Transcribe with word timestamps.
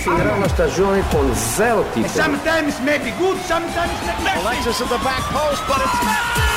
Finirà 0.09 0.33
una 0.33 0.49
stagione 0.49 1.03
con 1.11 1.31
zero 1.35 1.85
titoli. 1.93 2.09
Sometimes 2.13 2.77
maybe 2.83 3.13
good, 3.19 3.37
sometimes 3.45 3.93
maybe 4.25 4.39
Alexis 4.41 4.81
at 4.81 4.89
the 4.89 4.99
back 5.05 5.21
post, 5.37 5.61
but 5.69 5.77
it's 5.85 6.01
Messi! 6.09 6.49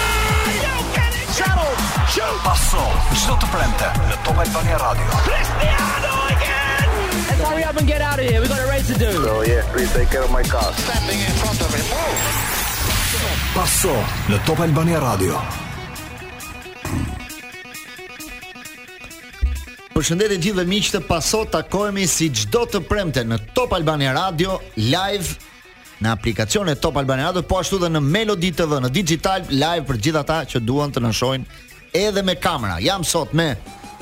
Settled! 1.36 1.76
Shoot! 2.08 2.42
Passò 2.44 2.80
sotto 3.14 3.46
Prente, 3.52 3.92
la 4.08 4.18
Top 4.24 4.38
Albania 4.38 4.78
Radio. 4.78 5.06
Cristiano 5.26 6.28
again! 6.30 7.28
Let's 7.28 7.42
hurry 7.50 7.64
up 7.66 7.76
and 7.76 7.86
get 7.86 8.00
out 8.00 8.20
of 8.20 8.26
here. 8.26 8.40
We 8.40 8.48
have 8.48 8.56
got 8.56 8.60
a 8.60 8.68
race 8.70 8.88
to 8.88 8.98
do. 8.98 9.12
So 9.12 9.38
oh, 9.40 9.44
yeah, 9.44 9.66
please 9.74 9.92
take 9.92 10.10
care 10.12 10.24
of 10.24 10.32
my 10.32 10.44
car. 10.44 10.72
Standing 10.88 11.20
in 11.20 11.32
front 11.44 11.60
of 11.60 11.76
him. 11.76 11.84
Passò 13.54 13.92
la 14.28 14.38
Top 14.46 14.60
Albania 14.62 15.00
Radio. 15.00 15.64
Përshëndetje 19.96 20.36
gjithë 20.44 20.58
dhe 20.60 20.64
miqtë, 20.68 21.00
paso 21.08 21.46
takohemi 21.48 22.04
si 22.12 22.26
çdo 22.36 22.66
të 22.68 22.82
premte 22.84 23.22
në 23.24 23.38
Top 23.56 23.72
Albania 23.78 24.12
Radio 24.18 24.58
live 24.76 25.38
në 26.04 26.10
aplikacion 26.12 26.68
e 26.68 26.74
Top 26.84 26.98
Albania 27.00 27.30
Radio, 27.30 27.46
po 27.48 27.62
ashtu 27.62 27.80
dhe 27.80 27.88
në 27.94 28.02
Melodi 28.04 28.50
TV 28.60 28.82
në 28.84 28.90
digital 28.92 29.48
live 29.48 29.86
për 29.88 30.02
gjithë 30.10 30.20
ata 30.26 30.42
që 30.52 30.60
duan 30.68 30.92
të 30.92 31.06
na 31.06 31.14
shohin 31.16 31.48
edhe 31.96 32.26
me 32.28 32.36
kamera. 32.36 32.76
Jam 32.84 33.08
sot 33.08 33.32
me 33.32 33.48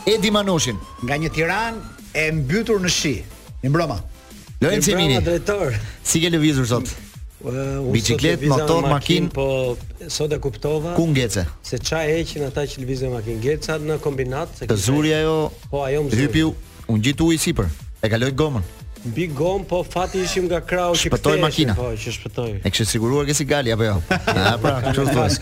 Edi 0.09 0.33
Manushin 0.33 0.81
nga 1.05 1.19
një 1.21 1.29
Tiranë 1.37 2.11
e 2.17 2.25
mbytur 2.41 2.81
në 2.87 2.95
shi. 2.97 3.13
Mirëmbrëma. 3.61 3.99
Një 4.65 4.75
Cimini. 4.81 5.21
Drejtor. 5.21 5.77
Si 6.01 6.25
ke 6.25 6.33
lëvizur 6.33 6.65
sot? 6.73 6.89
biciklet, 7.91 8.43
motor, 8.47 8.85
makinë, 8.87 9.29
po 9.35 9.47
sot 10.09 10.31
e 10.35 10.39
kuptova. 10.39 10.93
Ku 10.95 11.07
ngjece? 11.11 11.45
Se 11.61 11.77
ça 11.77 12.03
heqin 12.07 12.47
ata 12.47 12.63
që 12.63 12.83
lvizën 12.83 13.11
makinë, 13.13 13.39
ngjeca 13.41 13.79
në 13.83 13.99
kombinat. 14.03 14.55
Se 14.63 14.67
të 14.69 14.77
zuri 14.79 15.13
ajo. 15.19 15.37
Po 15.71 15.83
ajo 15.87 16.05
më 16.07 16.21
Hypi 16.21 16.45
u 16.49 16.53
ngjit 16.97 17.19
ujë 17.21 17.41
sipër. 17.47 17.67
E 18.03 18.09
kaloj 18.11 18.31
gomën. 18.31 18.63
Mbi 19.03 19.25
gom, 19.35 19.65
po 19.67 19.81
fati 19.83 20.21
ishim 20.23 20.45
nga 20.47 20.61
krau 20.63 20.93
që 20.95 21.09
shpëtoi 21.09 21.39
makina. 21.43 21.73
Po, 21.75 21.89
që 21.99 22.13
shpëtoi. 22.15 22.63
E 22.63 22.69
kishë 22.71 22.85
siguruar 22.93 23.27
ke 23.27 23.35
si 23.35 23.43
gali 23.43 23.73
apo 23.75 23.83
jo? 23.83 23.97
Na 24.31 24.55
pra, 24.63 24.77
kështu 24.85 25.09
thos. 25.11 25.41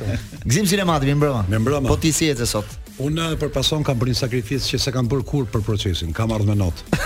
Gzim 0.49 0.65
sinematik 0.71 1.13
mbrëmë. 1.13 1.45
Me 1.51 1.59
mbrëmë. 1.61 1.85
Po 1.91 1.99
ti 2.01 2.09
si 2.15 2.31
ecë 2.33 2.47
sot? 2.49 2.79
Unë 3.01 3.15
në 3.15 3.27
për 3.41 3.49
pason 3.55 3.81
kam 3.85 3.97
bërë 3.97 4.13
sakrifis 4.19 4.67
që 4.69 4.77
se 4.83 4.91
kam 4.93 5.07
bërë 5.09 5.23
kur 5.29 5.45
për 5.49 5.63
procesin, 5.65 6.11
kam 6.13 6.31
ardhë 6.35 6.51
me 6.51 6.55
notë. 6.59 6.97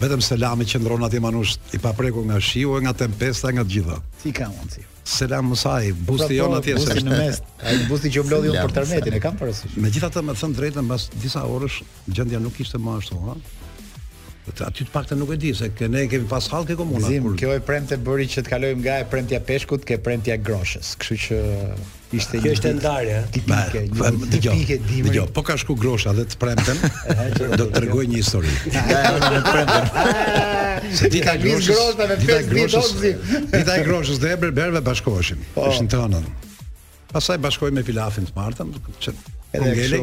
Vetëm 0.00 0.24
se 0.26 0.38
që 0.74 0.82
ndronat 0.82 1.14
i 1.14 1.22
manush 1.22 1.54
i 1.76 1.78
paprekur 1.78 2.26
nga 2.26 2.40
shiu 2.42 2.76
e 2.76 2.82
nga 2.86 2.96
tempesta 3.04 3.50
e 3.52 3.58
nga 3.60 3.66
gjitha. 3.68 4.02
Si 4.24 4.32
ka 4.34 4.50
mundësi? 4.50 4.88
Selam 5.10 5.44
Musai, 5.50 5.90
busti 5.90 6.36
jon 6.38 6.52
atje 6.54 6.76
se 6.84 6.94
në 7.02 7.16
mes. 7.18 7.40
Ai 7.66 7.74
busti 7.88 8.12
që 8.14 8.22
mlodhi 8.28 8.52
unë 8.52 8.60
për 8.62 8.70
internetin 8.70 9.16
e 9.16 9.20
kam 9.24 9.40
parasysh. 9.40 9.74
Megjithatë 9.82 10.22
më 10.28 10.36
thën 10.38 10.54
drejtën 10.54 10.86
mbas 10.86 11.08
disa 11.20 11.42
orësh 11.50 11.80
gjendja 12.14 12.38
nuk 12.44 12.60
ishte 12.62 12.78
më 12.84 12.94
ashtu, 13.00 13.18
ha. 13.26 13.34
Atë 14.52 14.68
aty 14.68 14.86
të 14.86 14.94
paktën 14.94 15.18
nuk 15.22 15.32
e 15.34 15.38
di 15.42 15.50
se 15.60 15.72
ke 15.74 15.90
ne 15.90 16.04
kemi 16.10 16.30
pas 16.30 16.46
hall 16.54 16.68
ke 16.68 16.78
komunë. 16.78 17.16
Kjo 17.42 17.56
e 17.56 17.62
premte 17.72 17.98
bëri 18.06 18.28
që 18.36 18.44
të 18.46 18.54
kalojmë 18.54 18.82
nga 18.86 19.00
e 19.02 19.08
premtja 19.10 19.42
peshkut 19.50 19.84
ke 19.90 19.98
premtja 20.06 20.38
groshës. 20.46 20.94
Kështu 21.02 21.18
që 21.26 21.40
Ishte 22.10 22.40
një 22.42 22.50
ditë 22.56 22.70
ndarje, 22.80 23.18
tipike, 23.34 23.80
një 23.86 24.28
tipike 24.32 24.78
dimri. 24.82 25.10
Dgjoj, 25.12 25.26
po 25.36 25.44
ka 25.46 25.54
shku 25.60 25.76
grosha 25.78 26.10
dhe 26.16 26.24
të 26.32 26.38
premten, 26.42 26.80
do 27.60 27.68
të 27.70 27.82
rregoj 27.84 28.06
një 28.10 28.18
histori. 28.18 28.50
Se 31.00 31.10
ti 31.12 31.20
ka 31.22 31.36
gjithë 31.38 31.68
grosha 31.68 32.08
me 32.10 32.16
pesë 32.16 32.48
ditë 32.50 32.66
dozi. 32.74 33.12
Dita 33.52 33.76
e 33.78 33.84
groshës 33.86 34.18
dhe 34.24 34.32
ebër 34.34 34.50
berve 34.58 34.82
bashkoheshin. 34.90 35.44
Ishin 35.70 35.86
të 35.92 36.00
anën. 36.08 36.26
Pastaj 37.14 37.38
bashkoi 37.46 37.70
me 37.78 37.84
pilafin 37.86 38.26
të 38.26 38.34
martën, 38.36 38.74
që 39.06 39.16
edhe 39.60 40.02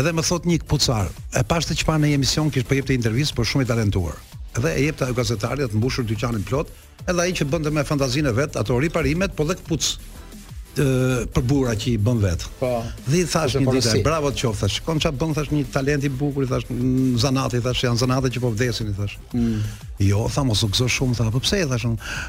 Edhe 0.00 0.14
më 0.16 0.22
thot 0.24 0.46
një 0.48 0.62
kputcar, 0.62 1.10
e 1.36 1.42
pashtë 1.44 1.74
të 1.74 1.80
çfarë 1.82 2.00
në 2.02 2.08
një 2.12 2.16
emision 2.20 2.46
kish 2.50 2.64
po 2.64 2.72
jepte 2.78 2.94
intervistë, 2.96 3.34
por 3.36 3.44
shumë 3.44 3.66
i 3.66 3.68
talentuar. 3.68 4.14
Edhe 4.56 4.70
e 4.80 4.86
jepta 4.86 5.10
gazetarit 5.12 5.68
të 5.68 5.76
mbushur 5.76 6.06
dyqanin 6.08 6.46
plot, 6.48 6.70
edhe 7.04 7.20
ai 7.20 7.34
që 7.36 7.44
bënte 7.52 7.72
me 7.74 7.84
fantazinë 7.84 8.32
vet 8.38 8.56
ato 8.56 8.78
riparimet, 8.80 9.34
po 9.36 9.44
dhe 9.50 9.58
kputc 9.60 9.98
e, 10.78 11.24
për 11.32 11.44
burra 11.46 11.74
që 11.78 11.88
i 11.94 11.94
bën 12.02 12.18
vet. 12.22 12.42
Po. 12.58 12.70
Dhe 13.06 13.20
i 13.22 13.24
thash 13.28 13.56
një 13.60 13.74
ditë, 13.76 13.96
bravo 14.04 14.30
të 14.34 14.42
qoftë. 14.46 14.68
Shikon 14.76 15.00
çfarë 15.02 15.18
bën 15.20 15.34
thash 15.38 15.50
një 15.54 15.64
talent 15.72 16.06
i 16.06 16.10
bukur, 16.12 16.44
i 16.46 16.50
thash 16.50 16.68
zanati, 17.22 17.60
thash 17.64 17.84
janë 17.86 18.00
zanate 18.02 18.30
që 18.34 18.42
po 18.42 18.50
vdesin, 18.54 18.90
i 18.92 18.96
thash. 18.96 19.16
Mm. 19.32 19.62
Jo, 20.08 20.24
tha 20.34 20.44
mos 20.48 20.62
u 20.66 20.70
gëzo 20.74 20.88
shumë, 20.90 21.18
tha, 21.20 21.28
po 21.34 21.42
pse 21.44 21.60
i 21.64 21.68
thash, 21.70 21.86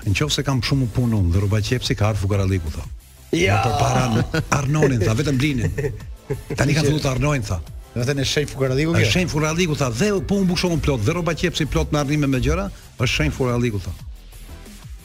nëse 0.07 0.45
kam 0.47 0.61
shumë 0.65 0.91
punë 0.95 1.21
unë, 1.23 1.31
dhe 1.35 1.43
rroba 1.45 1.61
qepsi 1.65 1.97
ka 1.99 2.11
ar 2.13 2.19
fugaralliku 2.21 2.73
tha. 2.75 2.83
Ja. 3.35 3.61
Ma 3.65 3.77
para 3.79 4.43
Arnonin 4.61 5.01
tha, 5.01 5.15
vetëm 5.17 5.39
blinin. 5.39 5.95
Tani 6.57 6.75
ka 6.77 6.85
thonë 6.85 7.09
Arnonin 7.15 7.47
tha. 7.47 7.59
Do 7.95 8.03
të 8.03 8.09
thënë 8.11 8.25
shenj 8.27 8.49
fugaralliku. 8.51 8.93
Ai 8.97 9.07
shenj 9.07 9.29
fugaralliku 9.31 9.75
tha, 9.79 9.89
dhe 9.95 10.11
po 10.27 10.37
un 10.41 10.47
bukshon 10.49 10.79
plot, 10.83 11.03
dhe 11.07 11.15
rroba 11.15 11.33
qepsi 11.39 11.65
plot 11.71 11.93
me 11.95 12.01
arrime 12.01 12.27
me 12.27 12.39
gjëra, 12.43 12.67
është 12.99 13.11
shenj 13.17 13.35
fugaralliku 13.37 13.79
tha. 13.85 13.91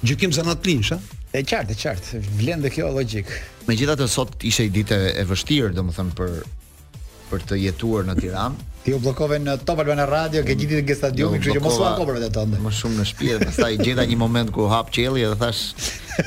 Gjykim 0.07 0.33
zanatlinsh, 0.35 0.93
linsh, 0.93 0.97
a? 0.97 1.19
E 1.31 1.45
qartë, 1.47 1.75
e 1.75 1.79
qartë, 1.79 2.21
vlen 2.41 2.65
dhe 2.65 2.73
kjo 2.75 2.89
logjik. 2.91 3.29
Megjithatë 3.69 4.07
sot 4.11 4.43
ishte 4.49 4.65
një 4.67 4.73
ditë 4.81 4.97
e 5.15 5.23
vështirë, 5.31 5.69
domethënë 5.77 6.17
për 6.19 6.33
për 7.31 7.45
të 7.47 7.57
jetuar 7.63 8.09
në 8.09 8.17
Tiranë. 8.19 8.65
Ti 8.83 8.93
u 8.97 8.97
bllokove 8.99 9.37
në 9.39 9.53
Top 9.69 9.85
në 9.87 10.09
Radio, 10.09 10.41
ke 10.43 10.57
gjetur 10.59 10.83
në 10.83 10.97
stadium, 10.99 11.37
kështu 11.39 11.53
që 11.55 11.63
mos 11.63 11.77
u 11.79 11.85
ankopër 11.87 12.19
atë 12.19 12.31
tonë. 12.35 12.59
Më 12.65 12.73
shumë 12.75 12.99
në 12.99 13.07
shtëpi, 13.13 13.37
pastaj 13.45 13.71
gjeta 13.79 14.07
një 14.11 14.19
moment 14.19 14.51
ku 14.57 14.67
hap 14.73 14.91
qielli 14.91 15.23
dhe 15.23 15.37
thash 15.39 15.77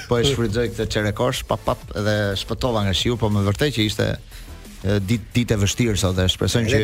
po 0.08 0.22
e 0.22 0.28
shfridzoj 0.30 0.69
këtë 0.72 0.88
çerekosh, 0.96 1.44
pap 1.52 1.68
pap 1.68 1.84
dhe 1.97 2.16
shpëtova 2.40 2.86
nga 2.88 2.96
shiu, 2.96 3.19
po 3.19 3.28
më 3.34 3.44
vërtet 3.50 3.75
që 3.75 3.90
ishte 3.90 4.08
ditë 4.84 5.30
ditë 5.34 5.56
e 5.56 5.60
vështirë 5.62 5.94
sa 6.00 6.10
dhe 6.12 6.26
shpresojmë 6.28 6.72
që 6.72 6.80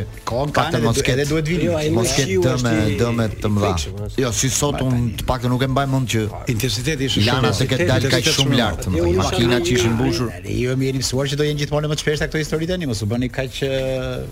ka 0.55 0.63
të 0.71 0.79
jo, 0.79 0.81
mos 0.87 0.99
ketë 1.03 1.23
duhet 1.27 1.49
vini. 1.51 1.65
Jo, 1.67 1.79
mos 1.97 2.11
ketë 2.15 2.37
dëme 2.45 2.73
dëme 2.99 3.25
të 3.43 3.49
mëdha. 3.55 4.05
Jo, 4.21 4.29
si 4.35 4.47
sot 4.53 4.79
un 4.85 5.09
të 5.19 5.25
paktën 5.27 5.51
nuk 5.51 5.65
e 5.65 5.67
mbaj 5.73 5.87
mend 5.91 6.11
që 6.13 6.21
intensiteti 6.53 7.09
ishte 7.09 7.25
shumë. 7.25 7.33
Lana 7.33 7.49
se 7.57 7.65
ketë 7.67 7.87
dalë 7.89 8.11
kaq 8.13 8.29
shumë 8.37 8.55
lart. 8.61 8.85
Jo, 8.95 9.03
jo, 9.03 9.15
makina 9.19 9.59
që 9.65 9.73
ishin 9.75 9.97
mbushur. 9.97 10.29
Jo, 10.47 10.77
më 10.79 10.87
jeni 10.89 11.01
mësuar 11.03 11.31
që 11.31 11.39
do 11.39 11.47
jenë 11.47 11.61
gjithmonë 11.63 11.91
më 11.91 11.97
të 11.99 12.03
shpeshta 12.05 12.27
këto 12.29 12.43
histori 12.43 12.69
tani, 12.69 12.87
mos 12.87 13.03
u 13.03 13.09
bëni 13.11 13.29
kaq 13.35 13.59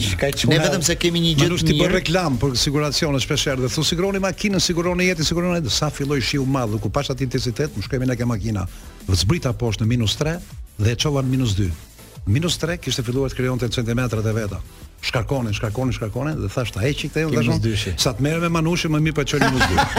Ne 0.53 0.59
vetëm 0.63 0.85
se 0.87 0.95
kemi 1.01 1.21
një 1.25 1.33
gjë 1.41 1.49
të 1.65 1.77
bëj 1.81 1.91
reklam 1.93 2.37
për 2.41 2.55
siguracionin 2.61 3.23
shpeshherë 3.25 3.65
dhe 3.65 3.71
thon 3.75 3.85
siguroni 3.89 4.21
makinën, 4.23 4.61
siguroni 4.63 5.07
jetën, 5.09 5.27
siguroni 5.27 5.75
sa 5.75 5.91
filloi 5.91 6.21
shiu 6.23 6.45
madh 6.47 6.77
ku 6.85 6.91
pashat 6.93 7.23
intensitet, 7.27 7.75
më 7.75 7.87
shkojmë 7.89 8.09
ne 8.13 8.17
ke 8.21 8.29
makina. 8.29 8.67
Vë 9.09 9.19
zbrita 9.25 9.53
poshtë 9.59 9.83
në 9.87 9.91
minus 9.97 10.15
3 10.21 10.37
dhe 10.85 10.95
e 10.95 11.01
çova 11.03 11.23
minus 11.27 11.57
2 11.59 11.71
minus 12.27 12.57
3 12.59 12.81
kishte 12.81 13.05
filluar 13.05 13.33
të 13.33 13.39
krijonte 13.43 13.69
centimetrat 13.73 14.27
e 14.27 14.33
veta. 14.37 14.63
Shkarkonin, 15.05 15.53
shkarkonin, 15.53 15.93
shkarkonin 15.93 16.37
dhe 16.41 16.49
thashta 16.49 16.81
e 16.89 16.95
çik 16.97 17.11
këtej 17.13 17.27
dashon. 17.35 17.99
Sa 18.01 18.15
të 18.17 18.25
merrem 18.25 18.41
me 18.47 18.51
Manushin 18.55 18.89
më 18.95 19.03
mirë 19.05 19.17
pa 19.19 19.21
po 19.21 19.27
çoni 19.33 19.51
minus 19.53 19.97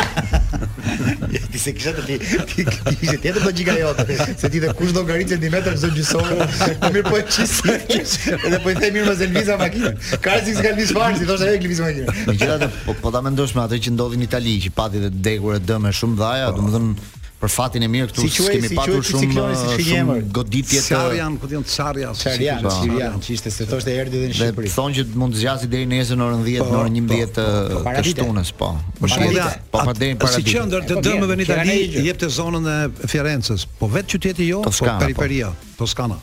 2. 1.22 1.42
ti 1.56 1.60
se 1.62 1.74
kisha 1.78 1.92
të 1.94 2.06
ti 2.08 2.16
ti 2.26 2.66
ishe 3.06 3.16
tjetër 3.22 3.44
do 3.46 3.52
gjiga 3.56 3.76
jote 3.78 4.04
se 4.42 4.50
ti 4.52 4.60
dhe 4.64 4.72
kush 4.76 4.92
do 4.98 5.04
ngarit 5.06 5.30
centimetra 5.32 5.72
çdo 5.78 5.92
gjysore 5.96 6.48
po 6.82 6.90
mirë 6.96 7.04
po 7.08 7.20
çis 7.32 7.54
po 7.62 7.72
edhe 7.72 8.60
po 8.66 8.72
i 8.72 8.76
them 8.80 8.98
mirë 8.98 9.06
me 9.06 9.06
po 9.06 9.24
Elvisa 9.28 9.56
makinë 9.62 9.92
karsi 10.26 10.56
s'ka 10.58 10.74
lish 10.80 10.92
fare 10.98 11.14
thoshte 11.30 11.48
e 11.54 11.60
lish 11.64 11.84
makinë 11.84 12.36
gjithatë 12.42 12.70
po 13.04 13.14
ta 13.16 13.22
mendosh 13.24 13.54
me 13.58 13.64
atë 13.68 13.80
që 13.88 13.94
ndodhi 13.96 14.20
në 14.24 14.28
Itali 14.32 14.56
që 14.66 14.72
pati 14.80 15.04
dhe 15.06 15.12
dekur 15.30 15.56
e 15.56 15.62
dëmë 15.72 15.94
shumë 16.00 16.18
dhaja 16.20 16.50
domethënë 16.58 17.14
për 17.40 17.52
fatin 17.52 17.84
e 17.84 17.88
mirë 17.92 18.08
këtu 18.14 18.24
si 18.24 18.44
kemi 18.48 18.70
si 18.72 18.76
patur 18.78 19.04
si 19.04 19.12
shumë 19.12 19.34
si 19.34 19.72
si 19.74 19.88
shumë 19.90 20.14
si 20.22 20.30
goditje 20.36 20.80
të 20.86 20.86
Sarjan, 20.88 21.36
po 21.42 21.50
diun 21.52 21.66
Sarja, 21.68 22.14
Sarja, 22.16 22.56
Sarja, 22.64 23.10
që 23.26 23.34
ishte 23.36 23.52
se 23.52 23.68
thoshte 23.68 23.92
erdhi 23.92 24.22
edhe 24.22 24.30
në 24.32 24.38
Shqipëri. 24.38 24.70
Dhe 24.70 24.76
Thonë 24.76 24.96
që 24.96 25.06
mund 25.20 25.36
të 25.36 25.42
zgjasë 25.42 25.70
deri 25.74 25.90
nesër 25.92 26.20
në 26.22 26.30
orën 26.30 26.46
10 26.48 26.64
po, 26.64 26.72
në 26.72 26.80
orën 26.80 26.98
11 27.02 27.36
po, 27.36 27.50
po, 27.72 27.96
të 27.98 28.06
shtunës, 28.10 28.54
po. 28.62 28.72
Po 29.02 29.12
shkëndë, 29.12 29.50
po 29.76 29.84
pa 29.90 29.98
deri 30.00 30.18
para. 30.24 30.36
Si 30.38 30.48
qendër 30.48 30.88
të 30.88 31.04
dëmëve 31.10 31.38
në 31.42 31.48
Itali, 31.50 31.78
jep 32.08 32.22
të 32.24 32.32
zonën 32.40 32.72
e 32.78 32.80
Firencës, 33.12 33.68
po 33.82 33.92
vetë 33.92 34.12
qyteti 34.16 34.48
jo, 34.54 34.64
po 34.72 34.98
periferia, 35.04 35.52
Toskana. 35.80 36.18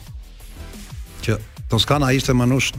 Që 1.25 1.37
Toskana 1.71 2.09
ishte 2.17 2.33
manush 2.35 2.73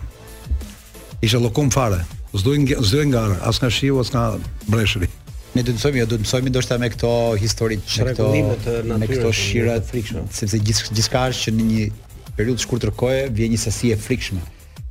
ishe 1.25 1.39
lokum 1.41 1.71
fare, 1.73 2.03
zdoj 2.35 3.05
nga 3.15 3.29
rë, 3.31 3.39
as 3.49 3.63
nga 3.63 3.71
shiu, 3.79 4.03
as 4.03 4.11
nga 4.13 4.33
breshëri. 4.69 5.09
Ne 5.55 5.63
do 5.63 5.71
të 5.71 5.77
mësojmë, 5.77 5.95
do 5.95 6.01
jo, 6.01 6.09
të 6.11 6.23
mësojmë 6.25 6.51
ndoshta 6.51 6.79
me 6.83 6.89
këto 6.91 7.11
histori 7.39 7.77
të 7.79 8.09
rregullimet 8.09 8.65
me 8.99 9.07
këto 9.07 9.31
shira 9.33 9.77
të 9.85 9.91
frikshme, 9.93 10.23
sepse 10.35 10.59
gjithçka 10.59 11.21
është 11.31 11.45
që 11.47 11.53
në 11.55 11.67
një 11.69 11.85
periudhë 12.35 12.59
të 12.59 12.65
shkurtër 12.65 12.93
kohe 12.99 13.21
vjen 13.37 13.53
një 13.55 13.61
sasi 13.63 13.93
e 13.95 13.99
frikshme 14.03 14.43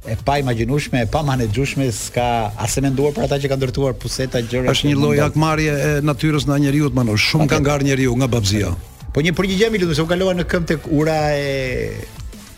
e 0.07 0.15
pa 0.27 0.35
imagjinueshme, 0.41 0.99
e 1.05 1.07
pa 1.07 1.21
menaxhueshme, 1.23 1.85
s'ka 1.95 2.25
asë 2.59 2.81
menduar 2.83 3.13
për 3.15 3.23
ata 3.27 3.37
që 3.39 3.51
kanë 3.53 3.61
ndërtuar 3.63 3.93
puseta 4.01 4.41
gjëra. 4.43 4.71
Është 4.73 4.89
një 4.89 4.97
lloj 4.99 5.13
hakmarrje 5.21 5.75
e 5.79 5.91
natyrës 6.03 6.43
nga 6.49 6.57
njeriu 6.59 6.89
të 6.91 6.97
manush, 6.99 7.29
shumë 7.31 7.47
ka 7.53 7.61
ngarë 7.63 7.87
njeriu 7.87 8.15
nga 8.19 8.27
babzia. 8.33 8.73
Po 9.15 9.23
një 9.23 9.31
përgjigje 9.37 9.69
më 9.71 9.79
lutem, 9.79 9.95
se 9.95 10.03
u 10.03 10.09
kalova 10.09 10.35
në 10.35 10.43
këmbë 10.51 10.67
tek 10.73 10.89
ura 10.91 11.15
e 11.39 12.03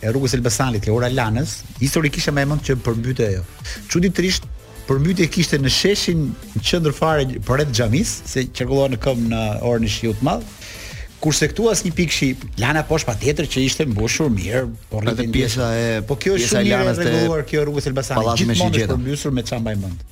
e 0.02 0.10
rrugës 0.10 0.34
Elbasanit, 0.36 0.90
e 0.90 0.92
ura 0.92 1.06
Lanës, 1.08 1.60
historikisht 1.78 2.34
më 2.34 2.42
e 2.42 2.48
mend 2.50 2.66
që 2.66 2.76
përmbytej 2.84 3.28
ajo. 3.30 3.46
Çuditërisht 3.94 4.44
përmbytje 4.86 5.26
kishte 5.34 5.58
në 5.58 5.70
sheshin 5.74 6.26
në 6.54 6.62
qendër 6.66 6.94
fare 6.94 7.40
përreth 7.46 7.72
xhamis, 7.74 8.12
se 8.30 8.44
qarkullon 8.54 8.94
në 8.94 9.00
këmbë 9.04 9.28
në 9.32 9.42
orën 9.70 9.86
e 9.86 9.90
shiut 9.90 10.20
të 10.20 10.28
madh. 10.28 10.52
Kurse 11.22 11.48
këtu 11.48 11.70
as 11.72 11.80
një 11.86 11.92
pikë 11.96 12.12
shi, 12.14 12.28
lana 12.60 12.82
poshtë 12.86 13.08
patjetër 13.10 13.48
që 13.54 13.62
ishte 13.66 13.86
mbushur 13.88 14.28
mirë, 14.30 14.66
por 14.90 15.06
rritën 15.06 15.30
pjesa 15.34 15.70
e 15.80 15.86
po 16.06 16.16
kjo 16.22 16.36
është 16.38 16.50
shumë 16.52 16.74
e 16.74 16.98
rregulluar 16.98 17.44
kjo 17.48 17.64
rrugë 17.66 17.82
e 17.82 17.88
Elbasanit, 17.90 18.34
gjithmonë 18.44 18.68
është 18.82 18.90
përmbysur 18.92 19.34
me 19.38 19.46
çambaj 19.48 19.78
mend 19.80 20.04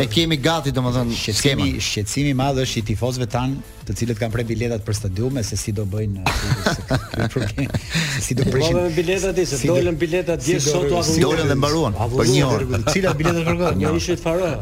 e 0.00 0.06
kemi 0.08 0.38
gati 0.40 0.72
domethënë 0.72 1.18
skemën. 1.36 1.74
Shqetësimi 1.84 2.30
i 2.32 2.36
madh 2.38 2.62
është 2.64 2.80
i 2.80 2.84
tifozëve 2.92 3.28
tan, 3.34 3.58
të 3.84 3.96
cilët 4.00 4.22
kanë 4.22 4.32
prerë 4.38 4.48
biletat 4.54 4.86
për 4.88 4.96
stadiume 5.02 5.44
se 5.44 5.58
si 5.60 5.74
do 5.76 5.84
bëjnë 5.92 6.24
ky 6.24 7.28
problem. 7.36 7.78
Si 8.24 8.38
do 8.38 8.48
prishin? 8.48 8.80
biletat 8.96 9.44
i, 9.44 9.46
se 9.52 9.60
dolën 9.68 10.00
biletat 10.06 10.46
dje 10.48 10.60
sot 10.70 10.88
u 10.88 11.06
Dolën 11.28 11.44
dhe 11.52 11.60
mbaruan 11.60 12.00
për 12.16 12.32
një 12.38 12.48
orë. 12.50 12.82
Cilat 12.88 13.20
biletat 13.22 13.48
kërkon? 13.52 13.80
Një 13.84 13.92
ishit 14.00 14.24
faro. 14.24 14.52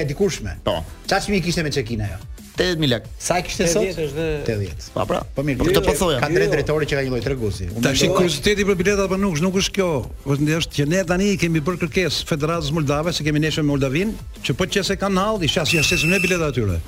e 0.00 0.04
dikushme. 0.10 0.52
Po. 0.64 0.82
Çfarë 1.06 1.24
shumë 1.26 1.36
i 1.36 1.40
kishte 1.44 1.62
me 1.62 1.70
Çekin 1.70 2.00
ajo? 2.02 2.18
80000 2.56 2.86
lek. 2.88 3.02
Sa 3.18 3.40
kishte 3.42 3.66
sot? 3.68 3.82
80. 3.84 4.44
Dhe... 4.46 4.68
Po 4.94 5.04
pra, 5.04 5.20
po 5.34 5.42
mirë. 5.44 5.58
Po 5.58 5.66
të 5.66 5.82
po 5.86 5.92
thoja. 5.98 6.20
Ka 6.22 6.28
drejt 6.32 6.52
drejtori 6.54 6.86
që 6.86 6.96
ka 6.96 7.02
një 7.04 7.12
lloj 7.12 7.22
tregusi. 7.26 7.68
Tash 7.82 8.04
i 8.04 8.08
kurioziteti 8.08 8.64
për 8.68 8.76
biletat 8.78 9.04
apo 9.08 9.18
nuk, 9.20 9.40
nuk 9.44 9.58
është 9.60 9.74
kjo. 9.76 9.88
Është 10.24 10.44
ndjesh 10.46 10.68
që 10.76 10.86
ne 10.88 11.02
tani 11.08 11.30
kemi 11.40 11.60
bër 11.64 11.80
kërkesë 11.82 12.28
Federatës 12.28 12.70
Moldave 12.76 13.12
se 13.12 13.26
kemi 13.26 13.42
nesër 13.42 13.66
me 13.66 13.74
Moldavin, 13.74 14.14
që 14.46 14.54
po 14.56 14.68
që 14.70 14.84
se 14.88 14.96
kanë 15.00 15.20
hall, 15.20 15.42
isha 15.44 15.66
si 15.66 15.80
ne 16.04 16.20
biletat 16.22 16.52
atyre. 16.54 16.78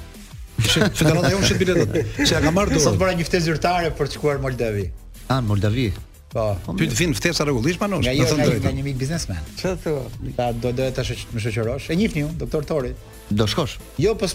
Ishin 0.65 0.87
Federata 0.97 1.32
jonë 1.35 1.49
shit 1.50 1.61
biletat. 1.65 1.99
Se 2.23 2.32
ja 2.37 2.41
ka 2.44 2.55
marrë 2.56 2.77
dorë. 2.79 2.87
Sot 2.87 2.97
bëra 3.03 3.12
një 3.19 3.27
ftesë 3.29 3.50
zyrtare 3.50 3.91
për 3.99 4.09
të 4.12 4.21
shkuar 4.21 4.41
Moldavi. 4.44 4.87
Ah, 5.29 5.43
Moldavi. 5.44 5.91
Po. 6.34 6.56
po 6.67 6.73
ti 6.75 6.88
të 6.90 6.96
vin 6.99 7.12
ftesa 7.14 7.44
rregullisht 7.46 7.78
manush. 7.81 8.02
Nga 8.02 8.12
një 8.14 8.25
jo, 8.25 8.38
nga, 8.38 8.46
nga, 8.50 8.58
nga 8.64 8.73
një 8.81 8.84
mik 8.88 8.96
biznesmen. 8.99 9.38
Ço 9.61 9.76
thua? 9.82 10.02
Ta 10.37 10.49
do 10.52 10.73
do 10.75 10.88
ta 10.94 11.05
të 11.06 11.14
më 11.37 11.43
shoqërosh. 11.44 11.88
E 11.94 11.99
njihni 12.00 12.25
ju, 12.26 12.31
doktor 12.43 12.67
Tori? 12.67 12.93
Do 13.31 13.46
shkosh? 13.46 13.76
Jo, 14.02 14.17
po 14.19 14.26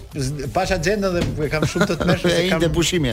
pash 0.55 0.71
agjendën 0.77 1.19
dhe 1.19 1.49
kam 1.51 1.65
shumë 1.67 1.89
të 1.91 1.99
tmesh 2.01 2.23
se 2.23 2.45
kam. 2.47 2.61
Ende 2.61 2.69
pushimi. 2.75 3.11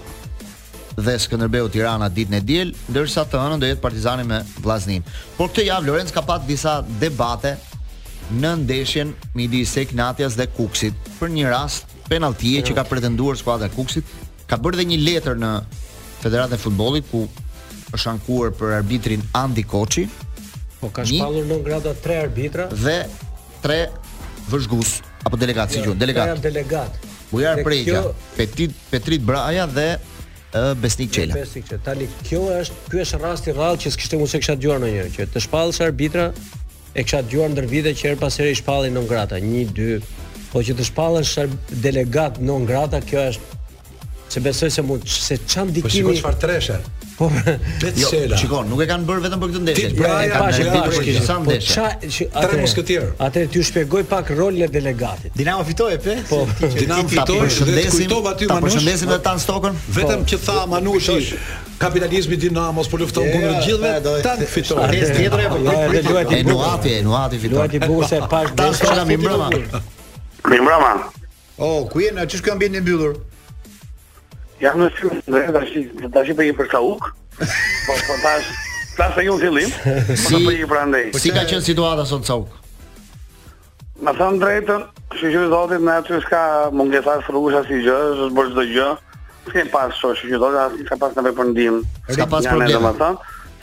dhe 0.97 1.15
Skënderbeu 1.21 1.69
Tirana 1.71 2.09
ditën 2.09 2.39
e 2.39 2.41
diel, 2.45 2.71
ndërsa 2.89 3.27
të 3.29 3.41
hënën 3.41 3.61
do 3.63 3.69
jetë 3.69 3.83
Partizani 3.83 4.25
me 4.29 4.39
Vllaznin. 4.65 5.05
Por 5.37 5.51
këtë 5.51 5.67
javë 5.69 5.89
Lorenc 5.91 6.13
ka 6.15 6.23
pasur 6.25 6.49
disa 6.49 6.79
debate 7.03 7.55
në 8.41 8.53
ndeshjen 8.65 9.11
midis 9.39 9.75
Eknatias 9.83 10.39
dhe 10.39 10.49
Kuksit 10.57 10.97
për 11.19 11.35
një 11.37 11.51
rast 11.53 11.93
penalltie 12.09 12.55
jo. 12.61 12.65
që 12.71 12.77
ka 12.81 12.87
pretenduar 12.89 13.37
skuadra 13.37 13.69
e 13.69 13.75
Kuksit, 13.75 14.09
ka 14.49 14.57
bërë 14.57 14.81
dhe 14.81 14.89
një 14.93 14.99
letër 15.05 15.37
në 15.43 15.53
Federatën 16.23 16.57
e 16.57 16.63
Futbollit 16.65 17.11
ku 17.11 17.27
është 17.93 18.11
ankuar 18.15 18.55
për 18.57 18.75
arbitrin 18.79 19.21
Andi 19.37 19.67
Koçi. 19.69 20.07
Po 20.81 20.89
ka 20.91 21.05
shpallur 21.07 21.45
në 21.51 21.61
grada 21.67 21.93
3 22.07 22.21
arbitra 22.25 22.71
dhe 22.73 22.99
3 23.61 23.81
vëzhgues 24.49 24.97
apo 25.29 25.37
delegacion, 25.37 25.95
delegat. 25.99 26.37
Jo, 26.39 26.43
delegat. 26.51 26.99
Bujar 27.31 27.61
Prejja, 27.67 28.05
Petit 28.37 28.73
Petrit 28.91 29.21
Braja 29.27 29.65
dhe 29.67 29.91
Besnik 30.55 31.13
Çela. 31.13 31.35
Besnik 31.35 31.67
Çela. 31.69 31.83
Tani 31.85 32.07
kjo 32.29 32.41
është 32.55 32.91
ky 32.91 33.01
është 33.03 33.19
rasti 33.23 33.51
i 33.51 33.55
që 33.83 33.91
s'kishte 33.95 34.17
mundësi 34.21 34.41
kisha 34.43 34.55
dëgjuar 34.57 34.81
ndonjëherë 34.81 35.11
që 35.17 35.27
të 35.35 35.43
shpallësh 35.47 35.81
arbitra 35.87 36.29
e 36.95 37.05
kisha 37.05 37.21
dëgjuar 37.27 37.51
ndër 37.55 37.67
vite 37.71 37.93
që 37.99 38.13
her 38.13 38.21
pas 38.21 38.37
here 38.39 38.51
i 38.51 38.57
shpallin 38.61 38.95
non 38.97 39.07
grata 39.11 39.37
1 39.43 39.75
2 39.81 39.99
Po 40.53 40.63
që 40.65 40.77
të 40.79 40.85
shpallësh 40.87 41.33
delegat 41.83 42.39
non 42.41 42.65
grata, 42.65 43.03
kjo 43.05 43.25
është 43.33 43.55
se 44.33 44.41
besoj 44.43 44.71
se 44.75 44.83
mund 44.83 45.03
se 45.07 45.37
çan 45.47 45.67
po 45.69 45.73
dikimi. 45.73 45.91
Po 45.91 45.97
sikur 45.99 46.17
çfarë 46.17 46.41
treshe. 46.45 46.79
Po 47.17 47.29
vetë 47.33 47.93
Jo, 48.03 48.11
shikon, 48.37 48.69
nuk 48.69 48.83
e 48.85 48.87
kanë 48.91 49.07
bërë 49.09 49.23
vetëm 49.27 49.43
për 49.43 49.53
këtë 49.53 49.61
ndeshje. 49.67 49.91
Pra, 49.97 50.17
e 50.27 50.31
ka 50.33 50.41
pashë 50.43 50.65
ditë 50.69 50.81
për 50.85 50.97
këtë 51.07 51.23
sam 51.25 51.47
ndeshje. 51.49 51.85
Po, 52.05 52.43
Tre 52.45 52.57
mosketier. 52.61 53.07
Atë 53.27 53.45
ti 53.53 53.61
u 53.61 53.65
shpjegoj 53.65 54.05
pak 54.11 54.33
rolin 54.37 54.65
e 54.67 54.69
delegatit. 54.73 55.33
Dinamo 55.39 55.65
fitoi 55.69 55.97
pe? 56.05 56.19
Po, 56.29 56.43
Dinamo 56.77 57.09
fitoi 57.09 57.39
dhe 57.49 57.85
kujtova 57.95 58.35
ty 58.37 58.49
Manush. 58.51 58.77
Përshëndesim 58.77 59.09
edhe 59.15 59.21
Tan 59.29 59.41
Stokën. 59.41 59.79
Vetëm 59.97 60.27
po. 60.27 60.31
që 60.33 60.39
tha 60.45 60.59
Manushi, 60.73 61.39
kapitalizmi 61.81 62.39
Dinamos 62.45 62.91
po 62.93 63.01
lufton 63.01 63.31
kundër 63.33 63.63
gjithëve, 63.65 64.17
Tan 64.27 64.43
fitoi. 64.51 64.83
Rres 64.91 65.15
tjetër 65.17 65.45
apo 65.47 65.63
jo? 65.63 65.79
Ai 65.87 66.03
luaj 66.11 66.27
ti. 66.29 66.43
Enuati, 66.43 66.93
Enuati 67.01 67.41
fitoi. 67.41 67.63
Luaj 67.63 67.73
ti 67.77 67.81
buse 67.87 68.21
pas 68.35 68.51
ndeshjes. 68.51 68.85
Tan 68.85 69.09
Stokën 69.09 69.17
mbrëma. 69.17 69.81
Mbrëma. 70.47 70.93
Oh, 71.65 71.87
ku 71.89 72.05
je? 72.05 72.13
Ç'është 72.19 72.45
ky 72.45 72.55
ambient 72.59 72.77
i 72.77 72.83
mbyllur? 72.85 73.17
Ja 74.63 74.73
në 74.73 74.87
shumë, 74.97 75.19
në 75.29 75.41
shumë, 75.45 76.09
të 76.15 76.23
shumë 76.29 76.37
për 76.39 76.47
i 76.49 76.53
për 76.57 76.69
ka 76.73 76.79
uk, 76.85 77.11
po 77.37 77.97
të 78.07 78.15
tash, 78.23 78.47
tash 78.97 79.11
e 79.11 79.11
po, 79.11 79.11
po, 79.19 79.25
ju 79.27 79.35
në 79.35 79.41
zilim, 79.43 79.75
po 79.77 79.89
të 80.15 80.39
për 80.47 80.71
për 80.71 81.11
Po 81.17 81.21
si 81.21 81.33
ka 81.35 81.43
qënë 81.51 81.65
situata 81.67 82.07
sot 82.09 82.25
të 82.25 82.39
Ma 84.01 84.13
Në 84.15 84.17
të 84.17 84.31
në 84.31 84.41
drejtën, 84.45 84.87
që 85.17 85.31
që 85.35 85.43
dhëtë 85.53 85.81
në 85.85 85.99
që 86.09 86.23
s'ka 86.25 86.41
mungesa 86.77 87.19
frugusha 87.29 87.63
si 87.69 87.83
gjë, 87.85 87.99
që 88.17 88.27
s'bërgjë 88.33 88.59
dhe 88.59 88.65
gjë, 88.73 88.89
s'ke 89.51 89.67
pas 89.75 89.95
shumë, 90.01 90.21
që 90.23 90.33
që 90.33 90.41
dhëtë, 90.57 90.85
s'ka 90.91 90.99
pas 91.05 91.21
në 91.21 91.51
ndim. 91.53 91.79
ka 92.17 92.29
pas 92.35 92.51
problem 92.55 93.17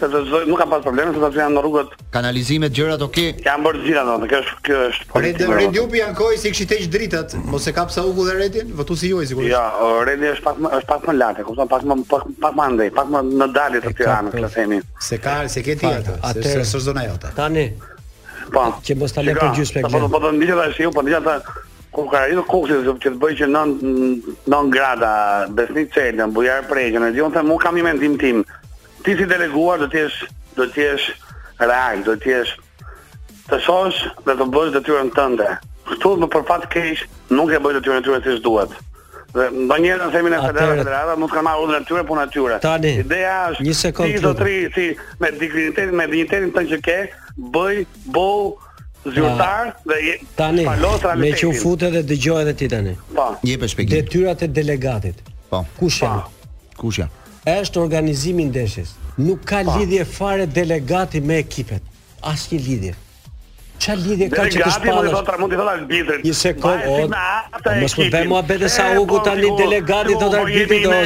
se 0.04 0.10
do 0.14 0.20
zoj, 0.30 0.46
nuk 0.50 0.60
kam 0.62 0.70
pas 0.70 0.82
probleme, 0.88 1.14
se 1.16 1.20
tash 1.24 1.38
janë 1.40 1.56
në 1.58 1.64
rrugët. 1.64 1.94
Kanalizimet 2.14 2.76
gjërat 2.78 3.04
ok. 3.06 3.18
Ja 3.46 3.56
mbor 3.62 3.78
gjithë 3.86 4.02
ato, 4.04 4.28
kjo 4.32 4.40
është 4.44 4.60
kjo 4.68 4.80
është 4.90 5.08
politika. 5.14 5.50
Po 5.52 5.58
Redi 5.58 5.82
Upi 5.84 6.04
Ankoi 6.06 6.38
si 6.42 6.52
kishit 6.54 6.72
tej 6.74 6.88
dritat, 6.94 7.36
mos 7.54 7.68
e 7.68 7.74
kap 7.78 7.92
sa 7.96 8.04
ugull 8.10 8.32
e 8.34 8.38
Redin, 8.42 8.72
votu 8.78 8.98
si 9.00 9.12
juaj 9.14 9.30
sigurisht. 9.32 9.54
Ja, 9.54 9.66
Redi 10.10 10.32
është 10.36 10.46
pak 10.48 10.62
është 10.82 10.90
pak 10.94 11.08
më 11.10 11.18
lart, 11.18 11.42
e 11.42 11.48
kupton, 11.48 11.72
pak 11.74 11.88
më 11.90 12.00
pak 12.14 12.30
pak 12.46 12.56
më 12.60 12.70
ndaj, 12.78 12.92
pak 13.00 13.12
më 13.16 13.24
në 13.32 13.50
dalje 13.58 13.84
të 13.86 13.96
Tiranës, 14.02 14.38
le 14.44 14.48
të 14.48 14.56
themi. 14.60 14.80
Se 15.10 15.20
ka, 15.26 15.36
se 15.56 15.66
ke 15.68 15.78
ti 15.84 15.90
atë, 15.92 16.18
atë 16.32 16.56
është 16.64 16.84
zona 16.90 17.06
jote. 17.10 17.34
Tani. 17.38 17.68
Po. 18.54 18.68
Që 18.86 18.98
mos 19.00 19.14
ta 19.16 19.24
lë 19.24 19.38
për 19.40 19.54
gjysmë. 19.62 19.86
Po 19.88 20.02
do 20.04 20.12
të 20.28 20.34
ndihet 20.40 20.60
ai 20.64 20.74
si 20.76 20.86
u, 20.88 20.92
po 20.94 21.02
ndihet 21.06 21.24
ata 21.30 21.60
ku 21.94 22.08
ka 22.10 22.24
ai 22.28 22.34
do 22.36 22.42
kokë 22.50 22.82
se 22.84 22.94
të 23.02 23.12
bëj 23.22 23.36
që 23.40 23.48
9 23.54 23.90
9 24.50 24.70
grada 24.74 25.12
besnicë 25.54 25.94
çelën 25.94 26.32
bujar 26.34 26.66
prekën 26.66 27.06
e 27.06 27.12
di 27.14 27.22
unë 27.22 27.36
them 27.36 27.52
kam 27.62 27.78
një 27.78 27.84
mendim 27.86 28.16
tim 28.18 28.42
ti 29.04 29.16
si 29.20 29.26
deleguar 29.28 29.80
do 29.84 29.90
të 29.92 30.06
jesh 30.06 30.22
do 30.58 30.68
të 30.72 30.88
jesh 30.88 31.10
real, 31.60 32.02
do 32.08 32.16
të 32.24 32.32
jesh 32.34 32.56
të 33.50 33.60
shohësh 33.66 34.00
dhe 34.26 34.36
të 34.40 34.48
bësh 34.56 34.72
detyrën 34.78 35.12
tënde. 35.18 35.50
Ktu 35.94 36.14
më 36.24 36.30
për 36.36 36.44
fat 36.50 36.66
keq 36.74 37.04
nuk 37.36 37.52
e 37.52 37.60
bëj 37.64 37.78
detyrën 37.82 38.06
tënde 38.06 38.22
siç 38.26 38.44
duhet. 38.46 38.74
Dhe 39.34 39.48
ndonjëherë 39.66 40.06
në 40.08 40.12
themin 40.14 40.36
e 40.38 40.42
federatës 40.44 40.84
nuk 40.84 41.24
mund 41.24 41.32
të 41.34 41.38
kanë 41.38 41.48
marrë 41.48 41.78
natyrë 41.78 42.04
po 42.10 42.18
natyrë. 42.20 42.60
Tani. 42.64 42.92
Ideja 43.04 43.38
është 43.52 43.66
një 43.66 43.94
Ti 44.00 44.22
do 44.24 44.32
të 44.40 44.52
si 44.76 44.86
me 45.20 45.32
dignitetin, 45.40 45.96
me 46.00 46.06
dignitetin 46.12 46.54
tënd 46.56 46.70
që 46.76 46.80
ke, 46.86 46.98
bëj 47.58 47.82
bo 48.16 48.28
zyrtar 49.04 49.74
ah, 49.74 49.82
dhe 49.90 50.16
tani. 50.40 50.68
Me 51.26 51.34
që 51.42 51.50
u 51.50 51.54
fut 51.64 51.84
edhe 51.90 52.06
dëgjoj 52.14 52.46
edhe 52.46 52.56
ti 52.62 52.70
tani. 52.72 52.96
Po. 53.16 53.28
Jepë 53.50 53.74
shpjegim. 53.74 53.98
Detyrat 53.98 54.46
e 54.46 54.50
delegatit. 54.62 55.20
Po. 55.52 55.66
Kush 55.82 56.00
janë? 56.06 56.24
Po. 56.30 56.80
Kush 56.86 57.02
janë? 57.02 57.20
është 57.48 57.80
organizimi 57.80 58.46
ndeshjes. 58.48 58.94
Nuk 59.18 59.44
ka 59.46 59.62
pa. 59.66 59.76
lidhje 59.80 60.06
fare 60.06 60.46
delegati 60.48 61.22
me 61.22 61.36
ekipet. 61.44 61.84
Asnjë 62.22 62.58
një 62.60 62.68
lidhje. 62.68 62.94
Qa 63.84 63.96
lidhje 64.00 64.30
ka 64.32 64.46
që 64.46 64.62
të 64.64 64.72
shpallës? 64.78 66.20
Një 66.24 66.34
sekund, 66.34 66.86
o, 66.88 67.10
a 67.12 67.64
më 67.82 67.88
shkullë 67.92 68.12
dhe 68.16 68.22
mua 68.32 68.42
bete 68.48 68.70
sa 68.72 68.86
u 68.96 69.04
një 69.10 69.56
delegati 69.60 70.14
do 70.16 70.30
të 70.30 70.30
të 70.30 70.30
do, 70.30 70.30
të 70.30 70.38
të 70.38 70.38
të 70.38 70.38
të 70.38 71.02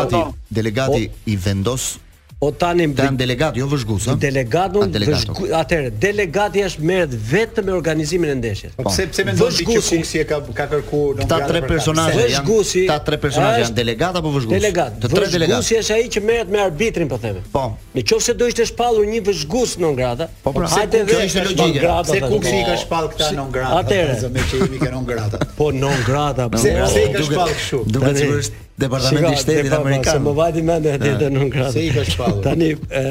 të 0.00 0.62
të 0.62 0.64
të 0.64 1.52
të 1.52 1.60
të 1.68 2.01
O 2.42 2.48
po 2.50 2.56
tani 2.58 2.88
të 2.90 3.04
janë 3.06 3.18
delegat, 3.20 3.54
jo 3.54 3.68
vëzhgues, 3.70 4.06
ëh. 4.10 4.14
Delegat, 4.18 4.72
vëzhgues. 5.04 5.52
Atëherë, 5.54 5.90
delegati 6.02 6.64
është 6.66 6.86
merr 6.88 7.12
vetëm 7.30 7.68
me 7.68 7.74
organizimin 7.76 8.32
e 8.32 8.38
ndeshjes. 8.40 8.72
Po 8.74 8.88
pse 8.88 9.04
pse 9.12 9.24
mendon 9.28 9.54
ti 9.54 9.62
që 9.68 9.82
funksi 9.86 10.24
ka 10.26 10.40
ka 10.56 10.66
kërkuar 10.72 11.20
domosdoshmë? 11.20 11.28
Ta 11.30 11.38
tre 11.46 11.60
personazhe 11.68 12.24
janë. 12.32 12.64
Ta 12.90 12.96
tre 13.06 13.18
personazhe 13.22 13.60
janë 13.62 13.76
delegata 13.76 14.18
apo 14.24 14.32
vëzhgues? 14.34 14.56
Delegat. 14.56 14.96
Të 15.04 15.12
tre 15.12 15.28
delegat. 15.36 15.62
Vëzhguesi 15.62 15.78
është 15.84 16.00
ai 16.00 16.10
që 16.16 16.24
merret 16.32 16.50
me 16.56 16.62
arbitrin, 16.64 17.12
po 17.14 17.20
themi. 17.22 17.44
Po. 17.54 17.62
Në 17.94 18.04
qoftë 18.10 18.26
se 18.32 18.36
do 18.42 18.50
ishte 18.50 18.66
shpallur 18.72 19.06
një 19.12 19.22
vëzhgues 19.30 19.76
non 19.84 19.94
grata, 20.02 20.26
po 20.42 20.50
pra, 20.58 20.72
hajde 20.74 21.04
dhe 21.04 21.14
kjo 21.14 21.28
ishte 21.28 21.46
logjike. 21.46 21.86
Se 22.10 22.20
Kuksi 22.26 22.56
po 22.56 22.56
i 22.56 22.66
ka 22.72 22.76
shpall 22.82 23.08
këta 23.14 23.30
non 23.38 23.54
grata. 23.54 23.86
Atëherë, 23.86 24.32
me 24.34 24.48
që 24.50 24.62
i 24.66 24.70
mi 24.74 24.82
kanë 24.82 24.92
non 24.98 25.06
grata. 25.14 25.44
Po 25.62 25.70
non 25.78 26.04
grata, 26.10 26.50
pse 26.56 26.74
ai 26.74 27.06
ka 27.14 27.22
shpallë 27.30 27.58
kështu. 27.60 27.82
Duhet 27.98 28.22
të 28.24 28.70
Departamenti 28.74 29.32
i 29.32 29.36
Shtetit 29.36 29.72
Amerikan. 29.76 30.22
Po, 30.22 30.30
më 30.30 30.32
vajti 30.38 30.62
mend 30.64 30.86
atë 30.88 31.10
ja. 31.22 31.28
nuk 31.32 31.50
ka. 31.52 31.66
Se 31.74 31.82
i 31.86 31.90
ka 31.92 32.06
shpallur. 32.08 32.40
Tani 32.46 32.70
e, 32.72 33.10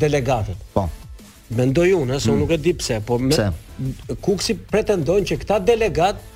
delegatët? 0.00 0.56
Po. 0.72 0.88
Mendoj 1.54 1.90
unë, 1.98 2.16
se 2.18 2.30
unë 2.32 2.40
mm. 2.40 2.40
nuk 2.40 2.52
e 2.54 2.58
di 2.64 2.72
pse, 2.74 3.02
po 3.04 3.18
Kuksi 4.24 4.54
pretendon 4.70 5.26
që 5.26 5.36
këta 5.42 5.56
delegatë 5.66 6.33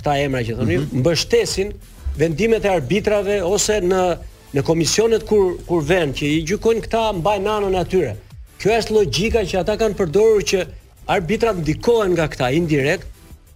këta 0.00 0.16
emra 0.24 0.42
që 0.44 0.56
thoni, 0.58 0.78
mm 0.78 0.88
-hmm. 0.88 1.02
mbështesin 1.04 1.72
vendimet 2.20 2.64
e 2.66 2.70
arbitrave 2.74 3.38
ose 3.46 3.80
në 3.84 4.04
në 4.50 4.64
komisionet 4.66 5.22
kur 5.22 5.60
kur 5.68 5.82
vënë 5.86 6.16
që 6.18 6.26
i 6.26 6.38
gjykojnë 6.50 6.84
këta 6.88 7.02
mbajnë 7.20 7.48
anën 7.60 7.80
e 7.80 8.14
Kjo 8.60 8.70
është 8.78 8.90
logjika 8.92 9.40
që 9.50 9.56
ata 9.62 9.72
kanë 9.80 9.94
përdorur 9.98 10.42
që 10.50 10.58
arbitrat 11.14 11.56
ndikohen 11.62 12.10
nga 12.12 12.26
këta 12.32 12.46
indirekt. 12.60 13.06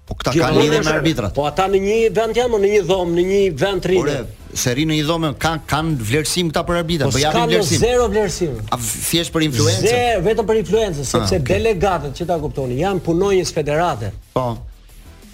Po 0.08 0.14
këta 0.16 0.30
kanë 0.32 0.56
lidhje 0.62 0.78
me 0.88 0.94
arbitrat. 1.00 1.34
Po 1.36 1.42
ata 1.50 1.66
në 1.68 1.78
një 1.86 1.98
vend 2.18 2.34
jamë 2.40 2.58
në 2.62 2.68
një 2.74 2.80
dhomë, 2.88 3.12
në 3.18 3.22
një 3.30 3.40
vend 3.62 3.82
tri. 3.84 3.98
Ore, 4.00 4.14
se 4.56 4.70
rinë 4.78 4.90
në 4.92 4.94
një 4.98 5.04
dhomë 5.10 5.28
kanë 5.44 5.62
kanë 5.74 5.90
vlerësim 6.08 6.46
këta 6.50 6.62
për 6.70 6.76
arbitrat, 6.82 7.06
po, 7.12 7.18
po 7.18 7.24
janë 7.24 7.46
vlerësim. 7.50 7.80
Po 7.80 7.86
zero 7.86 8.04
vlerësim. 8.14 8.52
A 8.72 8.76
thjesht 9.08 9.32
për 9.36 9.46
influencë? 9.50 9.86
Zero, 9.92 10.22
vetëm 10.30 10.46
për 10.50 10.60
influencë, 10.64 10.98
sepse 11.04 11.18
ah, 11.36 11.44
okay. 11.44 11.50
delegatët 11.52 12.12
që 12.22 12.28
ta 12.32 12.38
kuptoni, 12.46 12.80
janë 12.86 13.00
punonjës 13.10 13.50
federate. 13.58 14.14
Po 14.32 14.46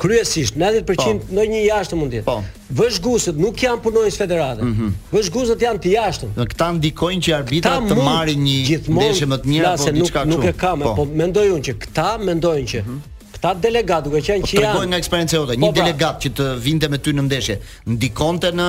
kryesisht 0.01 0.55
90% 0.57 0.87
po, 0.87 1.35
ndonjë 1.35 1.61
jashtë 1.67 1.99
mund 2.01 2.13
të 2.15 2.21
jetë. 2.21 2.27
Po. 2.29 2.65
Vëzhguesët 2.81 3.39
nuk 3.43 3.61
janë 3.65 3.81
punonjës 3.85 4.19
federate. 4.19 4.65
Mm 4.65 4.73
-hmm. 4.79 4.95
Vëzhguesët 5.15 5.65
janë 5.67 5.83
të 5.85 5.93
jashtëm. 5.97 6.33
Dhe 6.39 6.47
këta 6.55 6.69
ndikojnë 6.79 7.23
që 7.27 7.37
arbitra 7.41 7.77
të 7.91 7.97
marrin 8.03 8.45
një 8.49 8.81
ndeshje 8.97 9.29
më 9.35 9.39
të 9.45 9.53
mirë 9.53 9.69
apo 9.75 9.95
diçka 9.99 10.23
kështu. 10.25 10.37
Nuk 10.37 10.45
e 10.45 10.53
kam, 10.63 10.81
po, 10.85 10.95
po 11.01 11.05
mendoj 11.23 11.47
unë 11.57 11.65
që 11.69 11.75
këta 11.85 12.09
mendojnë 12.27 12.69
që 12.75 12.83
mhm. 12.87 13.01
Këta 13.35 13.51
delegat, 13.65 14.05
duke 14.05 14.21
qenë 14.27 14.41
po, 14.41 14.47
që 14.47 14.61
janë... 14.61 14.75
Po 14.77 14.81
të 14.85 14.89
nga 14.91 14.99
eksperiencë 15.03 15.35
jote, 15.39 15.55
një 15.63 15.71
po, 15.73 15.77
delegat 15.81 16.17
pra, 16.17 16.21
që 16.25 16.29
të 16.37 16.45
vinte 16.67 16.89
me 16.93 16.99
ty 16.99 17.11
në 17.17 17.23
ndeshje, 17.29 17.57
ndikonte 17.95 18.51
në, 18.59 18.67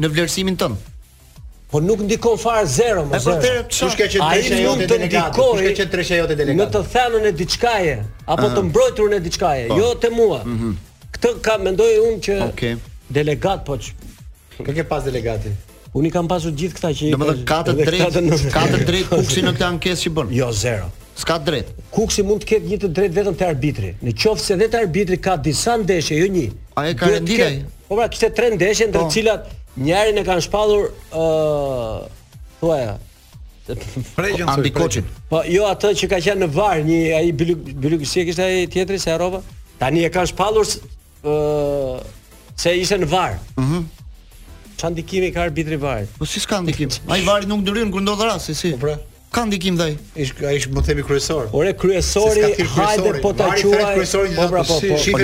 në 0.00 0.12
vlerësimin 0.14 0.56
tënë? 0.62 0.93
Po 1.70 1.80
nuk 1.86 2.00
ndikon 2.00 2.36
fare 2.36 2.66
zero, 2.66 3.02
më 3.08 3.18
po, 3.24 3.34
zero. 3.40 3.64
qenë 3.96 4.32
ishte 4.40 4.58
jote 4.62 4.86
delegat, 4.90 5.34
kush 5.34 5.62
ka 5.64 5.72
qenë 5.80 5.90
treshja 5.92 6.18
jote 6.20 6.36
delegat? 6.36 6.60
Në 6.60 6.66
të 6.74 6.82
thënën 6.92 7.28
e 7.28 7.32
diçkaje 7.38 7.94
apo 8.34 8.46
të 8.52 8.60
ah. 8.62 8.66
mbrojturën 8.68 9.16
e 9.16 9.20
diçkaje, 9.24 9.66
po. 9.70 9.78
jo 9.80 9.94
te 10.02 10.10
mua. 10.12 10.42
Ëh. 10.44 10.50
Mhm. 10.50 10.74
Këtë 11.14 11.32
ka 11.46 11.54
mendoi 11.62 11.92
unë 12.02 12.20
që 12.26 12.74
delegat 13.16 13.64
po. 13.66 13.78
Ka 14.60 14.74
ke 14.76 14.84
pas 14.86 15.06
delegati. 15.08 15.54
Unë 15.94 16.10
kam 16.10 16.28
pasur 16.30 16.52
gjithë 16.58 16.74
këta 16.76 16.90
që 16.98 17.10
Domethënë 17.14 17.48
katër 17.48 17.80
drejt, 17.80 18.46
katër 18.54 18.84
drejt 18.88 19.08
po, 19.10 19.20
kuksi 19.22 19.44
në 19.46 19.54
këtë 19.56 19.66
ankesë 19.68 20.02
që 20.04 20.12
bën. 20.18 20.34
Jo 20.36 20.50
zero. 20.52 20.90
S'ka 21.16 21.36
drejt. 21.46 21.68
Kuksi 21.94 22.24
mund 22.26 22.42
të 22.42 22.48
ketë 22.50 22.68
një 22.72 22.78
të 22.84 22.88
drejtë 22.98 23.14
vetëm 23.20 23.36
te 23.38 23.46
arbitri. 23.48 23.92
Në 24.02 24.14
qoftë 24.18 24.44
se 24.50 24.56
vetë 24.62 24.80
arbitri 24.84 25.18
ka 25.22 25.36
disa 25.38 25.76
ndeshje, 25.78 26.18
jo 26.20 26.30
një. 26.34 26.48
A 26.74 26.88
e 26.90 26.96
ka 26.98 27.12
rendin 27.12 27.42
ai? 27.46 27.52
Po 27.88 28.00
pra, 28.00 28.08
kishte 28.10 28.32
3 28.34 28.56
ndeshje 28.58 28.90
ndër 28.90 29.06
të 29.06 29.14
cilat 29.14 29.44
njërin 29.76 30.18
e 30.20 30.24
kanë 30.26 30.44
shpallur 30.46 30.90
ë 31.10 31.24
thua 32.60 32.76
ja, 32.78 32.94
preqën 34.14 34.52
se 34.92 35.02
po 35.30 35.42
jo 35.50 35.66
atë 35.66 35.90
që 36.00 36.10
ka 36.12 36.18
qenë 36.26 36.44
në 36.44 36.48
var 36.54 36.82
një 36.86 37.00
ai 37.18 37.32
bylyk 37.34 38.04
si 38.06 38.22
e 38.22 38.26
kishte 38.30 38.44
ai 38.44 38.66
tjetri 38.70 38.98
se 39.02 39.14
rropa 39.18 39.40
tani 39.80 40.04
e 40.06 40.10
kanë 40.14 40.30
shpallur 40.30 40.68
ë 41.24 41.96
se 42.54 42.76
ishte 42.78 43.00
në 43.02 43.10
var 43.10 43.34
ëh 43.34 43.64
mhm. 43.64 43.86
çan 44.78 44.94
ndikimi 44.94 45.32
ka 45.34 45.42
arbitri 45.48 45.78
varë. 45.82 46.06
po 46.18 46.24
si 46.26 46.38
s'ka 46.40 46.60
ndikim 46.62 46.88
ai 47.10 47.22
vari 47.26 47.46
nuk 47.50 47.64
ndyrën 47.66 47.90
kur 47.92 48.00
ndodh 48.06 48.22
rasti 48.28 48.54
si 48.54 48.60
si 48.70 48.72
po 48.78 48.86
pra 48.86 48.94
ka 49.34 49.42
ndikim 49.44 49.76
dhe 49.76 49.88
ish, 50.14 50.30
a 50.46 50.52
ish 50.54 50.68
më 50.70 50.80
themi 50.86 51.02
kryesor 51.06 51.50
ore 51.58 51.72
kryesori 51.78 52.44
hajde 52.78 53.14
po 53.24 53.32
t'a 53.34 53.48
quaj 53.56 53.64
marit 53.66 53.82
fred 53.82 53.96
kryesori 53.98 54.30
po 54.36 54.46
pra 54.52 54.62
po 54.68 54.76
po 54.78 54.98
shi 55.02 55.10
po, 55.14 55.22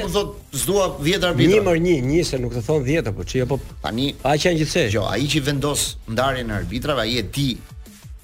Një 1.39 1.61
mërë 1.67 1.83
një, 1.85 1.97
një 2.13 2.23
se 2.27 2.41
nuk 2.43 2.57
të 2.57 2.65
thonë 2.67 2.87
10, 2.89 3.11
po 3.17 3.27
që 3.29 3.43
jo 3.43 3.47
po... 3.53 3.59
A 3.87 3.93
i 3.95 4.15
që 4.43 4.55
në 4.57 4.61
gjithëse? 4.63 4.89
Jo, 4.97 5.05
a 5.07 5.15
i 5.23 5.29
që 5.31 5.45
vendosë 5.47 6.11
ndarje 6.17 6.43
në 6.49 6.57
arbitrave, 6.57 7.05
a 7.05 7.07
i 7.13 7.21
e 7.21 7.29
ti 7.37 7.53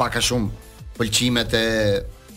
paka 0.01 0.23
shumë 0.25 0.97
pëlqimet 0.99 1.55
e... 1.61 1.69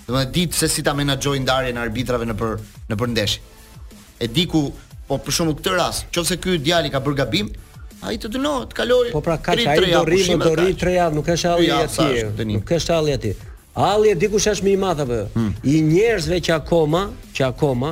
Dhe 0.06 0.14
më 0.16 0.22
ditë 0.36 0.58
se 0.58 0.68
si 0.70 0.82
ta 0.86 0.92
menaxhoj 0.98 1.38
ndarjen 1.42 1.78
në 1.78 1.82
arbitrave 1.88 2.26
në, 2.28 2.34
për, 2.38 2.56
në 2.92 2.98
përndeshë. 3.02 3.42
E 4.26 4.30
di 4.34 4.44
ku 4.50 4.66
Po 5.12 5.18
për 5.20 5.34
shkak 5.36 5.58
këtë 5.60 5.72
rast, 5.76 6.06
nëse 6.16 6.36
ky 6.40 6.54
djali 6.64 6.90
ka 6.94 7.02
bërë 7.04 7.18
gabim, 7.20 7.48
ai 8.08 8.14
të 8.16 8.30
dënohet, 8.32 8.70
të 8.72 8.78
kaloj. 8.78 9.08
Po 9.12 9.20
pra 9.26 9.34
ka 9.44 9.58
ai 9.58 9.66
do 9.92 10.04
rri, 10.08 10.20
do 10.40 10.52
rri 10.56 10.76
3 10.84 10.94
javë, 10.98 11.16
nuk 11.18 11.26
ka 11.28 11.36
shalli 11.42 11.68
aty. 11.76 12.46
Nuk 12.54 12.64
ka 12.70 12.78
shalli 12.80 13.16
aty. 13.18 13.34
Alli 13.90 14.14
e 14.14 14.20
dikush 14.22 14.48
është 14.54 14.66
më 14.68 14.72
i 14.72 14.78
madh 14.80 15.04
apo 15.04 15.18
jo? 15.18 15.26
I 15.68 15.74
njerëzve 15.90 16.40
që 16.48 16.54
akoma, 16.62 17.02
që 17.36 17.44
akoma 17.50 17.92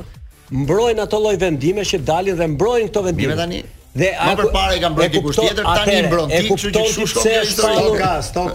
mbrojnë 0.62 1.04
ato 1.06 1.20
lloj 1.24 1.36
vendime 1.44 1.84
që 1.92 2.00
dalin 2.08 2.40
dhe 2.40 2.48
mbrojnë 2.56 2.88
këto 2.88 3.04
vendime. 3.10 3.36
tani, 3.38 3.60
Dhe 3.98 4.10
më 4.38 4.44
parë 4.54 4.76
i 4.78 4.82
kam 4.84 4.94
bërë 4.98 5.12
diku 5.16 5.32
tjetër 5.34 5.66
tani 5.66 5.82
atere, 5.82 6.10
mbron 6.12 6.30
ti, 6.30 6.42
kështu 6.46 6.70
që 6.76 6.82
kështu 6.82 7.06
shkon 7.10 7.24
në 7.26 7.38
shpallur. 7.50 8.04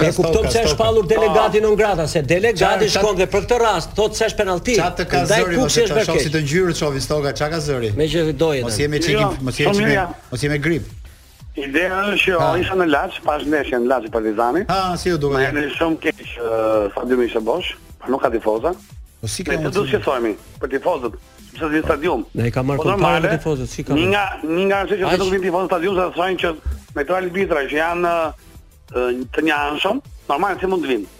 E 0.06 0.10
kupton 0.14 0.46
se 0.54 0.60
është 0.68 0.78
pallur 0.78 1.08
delegati 1.10 1.62
non 1.64 1.74
grata 1.78 2.06
se 2.10 2.22
delegati 2.22 2.86
shkon 2.94 3.18
dhe 3.18 3.26
për 3.32 3.46
këtë 3.48 3.58
rast 3.64 3.96
thotë 3.98 4.20
se 4.20 4.28
është 4.28 4.40
penallti. 4.42 4.76
Çfarë 4.78 5.00
të 5.00 5.06
ka 5.10 5.24
zëri? 5.32 5.58
kush 5.58 5.80
është 5.86 6.16
si 6.22 6.30
të 6.36 6.44
ngjyrë 6.44 6.76
çovi 6.78 7.02
stoka, 7.02 7.34
çka 7.34 7.48
ka 7.56 7.60
zëri? 7.66 7.90
Me 7.98 8.06
që 8.14 8.24
doje. 8.44 8.62
Mos 8.68 8.78
jemi 8.84 9.00
çikim, 9.02 9.18
jo, 9.18 9.34
mos 9.48 9.58
jemi 9.64 9.80
çikim, 9.80 10.14
mos 10.30 10.40
jemi 10.46 10.60
grip. 10.68 10.94
Ideja 11.58 12.00
është 12.14 12.30
që 12.30 12.40
ai 12.46 12.62
ishte 12.62 12.78
në 12.78 12.86
Laç, 12.94 13.18
pas 13.26 13.42
ndeshjes 13.46 13.82
në 13.82 13.90
Laç 13.90 14.06
i 14.08 14.14
Partizanit. 14.14 14.70
Ah, 14.70 14.94
si 14.98 15.12
u 15.18 15.18
duhet? 15.22 15.50
Ne 15.54 15.66
shumë 15.74 15.98
keq, 16.06 16.22
sa 16.94 17.04
dy 17.10 17.18
mijë 17.18 17.42
bosh, 17.46 17.74
nuk 18.10 18.22
ka 18.22 18.30
tifozë. 18.34 18.76
Po 19.22 19.30
sikur 19.34 19.56
kemi? 19.58 19.66
Ne 19.66 19.74
do 19.74 19.82
të 19.90 20.02
thojmë 20.06 20.36
për 20.62 20.74
tifozët 20.78 21.22
në 21.60 21.68
një 21.74 21.82
stadium. 21.84 22.24
Ne 22.38 22.50
ka 22.54 22.62
marrë 22.66 22.80
po 22.80 22.88
kontratë 22.94 23.30
tifozët, 23.36 23.68
si 23.70 23.84
ka. 23.86 23.94
Një 23.96 24.06
nga 24.10 24.22
një 24.42 24.64
nga 24.70 24.78
ato 24.84 24.94
që 24.94 24.98
do 25.02 25.24
të 25.24 25.30
vinë 25.32 25.44
tifozët 25.44 25.76
atje 25.76 25.92
sa 25.96 26.06
ata 26.08 26.28
që 26.42 26.52
me 26.96 27.04
tre 27.04 27.16
arbitra 27.18 27.62
që 27.64 27.76
janë 27.78 28.12
të 29.34 29.44
njëanshëm, 29.48 30.00
normalisht 30.30 30.64
si 30.64 30.70
mund 30.72 30.84
të 30.86 30.92
vinë. 30.92 31.12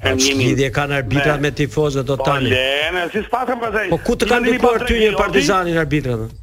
Në 0.00 0.14
një 0.20 0.36
lidhje 0.40 0.70
kanë 0.76 0.98
arbitrat 1.02 1.42
me 1.44 1.50
tifozët 1.60 2.08
do 2.08 2.16
po 2.20 2.26
tani. 2.28 2.52
Po 2.54 2.92
ne 2.96 3.06
si 3.12 3.24
spaqem 3.26 3.60
pastaj. 3.60 3.88
Po 3.92 3.98
ku 4.06 4.16
të 4.16 4.30
kanë 4.30 4.46
ndikuar 4.54 4.86
ty 4.88 5.00
një 5.02 5.10
Partizani 5.18 5.74
në 5.76 5.82
arbitrat? 5.86 6.38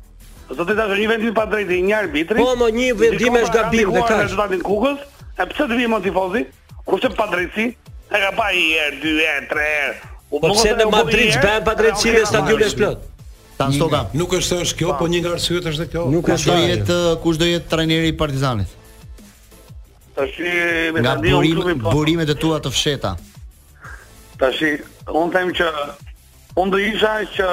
Do 0.47 0.63
të 0.63 0.75
dashur 0.77 1.01
një 1.01 1.09
vendim 1.11 1.33
pa 1.35 1.43
drejtë 1.51 1.79
një 1.89 1.97
arbitri. 2.01 2.37
Po 2.39 2.53
mo 2.57 2.69
një 2.71 2.91
vendim 2.97 3.35
është 3.41 3.55
gabim 3.57 3.89
dhe 3.95 4.05
kaq. 4.07 4.23
Në 4.27 4.37
zonën 4.37 4.55
e 4.57 4.63
Kukës, 4.63 5.01
e 5.43 5.47
pse 5.49 5.65
të 5.67 5.75
vinë 5.81 5.89
mo 5.91 5.97
tifozi? 6.05 6.45
Kurse 6.87 7.09
pa 7.17 7.25
drejtësi, 7.33 7.65
e 8.15 8.21
ka 8.23 8.29
pa 8.37 8.45
i 8.55 8.63
erë, 8.85 9.01
dy 9.03 9.17
erë, 9.33 9.49
tre 9.49 9.65
erë. 9.81 9.97
Po 10.31 10.39
pëse 10.45 10.77
në 10.79 10.87
Madrid 10.93 11.35
që 11.35 11.59
pa 11.67 11.73
drejtësi 11.81 12.15
dhe 12.15 12.23
stadion 12.29 12.63
është 12.69 12.79
plot? 12.83 13.03
Tan 13.57 13.73
Stoka. 13.73 14.05
Nuk 14.13 14.33
është 14.37 14.59
është 14.63 14.77
kjo, 14.77 14.91
pa. 14.93 14.99
po 15.01 15.07
një 15.09 15.19
nga 15.23 15.31
arsyet 15.37 15.65
është 15.71 15.87
kjo. 15.93 16.03
Nuk 16.13 16.27
ka 16.29 16.37
do 16.45 16.57
jetë 16.61 16.97
kush 17.23 17.39
do 17.41 17.47
jetë 17.49 17.71
trajneri 17.71 18.11
i 18.13 18.17
Partizanit. 18.17 18.69
Tashi 20.17 20.53
me 20.95 21.01
nga 21.01 21.15
tani 21.17 21.33
burim, 21.33 21.81
po. 21.81 21.91
burimet 21.93 22.29
e 22.29 22.35
tua 22.43 22.59
të 22.61 22.71
fsheta. 22.73 23.15
Tashi 24.41 24.71
unë 25.09 25.33
them 25.33 25.51
që 25.57 25.69
unë 26.61 26.71
do 26.73 26.81
isha 26.91 27.13
që 27.33 27.49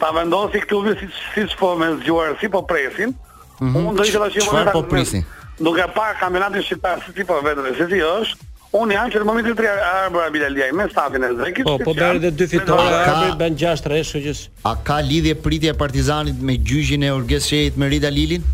ta 0.00 0.12
vendosi 0.16 0.60
këtu 0.66 0.96
si 1.00 1.08
si 1.14 1.48
po 1.60 1.72
me 1.80 1.90
zgjuar 2.02 2.36
si 2.40 2.52
po 2.56 2.62
presin. 2.72 3.16
Mm 3.62 3.68
-hmm. 3.72 3.88
Unë 3.88 3.96
do 3.98 4.04
isha 4.08 4.22
tashi 4.26 4.48
po 4.76 4.82
presin. 4.94 5.24
Duke 5.58 5.84
parë 5.96 6.18
kampionatin 6.20 6.62
shqiptar 6.66 6.98
si 7.16 7.24
po 7.24 7.34
vetë, 7.46 7.76
se 7.78 7.84
si 7.92 7.98
është, 8.18 8.40
Unë 8.72 8.94
jam 8.96 9.10
që 9.12 9.20
në 9.20 9.26
momentin 9.28 9.56
tre 9.56 9.68
arbra 9.84 10.28
Bilaldia 10.32 10.70
me 10.72 10.86
stafin 10.88 11.26
e 11.26 11.28
Zekit. 11.36 11.66
Po, 11.66 11.74
po 11.84 11.92
bëri 11.92 12.20
dhe 12.22 12.30
dy 12.40 12.46
fitore, 12.48 13.02
ka 13.04 13.34
bën 13.40 13.56
6 13.60 13.82
rreshtë, 13.92 14.22
që 14.24 14.34
A 14.68 14.72
ka 14.88 14.96
lidhje 15.04 15.34
pritja 15.44 15.74
e 15.74 15.78
Partizanit 15.82 16.38
me 16.50 16.54
gjyqin 16.56 17.04
e 17.04 17.10
Orges 17.12 17.50
Shehit 17.50 17.76
me 17.82 17.90
Rida 17.92 18.08
Lilin? 18.14 18.46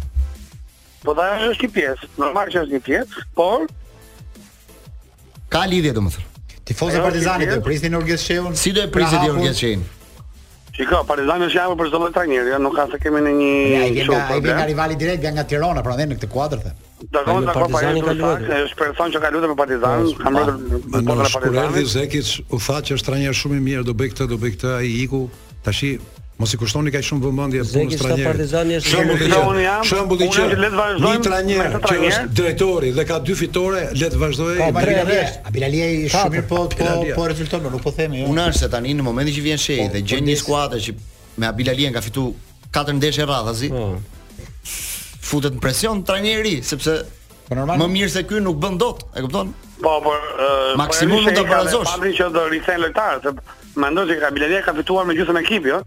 Po 1.05 1.15
dha 1.15 1.29
është 1.53 1.69
një 1.69 1.75
pjesë, 1.77 2.11
normal 2.19 2.51
që 2.51 2.65
është 2.65 2.75
një 2.77 2.81
pjesë, 2.89 3.23
por 3.39 3.69
ka 5.55 5.63
lidhje 5.71 5.95
domethënë. 6.01 6.43
Tifozë 6.73 6.99
e 6.99 7.05
Partizanit 7.07 7.55
e 7.55 7.61
prisin 7.71 7.95
Orges 8.01 8.27
Shehun. 8.27 8.59
Si 8.59 8.75
do 8.75 8.83
e 8.83 8.91
prisin 8.99 9.23
pra 9.23 9.31
Orges 9.39 9.63
Shehun? 9.63 9.87
Shiko, 10.79 11.01
Partizani 11.09 11.47
është 11.51 11.57
jamur 11.63 11.79
për 11.81 11.89
zonën 11.95 12.11
e 12.13 12.19
Tranjerit, 12.19 12.53
ja, 12.57 12.61
nuk 12.67 12.75
ka 12.77 12.85
se 12.93 12.99
kemi 13.03 13.19
në 13.27 13.33
një 13.39 13.55
Ja, 13.71 13.87
i 13.91 13.95
vjen 14.03 14.53
nga, 14.55 14.67
rivali 14.69 14.95
direkt, 15.01 15.23
vjen 15.25 15.35
nga 15.39 15.43
Tirana, 15.51 15.83
prandaj 15.87 16.07
në 16.13 16.19
këtë 16.21 16.29
kuadër 16.35 16.61
thënë. 16.67 16.79
Dakon 17.11 17.47
ka 17.47 17.67
pa 17.71 17.81
një 17.95 18.13
dorë, 18.19 18.59
shpresoj 18.73 19.07
që 19.15 19.19
ka 19.23 19.29
luajtur 19.31 19.53
për 19.53 19.59
Partizan, 19.59 20.07
kam 20.19 20.39
rënë 20.39 20.55
në 20.55 20.79
botën 20.79 21.11
e 21.13 21.15
Partizanit. 21.15 21.35
Kur 21.35 21.59
erdhi 21.63 22.47
u 22.51 22.59
tha 22.65 22.79
që 22.89 22.97
është 22.99 23.07
trajner 23.11 23.37
shumë 23.39 23.59
i 23.59 23.63
mirë, 23.69 23.85
do 23.87 23.95
bëj 24.01 24.11
këtë, 24.13 24.27
do 24.33 24.39
bëj 24.43 24.55
këtë, 24.57 24.73
ai 24.81 24.89
iku. 25.07 25.25
Tashi 25.69 25.93
Mos 26.39 26.53
i 26.55 26.59
kushtoni 26.61 26.93
kaq 26.95 27.03
shumë 27.03 27.19
vëmendje 27.33 27.63
punës 27.67 27.99
trajnerit. 27.99 28.87
Shembulli 28.87 29.27
që 29.27 29.39
i 29.59 29.63
jam, 29.65 29.81
shembulli 29.91 30.29
që 30.31 30.43
le 30.61 30.69
të 30.71 30.77
vazhdojmë. 30.79 31.15
me 31.19 31.25
trajnerin. 31.27 31.73
që 31.89 31.97
është 32.09 32.29
drejtori 32.41 32.93
dhe 32.95 33.05
ka 33.09 33.17
dy 33.27 33.35
fitore, 33.41 33.81
le 33.99 34.11
të 34.13 34.21
vazhdojë. 34.23 34.69
Abilalia, 34.69 35.25
Abilalia 35.51 35.89
është 36.05 36.15
shumë 36.21 36.43
po 36.53 36.61
po 36.71 36.93
po 37.17 37.25
rezulton, 37.33 37.67
nuk 37.73 37.83
po 37.83 37.91
themi 37.91 38.21
jo. 38.23 38.29
Unë 38.31 38.47
se 38.55 38.69
tani 38.71 38.95
në 38.95 39.09
momentin 39.09 39.35
që 39.35 39.43
vjen 39.49 39.59
Shehi 39.65 39.89
po, 39.89 39.97
dhe 39.97 40.05
po 40.05 40.13
gjen 40.13 40.31
një 40.31 40.37
skuadër 40.45 40.85
që 40.87 40.95
me 41.43 41.51
Abilalien 41.51 41.99
ka 41.99 42.05
fituar 42.07 42.63
katër 42.71 42.99
ndeshje 43.03 43.27
radhazi. 43.33 43.73
Po 43.75 43.85
futet 45.29 45.57
në 45.59 45.63
presion 45.63 46.01
trajneri 46.09 46.57
sepse 46.65 47.01
po 47.49 47.57
normal 47.59 47.81
më 47.83 47.89
mirë 47.97 48.13
se 48.15 48.23
ky 48.29 48.41
nuk 48.45 48.59
bën 48.63 48.79
dot 48.81 49.05
e 49.13 49.25
kupton 49.25 49.51
po 49.83 49.95
po, 50.05 50.11
po 50.11 50.77
maksimum 50.81 51.29
do 51.37 51.45
parazosh 51.49 51.93
pandri 51.93 52.15
që 52.17 52.29
do 52.35 52.47
rithen 52.53 52.81
lojtar 52.85 53.21
se 53.25 53.35
mendoj 53.85 54.07
se 54.11 54.17
ka 54.23 54.31
biletë 54.35 54.63
ka 54.69 54.75
fituar 54.79 55.05
me 55.09 55.17
gjithë 55.19 55.37
ekip 55.43 55.69
jo 55.73 55.81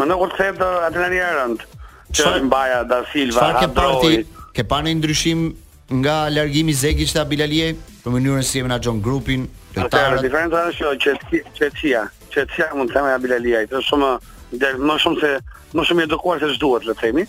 mendoj 0.00 0.18
kur 0.22 0.32
thet 0.40 0.60
trajneri 0.62 1.20
atëri 1.22 2.18
që 2.18 2.34
mbaja 2.48 2.80
da 2.88 3.02
silva 3.12 3.50
ka 3.60 3.68
parti 3.80 4.22
ke 4.56 4.64
parë 4.72 4.96
ndryshim 5.02 5.48
nga 6.00 6.16
largimi 6.28 6.74
Zeki 6.76 7.06
sta 7.08 7.22
Bilalije 7.24 7.70
për 8.02 8.12
mënyrën 8.12 8.44
si 8.44 8.60
e 8.60 8.64
menaxhon 8.66 8.98
grupin 9.00 9.46
lojtarët. 9.72 10.18
Ka 10.18 10.20
diferenca 10.26 10.64
është 10.68 10.90
që 11.00 11.14
çetësia, 11.58 12.02
Çetia 12.28 12.66
mund 12.76 12.90
të 12.92 12.98
kemë 12.98 13.14
Bilalija, 13.22 13.62
është 13.64 13.80
shumë 13.86 14.10
më 14.84 14.98
shumë 15.00 15.22
se 15.22 15.30
më 15.78 15.86
shumë 15.88 16.04
i 16.04 16.08
edukuar 16.10 16.42
se 16.42 16.50
ç'duhet, 16.58 16.84
le 16.84 16.92
të 16.92 17.06
themi. 17.06 17.24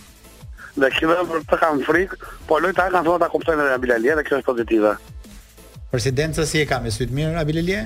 Dhe 0.79 0.89
kjo 0.95 1.09
për 1.29 1.41
të 1.49 1.57
kam 1.61 1.79
frikë, 1.83 2.19
po 2.49 2.59
lloj 2.61 2.73
ta 2.77 2.87
kanë 2.91 3.05
thonë 3.07 3.21
ta 3.25 3.29
kuptojnë 3.33 3.65
edhe 3.65 3.77
Abilalia 3.79 4.15
dhe 4.19 4.25
kjo 4.27 4.39
është 4.39 4.49
pozitive. 4.51 4.93
Presidenca 5.91 6.45
si 6.45 6.61
e 6.63 6.67
ka 6.69 6.79
me 6.83 6.91
sytë 6.93 7.15
mirë 7.17 7.41
Abilalia? 7.41 7.83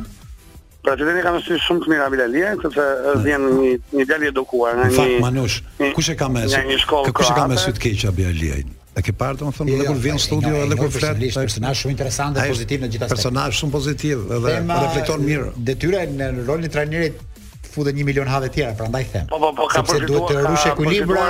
Presidenti 0.84 1.24
ka 1.26 1.32
me 1.38 1.42
sytë 1.46 1.62
shumë 1.64 1.86
të 1.86 1.92
mirë 1.94 2.06
Abilalia, 2.10 2.52
sepse 2.62 2.86
është 3.16 3.26
vjen 3.26 3.48
një 3.60 3.74
një 3.98 4.08
djalë 4.12 4.30
edukuar 4.34 4.80
nga 4.82 4.90
një 4.94 5.10
Manush. 5.24 5.58
Kush 5.98 6.12
e 6.14 6.18
ka 6.20 6.30
me 6.34 6.46
sytë? 6.48 6.64
Nga 6.70 7.12
Kush 7.20 7.32
e 7.34 7.38
ka 7.40 7.48
me 7.54 7.60
sytë 7.66 7.84
keq 7.88 8.06
Abilalia? 8.12 8.62
A 8.94 9.02
ke 9.02 9.14
parë 9.20 9.40
domethënë 9.40 9.72
edhe 9.74 9.86
jo, 9.88 9.94
kur 9.94 10.02
vjen 10.04 10.20
jo, 10.20 10.24
studio 10.28 10.50
jo, 10.54 10.66
edhe 10.68 10.76
kur 10.78 10.92
flet 10.94 11.24
është 11.48 11.64
një 11.64 11.72
shumë 11.80 11.96
interesant 11.96 12.36
dhe 12.38 12.44
pozitiv 12.52 12.84
në 12.84 12.90
gjithë 12.94 13.08
aspektet. 13.08 13.24
Personazh 13.24 13.58
shumë 13.64 13.74
pozitiv 13.74 14.28
dhe 14.30 14.50
reflekton 14.78 15.24
mirë. 15.26 15.48
Detyra 15.70 16.04
në 16.12 16.28
rolin 16.46 16.68
e 16.68 16.76
trajnerit 16.76 17.24
futet 17.74 17.94
1 17.96 18.04
milion 18.04 18.28
hadhe 18.28 18.50
tjera, 18.50 18.72
prandaj 18.78 19.04
them. 19.12 19.26
Po 19.28 19.38
po 19.44 19.50
po, 19.58 19.66
ka 19.74 19.82
për 19.88 20.06
duhet 20.08 20.30
të 20.30 20.42
rrushë 20.46 20.72
ekuilibra, 20.74 21.24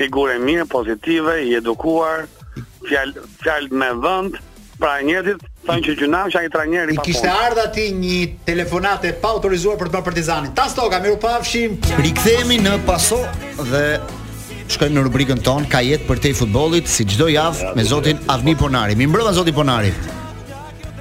figurë 0.02 0.36
mirë, 0.50 0.65
pozitive, 0.76 1.34
i 1.45 1.48
edukuar, 1.60 2.17
fjalë 2.89 3.13
fjalë 3.43 3.69
me 3.84 3.89
vend, 4.06 4.34
pra 4.80 4.91
njerëzit 5.06 5.39
thonë 5.67 5.82
që 5.86 5.91
gjynam 6.02 6.28
që 6.32 6.38
ai 6.43 6.48
trajneri 6.54 6.89
pa 6.95 7.00
punë. 7.02 7.10
Kishte 7.12 7.30
ardhur 7.30 7.65
aty 7.67 7.86
një 8.00 8.19
telefonatë 8.48 9.10
pa 9.22 9.30
autorizuar 9.36 9.76
për 9.82 9.88
të 9.89 9.93
bërë 9.98 10.08
Partizanin. 10.10 10.52
Tas 10.58 10.69
stoka, 10.78 10.98
miru 11.04 11.17
pafshim. 11.19 11.69
Rikthehemi 12.00 12.58
në 12.63 12.74
paso 12.88 13.19
dhe 13.60 13.86
shkojmë 14.69 14.95
në 14.97 15.03
rubrikën 15.08 15.39
tonë 15.45 15.69
Ka 15.71 15.79
jetë 15.86 16.08
për 16.08 16.19
te 16.23 16.32
i 16.34 16.38
futbolit 16.38 16.89
si 16.89 17.05
gjdo 17.10 17.29
javë 17.34 17.71
me 17.77 17.86
zotin 17.88 18.19
Avni 18.32 18.53
Ponari 18.60 18.95
Mi 18.99 19.08
mbrëma 19.10 19.32
zotin 19.38 19.55
Ponari 19.58 19.89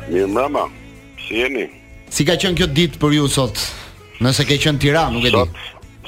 Mi 0.08 0.24
mbrëma, 0.26 0.64
si 1.26 1.42
jeni 1.42 1.66
Si 2.12 2.24
ka 2.24 2.38
qenë 2.40 2.58
kjo 2.62 2.68
ditë 2.74 3.00
për 3.02 3.16
ju 3.18 3.26
sot? 3.28 3.60
Nëse 4.24 4.46
ke 4.48 4.56
qenë 4.58 4.80
tira, 4.82 5.04
nuk 5.12 5.24
e 5.24 5.30
di 5.32 5.36
Sot, 5.36 5.60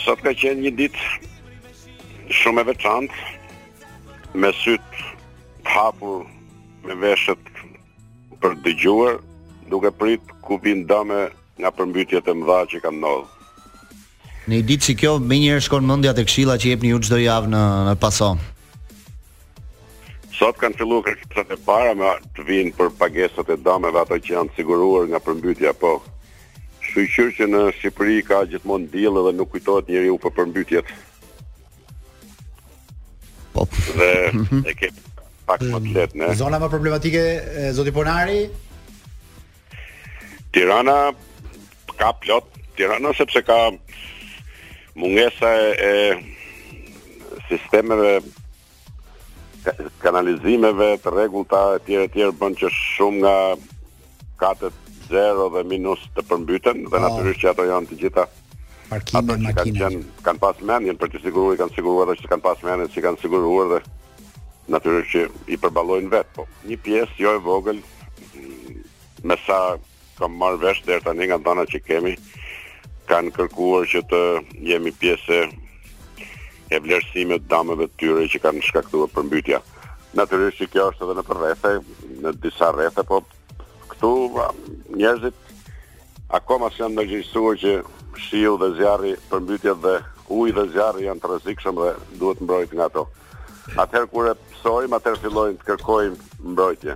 sot 0.06 0.22
ka 0.24 0.32
qenë 0.34 0.64
një 0.66 0.72
ditë 0.78 2.38
shumë 2.40 2.64
e 2.64 2.68
veçantë 2.70 4.38
Me 4.40 4.52
sytë 4.62 5.64
të 5.64 5.74
hapur 5.76 6.24
me 6.86 6.96
veshët 6.96 8.40
për 8.40 8.56
dëgjuar 8.64 9.20
Duke 9.70 9.92
pritë 9.94 10.40
ku 10.46 10.56
vinë 10.64 10.86
dame 10.90 11.26
nga 11.60 11.70
përmbytjet 11.76 12.30
e 12.32 12.36
mdha 12.40 12.62
që 12.72 12.80
kanë 12.86 13.00
nodhë 13.04 13.39
Në 14.50 14.58
i 14.64 14.64
ditë 14.66 14.82
si 14.88 14.94
kjo, 14.98 15.12
me 15.22 15.36
njërë 15.38 15.62
shkon 15.62 15.84
mëndja 15.86 16.10
të 16.16 16.24
këshila 16.26 16.56
që 16.58 16.72
jep 16.72 16.82
një 16.82 16.94
uqë 16.98 17.10
do 17.14 17.18
javë 17.22 17.48
në, 17.52 17.58
në 17.86 17.92
paso? 18.02 18.30
Sot 20.34 20.56
kanë 20.58 20.74
fillu 20.80 20.96
kërkesat 21.06 21.52
e 21.54 21.58
para 21.66 21.92
me 21.94 22.08
të 22.34 22.46
vinë 22.48 22.72
për 22.78 22.88
pagesat 22.98 23.52
e 23.54 23.58
dameve 23.62 24.00
ato 24.02 24.16
që 24.18 24.32
janë 24.34 24.54
siguruar 24.56 25.06
nga 25.12 25.20
përmbytja 25.22 25.70
po. 25.78 25.92
Shqyqyrë 26.88 27.34
që 27.38 27.46
në 27.52 27.60
Shqipëri 27.76 28.16
ka 28.26 28.40
gjithmonë 28.50 28.90
dilë 28.96 29.22
dhe 29.28 29.34
nuk 29.38 29.52
kujtojt 29.54 29.92
njëri 29.92 30.10
u 30.10 30.18
për 30.24 30.34
përmbytjet. 30.40 30.90
Po. 33.54 33.68
Dhe 34.00 34.10
e 34.34 34.74
ke 34.80 34.90
pak 35.46 35.62
më 35.68 35.82
të 35.86 35.94
letë, 36.00 36.22
ne? 36.24 36.32
Zona 36.40 36.58
më 36.62 36.72
problematike, 36.74 37.22
Zoti 37.78 37.94
Ponari? 37.94 38.40
Tirana 40.50 40.98
ka 42.00 42.10
plot, 42.24 42.50
Tirana 42.74 43.14
sepse 43.20 43.44
ka 43.50 43.60
mungesa 44.94 45.50
e, 45.56 45.74
e 45.78 46.18
sistemeve 47.48 48.20
kanalizimeve 50.00 50.94
të 51.04 51.12
rregullta 51.12 51.60
etj 51.78 51.98
etj 52.06 52.22
bën 52.40 52.54
që 52.56 52.70
shumë 52.74 53.20
nga 53.20 53.34
katet 54.40 54.88
0 55.12 55.50
dhe 55.54 55.62
minus 55.68 56.02
të 56.16 56.24
përmbyten 56.30 56.86
dhe 56.88 56.96
oh. 56.96 57.02
natyrisht 57.04 57.42
që 57.42 57.50
ato 57.52 57.66
janë 57.68 57.90
të 57.90 57.98
gjitha 58.02 58.24
parkimet 58.90 59.36
e 59.36 59.44
makinave 59.52 59.80
kanë 59.82 60.02
kanë 60.26 60.42
pas 60.42 60.64
mendjen 60.72 60.98
për 60.98 61.12
të 61.12 61.22
siguruar 61.26 61.60
kanë 61.60 61.76
siguruar 61.76 62.12
ato 62.14 62.24
që 62.24 62.32
kanë 62.32 62.46
pas 62.48 62.64
mendjen 62.66 62.94
që 62.96 63.04
kanë 63.06 63.22
siguruar 63.26 63.70
dhe 63.74 63.80
natyrisht 64.72 65.12
që 65.12 65.24
i 65.54 65.60
përballojnë 65.60 66.12
vet 66.16 66.32
po 66.34 66.48
një 66.64 66.80
pjesë 66.86 67.20
jo 67.26 67.36
e 67.36 67.44
vogël 67.44 67.82
mm, 68.32 68.80
me 69.28 69.36
sa 69.44 69.60
kam 70.16 70.32
marr 70.40 70.56
vesh 70.60 70.82
deri 70.88 71.04
tani 71.04 71.28
nga 71.28 71.36
dhënat 71.44 71.68
që 71.74 71.84
kemi 71.84 72.16
kanë 73.10 73.34
kërkuar 73.34 73.88
që 73.90 74.04
të 74.06 74.18
jemi 74.70 74.92
pjesë 75.00 75.40
e 76.70 76.78
vlerësimit 76.78 77.42
të 77.44 77.50
dëmeve 77.50 77.88
të 77.90 77.96
tyre 78.02 78.26
që 78.30 78.40
kanë 78.44 78.62
shkaktuar 78.68 79.10
përmbytja. 79.14 79.58
Natyrisht 80.18 80.60
që 80.60 80.68
kjo 80.70 80.84
është 80.92 81.06
edhe 81.08 81.16
në 81.18 81.24
përrethe, 81.26 81.72
në 82.22 82.32
disa 82.44 82.68
rrethe, 82.74 83.02
po 83.08 83.18
këtu 83.90 84.12
njerëzit 84.94 85.48
akoma 86.38 86.70
s'janë 86.70 86.84
janë 86.86 86.98
ndërgjegjësuar 87.00 87.58
që 87.64 87.72
shiu 88.28 88.54
dhe 88.62 88.68
zjarri 88.78 89.16
përmbytja 89.32 89.74
dhe 89.86 89.96
uji 90.36 90.54
dhe 90.60 90.66
zjarri 90.76 91.08
janë 91.08 91.22
të 91.24 91.32
rrezikshëm 91.32 91.82
dhe 91.82 91.90
duhet 92.22 92.42
mbrojtur 92.46 92.78
nga 92.78 92.88
ato. 92.92 93.04
Atëherë 93.74 94.10
kur 94.14 94.30
e 94.30 94.36
psojmë, 94.54 94.98
atëherë 95.00 95.24
fillojnë 95.26 95.58
të 95.58 95.68
kërkojnë 95.72 96.16
mbrojtje. 96.54 96.94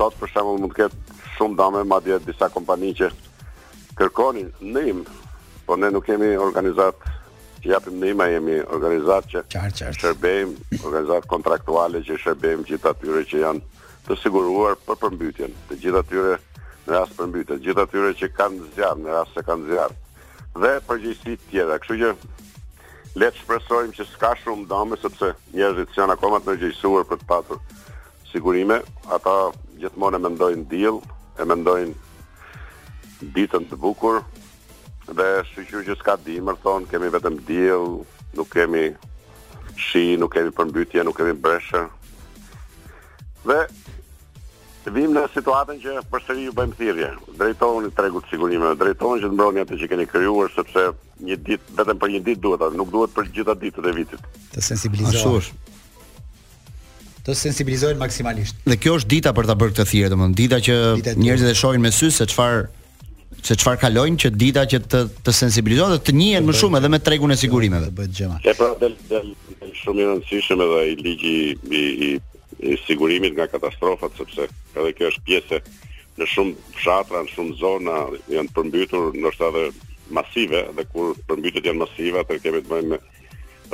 Sot 0.00 0.16
për 0.20 0.32
shembull 0.32 0.64
mund 0.64 0.76
të 0.76 0.80
ketë 0.80 1.20
shumë 1.36 1.58
dëme 1.60 1.84
madje 1.92 2.18
disa 2.24 2.48
kompani 2.56 2.94
që 3.02 3.10
kërkonin 3.96 4.50
ndihmë 4.60 5.24
Po 5.66 5.76
ne 5.76 5.90
nuk 5.90 6.04
kemi 6.06 6.36
organizat 6.38 6.94
që 7.62 7.66
japim 7.72 7.98
nima, 7.98 8.28
jemi 8.30 8.60
organizat 8.70 9.26
që 9.32 9.42
qar, 9.50 9.72
qar. 9.74 9.96
shërbejmë, 9.98 10.78
organizat 10.86 11.26
kontraktuale 11.30 12.02
që 12.06 12.18
shërbejmë 12.22 12.66
gjitha 12.68 12.92
tyre 13.00 13.24
që 13.32 13.40
janë 13.42 13.82
të 14.06 14.18
siguruar 14.22 14.76
për 14.86 15.00
përmbytjen, 15.02 15.56
të 15.68 15.80
gjitha 15.82 16.04
tyre 16.12 16.36
në 16.86 16.94
rast 16.94 17.16
përmbytjen, 17.18 17.62
gjitha 17.66 17.86
tyre 17.90 18.12
që 18.20 18.28
kanë 18.38 18.68
zjarë 18.76 19.02
në 19.08 19.16
rast 19.16 19.34
se 19.34 19.42
kanë 19.48 19.70
zjarë, 19.72 19.98
dhe 20.62 20.70
përgjësi 20.86 21.34
tjera, 21.50 21.80
kështu 21.82 21.98
që 22.04 22.12
letë 23.18 23.42
shpresojmë 23.42 23.96
që 23.98 24.06
s'ka 24.12 24.30
shumë 24.44 24.68
dame, 24.70 25.00
sëpse 25.02 25.32
njerëzit 25.56 25.98
janë 25.98 26.14
akomat 26.14 26.46
në 26.46 26.54
gjëjësuar 26.62 27.08
për 27.10 27.24
të 27.24 27.28
pasur 27.32 27.58
sigurime, 28.30 28.78
ata 29.16 29.34
gjithmonë 29.82 30.20
e 30.20 30.24
mendojnë 30.28 30.68
deal, 30.70 31.02
e 31.42 31.48
mendojnë 31.48 33.34
ditën 33.34 33.66
të 33.70 33.80
bukur, 33.80 34.22
dhe 35.14 35.28
shqyqyr 35.52 35.84
që 35.86 35.96
s'ka 36.00 36.14
dimër, 36.26 36.56
thonë, 36.64 36.88
kemi 36.90 37.10
vetëm 37.14 37.36
djelë, 37.46 37.98
nuk 38.38 38.50
kemi 38.52 38.86
shi, 39.78 40.06
nuk 40.18 40.32
kemi 40.34 40.52
përmbytje, 40.56 41.04
nuk 41.06 41.16
kemi 41.20 41.36
breshër. 41.42 41.86
Dhe 43.46 43.60
vim 44.94 45.14
në 45.14 45.24
situatën 45.34 45.78
që 45.82 45.96
përsëri 46.10 46.46
ju 46.48 46.52
bëjmë 46.56 46.76
thirrje. 46.78 47.10
Drejtoni 47.38 47.90
tregut 47.94 48.26
sigurimeve, 48.30 48.74
drejtoni 48.78 49.22
që 49.22 49.30
të 49.30 49.34
mbroni 49.36 49.62
atë 49.64 49.78
që 49.82 49.88
keni 49.92 50.08
krijuar 50.10 50.52
sepse 50.54 50.88
një 51.26 51.38
ditë 51.48 51.78
vetëm 51.80 52.00
për 52.02 52.12
një 52.16 52.24
ditë 52.30 52.42
duhet, 52.46 52.76
nuk 52.78 52.90
duhet 52.94 53.14
për 53.16 53.30
gjitha 53.36 53.56
ditët 53.62 53.88
e 53.90 53.94
vitit. 53.98 54.28
Të 54.54 54.64
sensibilizohen. 54.72 55.50
Të 57.26 57.34
sensibilizohen 57.34 57.98
maksimalisht. 57.98 58.58
Dhe 58.70 58.76
kjo 58.78 58.98
është 59.00 59.10
dita 59.10 59.32
për 59.34 59.48
ta 59.50 59.56
bërë 59.58 59.74
këtë 59.74 59.86
thirrje, 59.90 60.10
domthonë 60.12 60.36
dita 60.42 60.60
që 60.62 60.74
njerëzit 61.18 61.50
e 61.50 61.54
shohin 61.58 61.82
me 61.82 61.90
sy 61.94 62.12
se 62.14 62.26
çfarë 62.30 62.60
se 63.42 63.56
çfarë 63.58 63.80
kalojnë 63.82 64.20
që 64.22 64.30
dita 64.38 64.62
që 64.70 64.78
të 64.90 65.00
të 65.26 65.32
sensibilizojnë 65.40 65.96
dhe 65.96 66.02
të 66.06 66.14
njihen 66.16 66.46
më 66.48 66.54
shumë 66.60 66.78
edhe 66.80 66.90
me 66.92 67.00
tregun 67.04 67.34
e 67.34 67.38
sigurimeve. 67.38 67.88
Bëhet 67.94 68.14
gjëma. 68.18 68.36
Është 68.52 68.68
del 68.82 68.94
del 69.10 69.32
shumë 69.80 70.02
i 70.02 70.06
rëndësishëm 70.10 70.62
edhe 70.66 70.78
ai 70.84 70.94
ligji 71.02 71.36
i 71.82 72.10
i 72.56 72.72
sigurimit 72.86 73.34
nga 73.36 73.44
katastrofat 73.52 74.14
sepse 74.16 74.46
edhe 74.48 74.92
kjo 74.96 75.10
është 75.10 75.24
pjesë 75.26 75.58
në 76.16 76.28
shumë 76.32 76.54
fshatra, 76.78 77.20
në 77.26 77.32
shumë 77.34 77.56
zona 77.60 77.96
janë 78.32 78.54
përmbytur 78.56 79.10
ndoshta 79.20 79.50
edhe 79.50 79.64
masive 80.16 80.62
dhe 80.78 80.86
kur 80.94 81.12
përmbytet 81.28 81.68
janë 81.68 81.82
masive 81.82 82.22
atë 82.22 82.38
kemi 82.46 82.62
të 82.64 82.70
bëjmë 82.72 83.00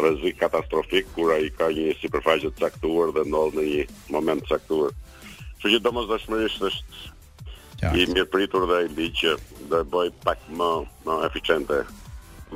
rrezik 0.02 0.40
katastrofik 0.40 1.12
kur 1.14 1.30
ai 1.36 1.46
ka 1.54 1.70
një 1.76 1.94
sipërfaqe 2.00 2.50
të 2.50 2.64
caktuar 2.66 3.14
dhe 3.14 3.22
ndodh 3.30 3.60
në 3.60 3.68
një 3.70 3.86
moment 4.16 4.42
të 4.42 4.56
caktuar. 4.56 4.90
Kështu 5.54 5.76
që 5.76 5.82
domosdoshmërisht 5.86 6.66
është 6.68 7.11
Qartë. 7.82 7.98
I 8.02 8.04
mirë 8.12 8.24
pritur 8.30 8.66
dhe 8.70 8.76
i 8.86 8.90
di 8.96 9.10
që 9.18 9.34
do 9.70 9.80
e 9.82 9.86
bëj 9.92 10.10
pak 10.24 10.44
më, 10.60 10.70
më 11.06 11.16
eficiente. 11.26 11.80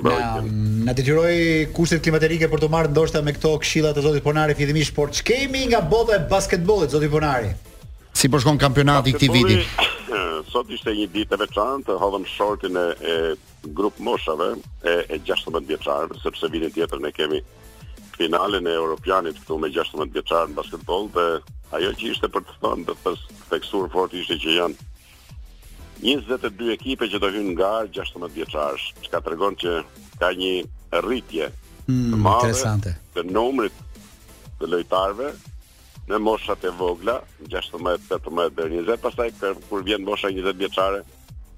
Na, 0.04 0.12
na 0.84 0.92
detyroi 0.92 1.72
kushtet 1.74 2.02
klimaterike 2.04 2.50
për 2.52 2.60
të 2.62 2.68
marrë 2.74 2.92
ndoshta 2.92 3.22
me 3.24 3.32
këto 3.34 3.54
këshilla 3.62 3.94
të 3.96 4.02
zotit 4.04 4.24
Ponari 4.26 4.54
fillimisht, 4.58 4.92
por 4.96 5.10
ç'kemi 5.16 5.62
nga 5.70 5.80
bota 5.80 6.18
e 6.18 6.24
basketbollit 6.32 6.92
zoti 6.94 7.08
Ponari? 7.08 7.54
Si 8.16 8.28
po 8.32 8.38
shkon 8.42 8.58
kampionati 8.60 9.14
këtij 9.16 9.32
viti? 9.32 9.56
Sot 10.52 10.68
ishte 10.76 10.92
një 10.98 11.06
ditë 11.14 11.36
e 11.36 11.40
veçantë, 11.46 11.96
hodhëm 12.00 12.28
shortin 12.28 12.76
e, 12.82 12.84
e 13.14 13.72
grup 13.76 13.96
moshave 14.04 14.50
e, 14.84 14.96
e 15.16 15.20
16 15.30 15.64
vjeçarëve, 15.72 16.20
sepse 16.22 16.52
vitin 16.52 16.74
tjetër 16.76 17.02
ne 17.06 17.14
kemi 17.16 17.40
finalen 18.20 18.68
e 18.68 18.76
Europianit 18.76 19.40
këtu 19.42 19.58
me 19.60 19.72
16 19.72 20.12
vjeçarë 20.12 20.52
në 20.52 20.60
basketbol 20.60 21.08
dhe 21.16 21.26
ajo 21.80 21.94
që 22.02 22.12
ishte 22.12 22.28
për 22.36 22.44
të 22.50 22.60
thënë 22.64 22.86
të 22.92 23.88
fort 23.96 24.20
ishte 24.20 24.38
që 24.44 24.58
janë 24.60 24.76
22 26.02 26.72
ekipe 26.76 27.08
që 27.08 27.20
do 27.22 27.30
hynë 27.32 27.54
nga 27.54 27.72
16 27.88 28.28
vjeçarsh, 28.34 28.86
çka 29.06 29.20
tregon 29.24 29.56
që 29.56 29.76
ka 30.20 30.28
një 30.36 30.52
rritje 31.06 31.48
mm, 31.88 32.12
të 32.12 32.18
madhe 32.20 32.42
interesante. 32.50 32.92
të 33.16 33.24
numrit 33.32 33.78
të 34.60 34.68
lojtarëve 34.72 35.30
në 36.06 36.20
moshat 36.22 36.62
e 36.64 36.70
vogla, 36.78 37.16
16, 37.50 37.82
18 38.20 38.58
deri 38.58 38.80
20, 38.80 39.00
pastaj 39.02 39.30
kur 39.68 39.82
vjen 39.88 40.04
mosha 40.06 40.30
20 40.30 40.60
vjeçare, 40.60 41.00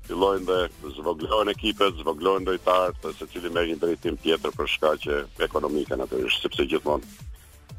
fillojnë 0.08 0.46
të 0.54 0.92
zvoglojnë 0.96 1.52
ekipet, 1.52 1.98
zvoglojnë 2.00 2.48
lojtarë, 2.48 2.94
të 3.02 3.12
secili 3.18 3.50
merë 3.52 3.74
një 3.74 3.80
drejtim 3.82 4.16
tjetër 4.22 4.54
për 4.56 4.70
shkaqe 4.76 5.18
ekonomike 5.44 5.98
natyrisht, 6.00 6.40
sepse 6.46 6.64
gjithmonë 6.70 7.12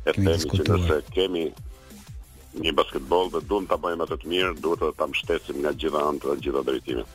e 0.06 0.14
themi 0.20 0.38
që 0.60 0.68
nëse 0.70 1.00
kemi 1.16 1.48
një 2.58 2.72
basketbol 2.74 3.28
dhe 3.30 3.40
duhet 3.46 3.70
ta 3.70 3.78
bëjmë 3.82 4.06
atë 4.06 4.16
të 4.22 4.30
mirë, 4.30 4.54
duhet 4.66 4.96
ta 4.98 5.06
mbështesim 5.10 5.60
nga 5.62 5.74
gjitha 5.82 6.00
antë 6.10 6.30
dhe 6.32 6.36
gjitha 6.46 6.64
drejtimet. 6.66 7.14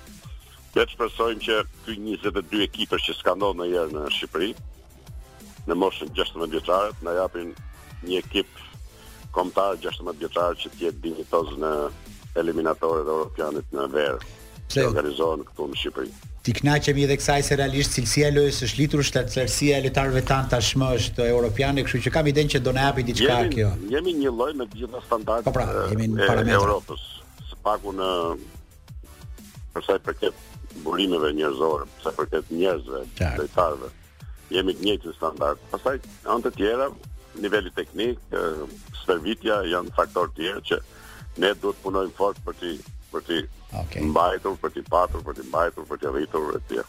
Ne 0.77 0.85
shpresojmë 0.93 1.43
që 1.47 1.57
ky 1.87 1.97
22 2.05 2.63
ekipër 2.69 3.03
që 3.07 3.17
s'ka 3.19 3.35
ndodhur 3.39 3.71
jërë 3.73 3.95
në 3.97 4.05
Shqipëri 4.19 4.53
në 5.69 5.77
moshën 5.83 6.15
16 6.21 6.51
vjeçare, 6.55 6.93
na 7.03 7.17
japin 7.19 7.51
një 8.07 8.21
ekip 8.21 8.49
kombëtar 9.35 9.81
16 9.89 10.23
vjeçar 10.23 10.55
që 10.63 10.73
të 10.75 10.83
jetë 10.87 11.03
dinjitoz 11.09 11.55
në 11.65 11.75
eliminatorët 12.43 13.07
e 13.11 13.15
Europianit 13.19 13.71
në 13.75 13.87
verë. 13.97 14.23
Pse 14.71 14.85
organizohen 14.89 15.45
këtu 15.45 15.67
në 15.71 15.81
Shqipëri. 15.81 16.13
Ti 16.45 16.53
kënaqemi 16.59 17.05
edhe 17.07 17.17
kësaj 17.21 17.39
se 17.47 17.57
realisht 17.57 17.95
cilësia 17.97 18.29
e 18.29 18.33
lojës 18.37 18.59
është 18.67 18.81
litur, 18.83 19.03
shtatësia 19.09 19.79
e 19.79 19.85
lojtarëve 19.87 20.23
tan 20.29 20.49
tashmë 20.53 20.89
është 20.99 21.27
europiane, 21.31 21.85
kështu 21.87 22.03
që 22.07 22.13
kam 22.17 22.29
idenë 22.31 22.53
që 22.55 22.61
do 22.67 22.75
na 22.77 22.87
japi 22.89 23.05
diçka 23.11 23.39
kjo. 23.55 23.71
Jemi 23.93 24.13
një 24.19 24.33
lloj 24.37 24.51
me 24.61 24.67
të 24.69 24.83
gjitha 24.83 25.01
standardet 25.07 25.49
po 25.49 25.55
pra, 25.57 25.71
e 25.89 26.45
Evropës. 26.59 27.05
Sipaku 27.49 27.95
në 27.97 28.11
për 29.75 29.87
sa 29.89 29.97
i 29.99 30.05
përket 30.05 30.77
burimeve 30.85 31.33
njerëzore, 31.39 31.89
për 31.97 32.05
sa 32.05 32.13
i 32.15 32.19
përket 32.21 32.53
njerëzve, 32.61 33.03
lojtarëve. 33.41 33.93
Jemi 34.59 34.77
të 34.77 34.85
njëjtë 34.91 35.15
standard. 35.17 35.65
Pastaj 35.73 35.97
anë 36.29 36.45
të 36.49 36.55
tjera, 36.59 36.91
niveli 37.41 37.73
teknik, 37.79 38.21
shërbimet 39.01 39.49
janë 39.73 39.97
faktorë 39.97 40.35
të 40.37 40.43
tjerë 40.45 40.67
që 40.73 40.83
ne 41.43 41.55
duhet 41.63 41.81
punojmë 41.87 42.15
fort 42.21 42.37
për 42.45 42.61
të 42.61 42.77
për 43.15 43.23
ti 43.29 43.39
okay. 43.83 44.03
mbajtur, 44.11 44.59
për 44.61 44.75
ti 44.75 44.83
patur, 44.91 45.23
për 45.27 45.39
ti 45.41 45.47
mbajtur, 45.49 45.87
për 45.89 46.03
ti 46.03 46.13
rritur 46.15 46.51
e 46.59 46.61
tjerë. 46.69 46.87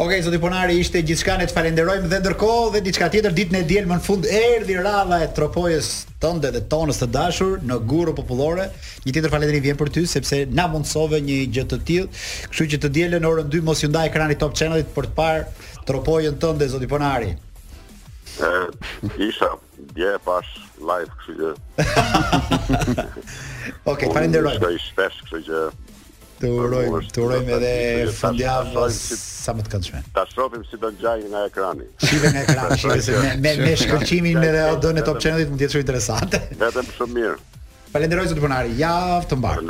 Ok, 0.00 0.14
zoti 0.24 0.38
Ponari, 0.40 0.78
ishte 0.80 1.02
gjithçka 1.04 1.34
ne 1.36 1.44
të 1.48 1.52
falenderojmë 1.52 2.08
dhe 2.08 2.20
ndërkohë 2.22 2.70
dhe 2.72 2.80
diçka 2.86 3.10
tjetër 3.12 3.34
ditën 3.36 3.58
e 3.58 3.66
diel 3.68 3.84
më 3.88 3.98
në 3.98 4.04
fund 4.06 4.24
erdhi 4.32 4.78
radha 4.80 5.18
e 5.20 5.28
tropojës 5.36 5.90
tënde 6.22 6.48
dhe 6.54 6.62
tonës 6.72 7.02
të 7.02 7.08
dashur 7.16 7.58
në 7.68 7.76
guru 7.90 8.14
popullore. 8.16 8.70
Një 9.04 9.12
tjetër 9.16 9.34
falënderim 9.34 9.66
vjen 9.66 9.76
për 9.82 9.92
ty 9.98 10.06
sepse 10.08 10.40
na 10.56 10.64
mundsove 10.72 11.20
një 11.26 11.38
gjë 11.52 11.66
të 11.74 11.80
tillë. 11.90 12.08
Kështu 12.48 12.70
që 12.72 12.80
të 12.86 12.92
dielën 12.96 13.28
orën 13.28 13.52
2 13.52 13.62
mos 13.68 13.84
ju 13.84 13.92
ndaj 13.92 14.08
ekranit 14.08 14.40
Top 14.40 14.56
Channelit 14.56 14.88
për 14.96 15.10
të 15.12 15.16
parë 15.20 15.84
tropojën 15.92 16.40
tënde 16.40 16.72
zoti 16.72 16.88
Ponari. 16.88 17.36
Eh, 18.40 19.28
isha 19.28 19.48
dje 19.94 20.16
pas 20.24 20.46
live, 20.88 21.12
kështu 21.20 21.36
që. 21.36 21.52
Okej, 23.92 24.12
falenderoj. 24.16 24.54
Do 24.62 24.70
i 24.72 24.78
shpesh, 24.80 25.18
kështu 25.28 25.42
që. 25.48 25.64
Të 26.40 26.48
uroj, 26.56 26.84
të 27.12 27.20
uroj 27.20 27.38
edhe 27.58 28.06
fundjavë 28.16 28.86
sa 28.96 29.52
më 29.52 29.66
të 29.66 29.72
këndshme. 29.74 29.98
Ta 30.16 30.22
shohim 30.30 30.62
si 30.70 30.78
do 30.80 30.88
të 30.88 31.02
gjajë 31.02 31.26
nga 31.34 31.42
ekrani. 31.50 31.84
Shive 32.06 32.30
në 32.32 32.44
ekran, 32.46 32.72
shive 32.80 32.96
se 33.04 33.18
me 33.44 33.52
me 33.60 33.74
shkëlqimin 33.82 34.40
me 34.40 34.54
dhe 34.56 34.64
edhe 34.70 34.94
në 34.96 35.04
Top 35.04 35.20
Channel 35.20 35.44
mund 35.50 35.60
të 35.60 35.66
jetë 35.66 35.76
shumë 35.76 35.84
interesante. 35.84 36.40
Vetëm 36.62 36.88
shumë 36.96 37.16
mirë. 37.18 37.36
Falenderoj 37.92 38.30
zot 38.30 38.40
punari, 38.40 38.72
javë 38.80 39.28
të 39.32 39.40
mbar. 39.42 39.60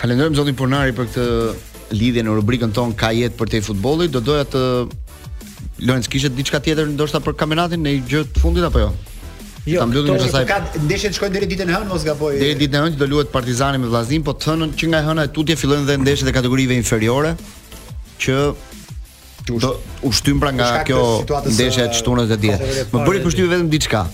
Falenderoj 0.00 0.34
zotin 0.40 0.58
punari 0.58 0.96
për 0.98 1.12
këtë 1.12 1.94
lidhje 1.94 2.26
në 2.26 2.34
rubrikën 2.40 2.74
tonë 2.74 2.98
Ka 2.98 3.12
jetë 3.14 3.38
për 3.38 3.54
te 3.54 3.62
futbollit. 3.70 4.16
Do 4.16 4.24
doja 4.32 4.48
të 4.50 4.64
Lorenz 5.82 6.06
kishte 6.08 6.30
diçka 6.36 6.60
tjetër 6.62 6.86
ndoshta 6.94 7.18
për 7.24 7.34
kampionatin 7.38 7.82
në 7.82 7.96
gjë 8.06 8.20
të 8.36 8.42
fundit 8.44 8.62
apo 8.64 8.78
jo? 8.80 8.90
Jo, 9.66 9.80
ta 9.80 9.86
mbyllim 9.88 10.44
këtë 10.48 10.82
Ndeshjet 10.84 11.16
shkojnë 11.18 11.34
deri 11.34 11.48
ditën 11.50 11.70
e 11.70 11.74
hënë 11.74 11.88
mos 11.88 12.04
gaboj. 12.06 12.34
Deri 12.38 12.54
ditën 12.60 12.76
e 12.78 12.82
hënë 12.84 12.98
do 13.00 13.08
luhet 13.10 13.30
Partizani 13.34 13.80
me 13.82 13.88
Vllazim, 13.90 14.22
po 14.26 14.34
të 14.38 14.52
hënën 14.52 14.74
që 14.78 14.90
nga 14.92 15.00
hëna 15.08 15.24
e 15.28 15.32
tutje 15.34 15.56
fillojnë 15.58 15.86
dhe 15.88 15.96
ndeshjet 16.04 16.28
e 16.30 16.34
kategorive 16.36 16.76
inferiore 16.78 17.32
që 18.22 18.36
do 19.50 19.72
ushtym 20.10 20.38
pra 20.40 20.52
nga 20.54 20.68
kjo 20.88 21.00
ndeshja 21.48 21.88
e 21.88 21.94
çtunës 21.98 22.28
së 22.30 22.38
ditës. 22.44 22.78
Më 22.92 23.02
bëri 23.08 23.24
përshtypje 23.26 23.50
vetëm 23.56 23.72
diçka. 23.74 24.04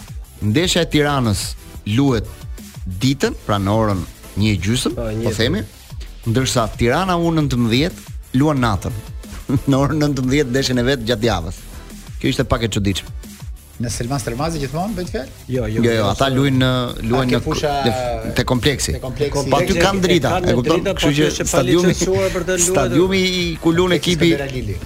Ndeshja 0.53 0.87
e 0.87 0.91
Tiranës 0.97 1.45
luhet 1.97 2.31
ditën, 3.05 3.37
pra 3.47 3.59
në 3.59 3.77
orën 3.83 4.07
1:30, 4.39 4.95
po, 4.97 5.07
po 5.27 5.35
themi, 5.37 5.65
ndërsa 6.31 6.69
Tirana 6.79 7.19
u 7.19 7.33
19 7.37 8.37
luan 8.41 8.63
natën. 8.63 8.95
në 9.71 9.79
orën 9.81 10.03
19:00 10.11 10.53
deshën 10.55 10.79
e 10.83 10.87
vet 10.91 11.07
gjatë 11.09 11.31
javës. 11.31 11.61
Kjo 12.21 12.35
ishte 12.35 12.45
pak 12.45 12.67
e 12.69 12.71
çuditshme. 12.77 13.17
Në 13.81 13.89
Selman 13.89 14.21
Stermazi 14.21 14.59
gjithmonë 14.61 14.93
bëj 14.93 15.07
fjalë? 15.09 15.31
Jo, 15.49 15.63
jo. 15.73 15.79
Jo, 15.79 15.85
jo, 15.87 15.93
jo 16.03 16.09
ata 16.11 16.27
luajnë 16.35 16.67
luajnë 17.09 17.39
te 18.37 18.45
kompleksi. 18.45 18.99
Po 19.01 19.09
aty 19.57 19.77
kanë 19.79 20.03
drita, 20.05 20.35
e 20.53 20.57
kupton? 20.59 20.85
Kështu 20.85 21.07
po 21.07 21.13
që 21.41 21.47
stadiumi 21.55 21.95
stadiumi 22.67 23.23
i 23.39 23.45
kulun 23.65 23.95
ekipi. 23.97 24.35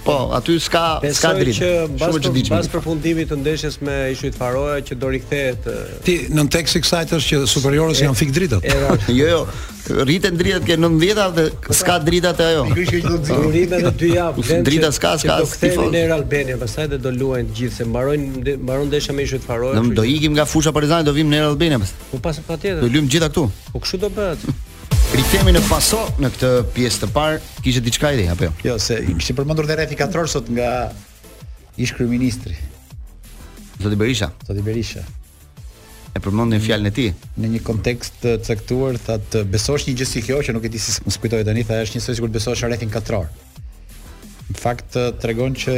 Po, 0.07 0.15
aty 0.39 0.55
s'ka 0.63 0.85
s'ka 1.11 1.33
drita. 1.41 1.73
Shumë 2.05 2.23
çuditshme. 2.29 2.55
Pas 2.61 2.71
përfundimit 2.77 3.33
të 3.33 3.41
ndeshjes 3.43 3.81
me 3.83 3.97
Ishujt 4.15 4.39
Faroja 4.39 4.79
që 4.87 5.01
do 5.03 5.11
rikthehet. 5.11 5.67
Ti 6.07 6.19
nën 6.31 6.53
tekst 6.57 6.79
i 6.79 6.85
kësaj 6.85 7.09
që 7.11 7.43
superiorët 7.57 7.99
janë 8.07 8.21
fik 8.23 8.31
dritat. 8.39 8.71
Jo, 9.19 9.27
jo. 9.27 9.43
Rriten 9.89 10.37
dritat 10.37 10.65
ke 10.65 10.73
90-a 10.81 11.29
dhe 11.35 11.45
s'ka 11.73 11.99
drita 12.01 12.31
te 12.33 12.45
ajo. 12.49 12.63
Ky 12.73 12.83
që 12.89 12.99
do 13.05 13.17
të 13.21 13.27
zgjurim 13.29 13.73
edhe 13.77 13.91
2 13.99 14.09
javë. 14.11 14.45
Drita 14.65 14.87
s'ka, 14.95 15.11
s'ka. 15.21 15.35
Do 15.43 15.49
të 15.51 15.57
kthehen 15.59 15.91
në 15.93 16.01
Albani, 16.15 16.55
pastaj 16.61 16.87
do 16.95 17.11
luajnë 17.13 17.51
gjithë, 17.57 17.73
se 17.75 17.85
mbarojnë 17.89 18.55
mbaron 18.63 18.87
ndeshja 18.89 19.13
me 19.15 19.25
ishut 19.27 19.43
Faroe. 19.45 19.83
Do 19.97 20.05
ikim 20.09 20.33
nga 20.37 20.45
fusha 20.49 20.73
Partizani, 20.73 21.05
do 21.05 21.13
vim 21.13 21.29
në 21.29 21.43
Albani 21.51 21.77
pastaj. 21.83 22.07
Po 22.13 22.19
pas 22.25 22.39
patjetër. 22.47 22.81
Do 22.81 22.89
luajmë 22.95 23.11
gjithë 23.13 23.29
këtu. 23.29 23.43
Po 23.75 23.81
kush 23.83 23.99
do 24.01 24.09
bëhet? 24.17 24.47
Rikthemi 25.19 25.53
në 25.53 25.61
paso 25.69 25.99
në 26.23 26.31
këtë 26.33 26.51
pjesë 26.75 27.03
të 27.05 27.11
parë, 27.19 27.39
kishte 27.67 27.83
diçka 27.85 28.11
ide 28.17 28.25
apo 28.33 28.49
jo? 28.49 28.53
Jo, 28.71 28.79
se 28.81 28.97
i 29.03 29.13
kishte 29.19 29.35
përmendur 29.37 29.69
deri 29.69 29.85
aty 29.85 29.97
katror 29.99 30.25
sot 30.31 30.49
nga 30.51 30.73
ish 31.77 31.93
kryeministri. 31.95 32.57
Zoti 33.83 33.97
Berisha. 34.01 34.31
Zoti 34.49 34.63
Berisha 34.65 35.05
e 36.15 36.19
përmendën 36.23 36.59
mm. 36.59 36.63
fjalën 36.65 36.89
e 36.89 36.93
tij. 36.97 37.09
Në 37.43 37.49
një 37.55 37.61
kontekst 37.67 38.21
të 38.23 38.33
caktuar, 38.47 38.95
tha 39.03 39.17
të 39.33 39.41
besosh 39.51 39.83
një 39.89 39.95
gjë 39.99 40.07
si 40.07 40.21
kjo 40.23 40.37
që 40.47 40.55
nuk 40.55 40.67
e 40.67 40.71
di 40.71 40.79
si 40.79 40.93
më 41.03 41.11
skuptoi 41.11 41.41
tani, 41.47 41.65
tha 41.67 41.81
është 41.83 41.97
njësoj 41.99 42.17
sikur 42.21 42.31
besosh 42.35 42.63
rrethin 42.63 42.91
katror. 42.93 43.27
Në 44.47 44.57
fakt 44.61 44.95
eh, 45.01 45.09
tregon 45.19 45.57
që 45.61 45.73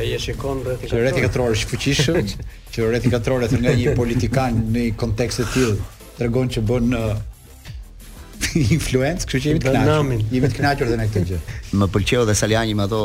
ai 0.00 0.14
e 0.16 0.20
shikon 0.22 0.62
rrethin 0.64 1.26
katror 1.26 1.52
është 1.56 1.70
fuqishëm, 1.74 2.22
që 2.72 2.88
rrethi 2.88 3.12
katror 3.12 3.44
është 3.48 3.60
nga 3.66 3.74
një 3.82 3.96
politikan 3.98 4.62
në 4.72 4.86
një 4.86 4.96
kontekst 5.02 5.42
të 5.44 5.50
tillë, 5.52 5.90
tregon 6.16 6.52
që 6.56 6.64
bën 6.70 6.88
në 6.94 7.02
eh, 7.12 8.50
influencë, 8.78 9.26
kështu 9.26 9.42
që 9.44 9.50
jemi 9.52 9.60
të 9.66 9.74
kënaqur, 9.76 10.28
jemi 10.38 10.48
të 10.54 10.60
kënaqur 10.62 10.94
edhe 10.96 11.10
këtë 11.12 11.26
gjë. 11.34 11.44
Më 11.82 11.90
pëlqeu 11.98 12.24
dhe 12.30 12.38
Saliani 12.42 12.78
me 12.80 12.88
ato 12.88 13.04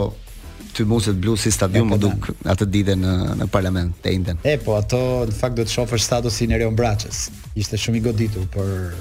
ty 0.76 0.84
mos 0.84 1.08
blu 1.14 1.36
si 1.40 1.50
stadium 1.56 1.88
më 1.94 2.00
po, 2.00 2.10
duk 2.10 2.46
atë 2.52 2.66
ditë 2.74 2.96
në 3.00 3.12
në 3.42 3.48
parlament 3.52 3.94
të 4.04 4.14
inden. 4.20 4.42
E 4.44 4.58
po, 4.60 4.76
ato 4.76 5.00
në 5.30 5.36
fakt 5.40 5.56
do 5.60 5.64
të 5.66 5.72
shohësh 5.78 6.04
statusin 6.04 6.52
e 6.56 6.60
Reon 6.60 6.76
Braçës. 6.76 7.24
Ishte 7.56 7.80
shumë 7.80 8.02
i 8.02 8.04
goditur 8.10 8.50
për 8.56 8.92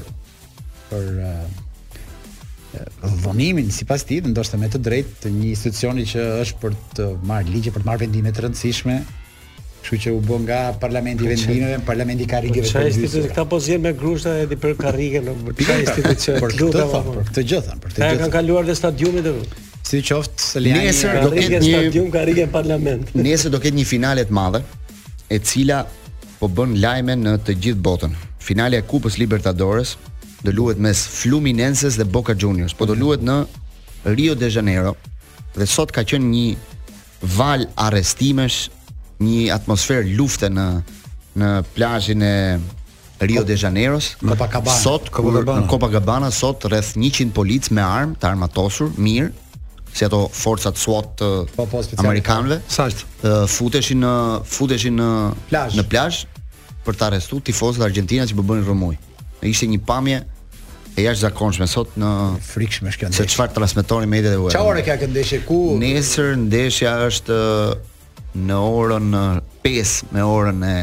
për 0.92 1.10
uh, 1.24 3.10
vonimin 3.24 3.70
sipas 3.74 4.06
të 4.06 4.14
ditë, 4.20 4.32
ndoshta 4.36 4.58
me 4.60 4.70
të 4.70 4.80
drejtë 4.86 5.18
të 5.24 5.34
një 5.34 5.50
institucioni 5.56 6.06
që 6.14 6.28
është 6.44 6.62
për 6.62 6.78
të 6.98 7.08
marrë 7.30 7.54
ligje, 7.56 7.74
për 7.74 7.82
të 7.84 7.90
marrë 7.90 8.04
vendime 8.06 8.32
të 8.38 8.46
rëndësishme. 8.46 8.98
Kështu 9.84 9.98
që 10.06 10.12
u 10.16 10.22
bë 10.24 10.36
nga 10.46 10.58
parlamenti 10.80 11.26
vendimeve, 11.28 11.82
parlamenti 11.90 12.24
ka 12.30 12.38
rrigjeve. 12.40 12.70
Sa 12.70 12.86
institucionet 12.86 13.34
këta 13.34 13.42
po 13.50 13.58
zien 13.60 13.82
me 13.84 13.90
grushta 13.98 14.38
e 14.46 14.56
për 14.62 14.78
karrige 14.80 15.20
në 15.26 15.34
për 15.42 15.76
institucione. 15.82 16.40
Për 16.40 16.54
të 16.54 16.62
gjitha, 16.62 16.86
për 17.26 17.34
të 17.34 17.42
gjitha. 17.50 17.76
Ata 17.90 18.16
kanë 18.22 18.30
kaluar 18.32 18.64
dhe 18.68 18.76
stadiumin 18.78 19.26
e 19.28 19.34
Si 19.84 20.00
qoftë, 20.00 20.62
nesër 20.64 21.18
do 21.26 21.30
ket 21.34 21.52
një 21.60 21.62
stadium 21.66 22.06
ka 22.12 22.22
rrigen 22.24 22.48
parlament. 22.52 23.10
nesër 23.28 23.52
do 23.52 23.58
ket 23.60 23.74
një 23.76 23.84
finale 23.84 24.22
të 24.24 24.32
madhe, 24.32 24.62
e 25.28 25.36
cila 25.44 25.82
po 26.40 26.48
bën 26.48 26.78
lajme 26.80 27.18
në 27.20 27.34
të 27.44 27.56
gjithë 27.66 27.82
botën. 27.84 28.14
Finale 28.40 28.80
e 28.80 28.84
Kupës 28.88 29.18
Libertadores 29.20 29.96
do 30.44 30.54
luhet 30.56 30.80
mes 30.80 31.02
Fluminenses 31.18 31.98
dhe 32.00 32.06
Boca 32.16 32.32
Juniors, 32.32 32.72
po 32.72 32.88
do 32.88 32.96
luhet 32.96 33.20
në 33.28 33.36
Rio 34.16 34.34
de 34.40 34.48
Janeiro 34.52 34.94
dhe 35.56 35.68
sot 35.68 35.92
ka 35.96 36.02
qenë 36.04 36.32
një 36.32 37.34
val 37.36 37.66
arrestimesh, 37.88 38.64
një 39.20 39.50
atmosferë 39.58 40.16
lufte 40.16 40.48
në 40.52 40.64
në 41.40 41.46
plazhin 41.76 42.20
e 42.24 42.32
Rio 43.26 43.42
de 43.46 43.54
Janeiros. 43.58 44.12
Copacabana. 44.20 44.78
Sot 44.80 45.08
Në 45.12 45.68
Copacabana 45.70 46.28
sot 46.34 46.64
rreth 46.68 46.92
100 46.96 47.28
policë 47.36 47.74
me 47.76 47.82
armë, 47.84 48.14
të 48.20 48.28
armatosur, 48.30 48.90
mirë, 49.00 49.30
si 49.94 50.02
ato 50.02 50.26
forcat 50.34 50.74
SWAT 50.74 51.12
të 51.20 51.26
po, 51.54 51.64
po, 51.70 51.80
amerikanëve. 52.02 52.58
Saqt. 52.74 53.04
Futeshin 53.48 54.00
në 54.02 54.12
futeshin 54.42 54.96
në 54.98 55.08
plazh. 55.52 55.76
Në 55.78 55.84
plazh 55.92 56.18
për 56.84 56.98
të 56.98 57.06
arrestuar 57.08 57.44
tifozët 57.46 57.84
argentinë 57.86 58.26
që 58.32 58.38
po 58.40 58.42
bënin 58.48 58.66
rrëmuj. 58.66 58.96
Ishte 59.46 59.68
një 59.70 59.78
pamje 59.86 60.16
e 60.98 61.04
jashtëzakonshme 61.06 61.68
sot 61.70 61.94
në 62.02 62.10
frikshme 62.42 62.90
kjo 62.90 63.12
ndeshje. 63.12 63.22
Se 63.28 63.36
çfarë 63.36 63.54
transmetonin 63.60 64.10
mediat 64.10 64.34
e 64.34 64.42
huaj. 64.42 64.50
Çfarë 64.56 64.84
ka 64.88 64.98
kjo 65.04 65.12
ndeshje 65.14 65.40
ku? 65.46 65.60
Nesër 65.78 66.34
ndeshja 66.42 66.96
është 67.06 67.38
në 68.50 68.60
orën 68.74 69.18
5 69.68 69.96
me 70.12 70.26
orën 70.34 70.66
e 70.72 70.76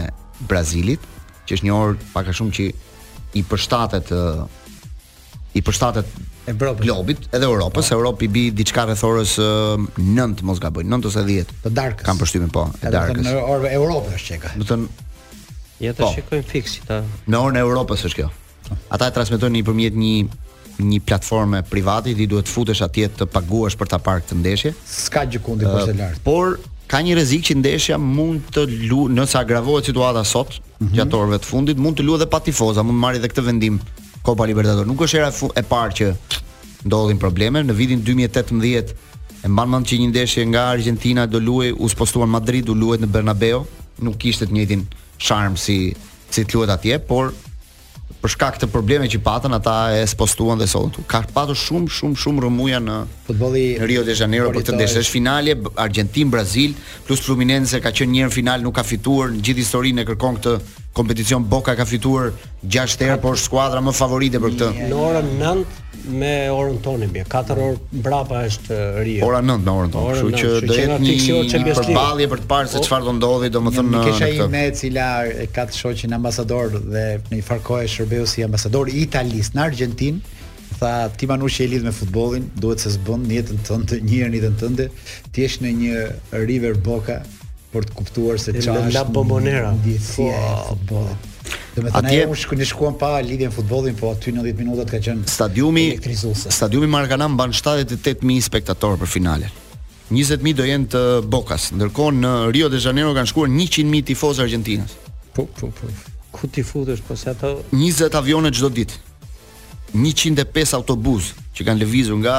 Brazilit, 0.48 1.04
që 1.46 1.58
është 1.60 1.68
një 1.68 1.76
orë 1.84 2.00
pak 2.16 2.32
a 2.32 2.38
shumë 2.40 2.56
që 2.58 2.70
i 3.44 3.44
përshtatet 3.52 4.16
i 5.60 5.62
përshtatet 5.62 6.20
Evropës. 6.50 6.82
Globit, 6.88 7.22
edhe 7.36 7.46
Europës, 7.46 7.86
oh. 7.92 7.98
Europi 8.00 8.28
bi 8.32 8.48
diçka 8.56 8.86
rreth 8.88 9.04
orës 9.06 9.36
9, 9.94 10.46
mos 10.48 10.62
gaboj, 10.64 10.86
9 10.90 11.10
ose 11.12 11.22
10. 11.28 11.52
Të 11.66 11.72
darkës. 11.78 12.06
Kam 12.08 12.18
përshtymin 12.22 12.50
po, 12.54 12.66
e 12.82 12.92
darkës. 12.94 13.28
Në 13.28 13.36
orë 13.46 13.74
e 13.76 13.78
është 13.78 14.24
çeka. 14.28 14.54
Do 14.58 14.66
të 14.66 14.72
thonë 14.72 15.06
ja 15.82 15.94
të 15.98 16.02
po. 16.04 16.10
shikojmë 16.16 16.48
fiksi 16.50 16.84
ta. 16.88 17.02
Në 17.30 17.40
orën 17.46 17.60
e 17.62 17.66
Europës 17.68 18.08
është 18.10 18.20
kjo. 18.22 18.30
Po. 18.70 18.80
Ata 18.98 19.12
e 19.12 19.16
transmetojnë 19.20 19.60
nëpërmjet 19.60 19.98
një 20.02 20.16
një 20.82 20.98
platforme 21.06 21.60
private 21.70 22.16
ti 22.18 22.26
duhet 22.26 22.48
të 22.48 22.50
futesh 22.56 22.80
atje 22.86 23.10
të 23.20 23.26
paguash 23.30 23.76
për 23.78 23.90
ta 23.92 24.00
parë 24.02 24.24
këtë 24.24 24.38
ndeshje. 24.40 24.72
S'ka 24.90 25.28
gjë 25.30 25.42
kundër 25.46 25.68
uh, 25.70 25.76
kështu 25.82 26.00
lart. 26.00 26.22
Por 26.26 26.56
ka 26.90 27.04
një 27.06 27.18
rrezik 27.20 27.44
që 27.48 27.58
ndeshja 27.60 28.00
mund 28.02 28.50
të 28.56 28.66
lu, 28.90 29.04
nëse 29.14 29.38
agravohet 29.40 29.92
situata 29.92 30.24
sot, 30.26 30.58
mm 30.58 30.88
-hmm. 30.88 30.94
gjatë 30.98 31.18
orëve 31.20 31.40
të 31.44 31.50
fundit 31.52 31.78
mund 31.78 32.00
të 32.00 32.04
luhet 32.08 32.22
edhe 32.24 32.32
pa 32.34 32.40
tifozë, 32.42 32.84
mund 32.88 32.98
të 32.98 33.02
marrë 33.04 33.20
edhe 33.22 33.30
këtë 33.32 33.46
vendim 33.46 33.78
Copa 34.22 34.46
Libertadores. 34.46 34.88
Nuk 34.88 35.02
është 35.06 35.20
era 35.20 35.30
e 35.32 35.64
parë 35.66 35.96
që 36.00 36.10
ndodhin 36.86 37.20
probleme 37.22 37.62
në 37.66 37.74
vitin 37.78 38.04
2018 38.06 39.46
e 39.46 39.50
mban 39.50 39.86
që 39.88 39.98
një 40.02 40.10
ndeshje 40.14 40.46
nga 40.52 40.68
Argentina 40.76 41.26
do 41.26 41.42
luaj 41.42 41.72
u 41.78 41.90
spostuan 41.90 42.30
Madrid, 42.30 42.70
u 42.70 42.76
luhet 42.78 43.02
në 43.02 43.10
Bernabeu, 43.16 43.64
nuk 44.06 44.18
kishte 44.22 44.46
të 44.50 44.58
njëjtin 44.60 44.86
charm 45.22 45.58
si 45.58 45.80
si 46.32 46.46
të 46.48 46.56
luhet 46.58 46.72
atje, 46.78 46.96
por 47.04 47.34
për 48.22 48.32
shkak 48.36 48.58
të 48.62 48.68
problemeve 48.70 49.10
që 49.16 49.22
patën 49.26 49.56
ata 49.58 49.76
e 49.98 50.04
spostuan 50.10 50.60
dhe 50.62 50.68
sot. 50.70 51.00
Ka 51.10 51.24
patur 51.36 51.58
shumë 51.58 51.90
shumë 51.96 52.20
shumë 52.24 52.44
rëmuja 52.46 52.82
në 52.86 52.98
futbolli 53.30 53.64
në 53.82 53.88
Rio 53.90 54.04
de 54.06 54.16
Janeiro 54.18 54.52
për 54.54 54.60
këtë 54.68 54.78
ndeshje. 54.78 55.04
Është 55.06 55.16
finale 55.16 55.56
Argentin 55.86 56.30
Brazil 56.34 56.76
plus 57.08 57.22
Fluminense 57.26 57.82
ka 57.82 57.90
qenë 57.98 58.14
një 58.20 58.26
herë 58.28 58.36
final 58.38 58.66
nuk 58.68 58.78
ka 58.78 58.86
fituar 58.92 59.34
në 59.34 59.42
gjithë 59.48 59.64
historinë 59.66 60.04
e 60.06 60.10
kërkon 60.12 60.38
këtë 60.38 60.56
kompeticion 60.94 61.46
Boca 61.50 61.74
ka 61.80 61.86
fituar 61.88 62.30
6 62.68 63.00
herë 63.08 63.18
por 63.24 63.38
është 63.40 63.50
skuadra 63.50 63.82
më 63.82 63.96
favorite 63.98 64.42
për 64.44 64.56
këtë. 64.60 64.72
Në 64.92 65.02
orën 65.08 65.34
9 65.40 65.91
me 66.10 66.50
orën 66.56 66.78
tonë 66.84 67.08
mbi 67.10 67.22
4 67.30 67.56
orë 67.60 67.74
mbrapa 68.02 68.42
është 68.48 68.78
rije. 69.06 69.24
Ora 69.26 69.42
9 69.46 69.62
me 69.66 69.76
orën 69.78 69.92
tonë, 69.94 70.16
kështu 70.16 70.42
që 70.42 70.52
do 70.66 70.78
jetë 70.80 71.62
një, 71.62 71.76
përballje 71.86 72.28
për 72.34 72.44
të 72.44 72.48
parë 72.52 72.72
se 72.74 72.82
çfarë 72.86 73.08
do 73.10 73.14
ndodhi, 73.20 73.52
domethënë 73.54 73.94
në 73.94 74.02
kisha 74.08 74.30
një 74.36 74.48
me 74.54 74.64
e 74.70 74.74
cila 74.82 75.08
e 75.30 75.48
ka 75.56 75.68
të 75.70 75.78
shoqin 75.78 76.16
ambasador 76.18 76.76
dhe 76.82 77.06
në 77.30 77.38
një 77.40 77.46
farkohë 77.50 77.90
shërbeu 77.96 78.28
si 78.30 78.46
ambasador 78.48 78.92
i 78.94 79.04
Italis 79.06 79.52
në 79.56 79.66
Argentinë 79.70 80.40
tha 80.82 80.94
ti 81.20 81.28
manush 81.30 81.60
që 81.60 81.66
e 81.68 81.72
lidh 81.76 81.86
me 81.86 81.94
futbollin, 81.94 82.48
duhet 82.62 82.82
se 82.82 82.94
s'bën 82.96 83.26
në 83.30 83.36
jetën 83.38 83.62
tënde, 83.68 84.00
një 84.06 84.22
herë 84.22 84.32
në 84.34 84.40
jetën 84.40 84.56
tënde, 84.64 84.88
ti 85.36 85.44
je 85.44 85.52
në 85.62 85.74
një 85.82 86.06
River 86.48 86.80
Boca 86.88 87.20
për 87.72 87.86
të 87.90 88.00
kuptuar 88.00 88.42
se 88.42 88.56
çfarë 88.56 88.88
është 88.88 88.96
la 88.98 89.04
bombonera. 89.14 89.74
Ndjesia 89.78 90.32
e 90.32 90.40
po. 90.40 90.56
futbollit. 90.74 91.28
Do 91.76 91.84
të 91.86 91.92
thënë 91.96 92.12
ajo 92.26 92.36
shkuan 92.42 92.64
shkuan 92.70 92.96
pa 93.00 93.10
lidhjen 93.24 93.52
futbollin, 93.56 93.96
po 93.98 94.12
aty 94.14 94.34
90 94.36 94.58
minutat 94.62 94.92
ka 94.92 95.00
qenë 95.06 95.28
stadiumi 95.32 95.86
Stadiumi 96.44 96.90
Maracana 96.92 97.28
mban 97.32 97.54
78000 97.56 98.42
spektatorë 98.48 99.00
për 99.04 99.12
finalen. 99.12 99.58
20000 100.12 100.58
do 100.60 100.66
jenë 100.68 100.90
të 100.92 101.02
Bokas, 101.32 101.70
ndërkohë 101.78 102.18
në 102.20 102.32
Rio 102.56 102.68
de 102.74 102.82
Janeiro 102.84 103.14
kanë 103.16 103.32
shkuar 103.32 103.52
100000 103.52 104.04
tifozë 104.12 104.44
argentinës. 104.46 104.98
Po, 105.36 105.46
po, 105.58 105.70
po. 105.72 105.92
Ku 106.36 106.48
ti 106.52 106.64
futesh 106.64 107.02
pas 107.08 107.24
po 107.24 107.32
ato 107.32 107.52
20 107.76 108.18
avione 108.20 108.52
çdo 108.52 108.70
ditë. 108.72 108.98
105 109.96 110.76
autobus 110.80 111.34
që 111.56 111.66
kanë 111.68 111.82
lëvizur 111.84 112.20
nga 112.24 112.36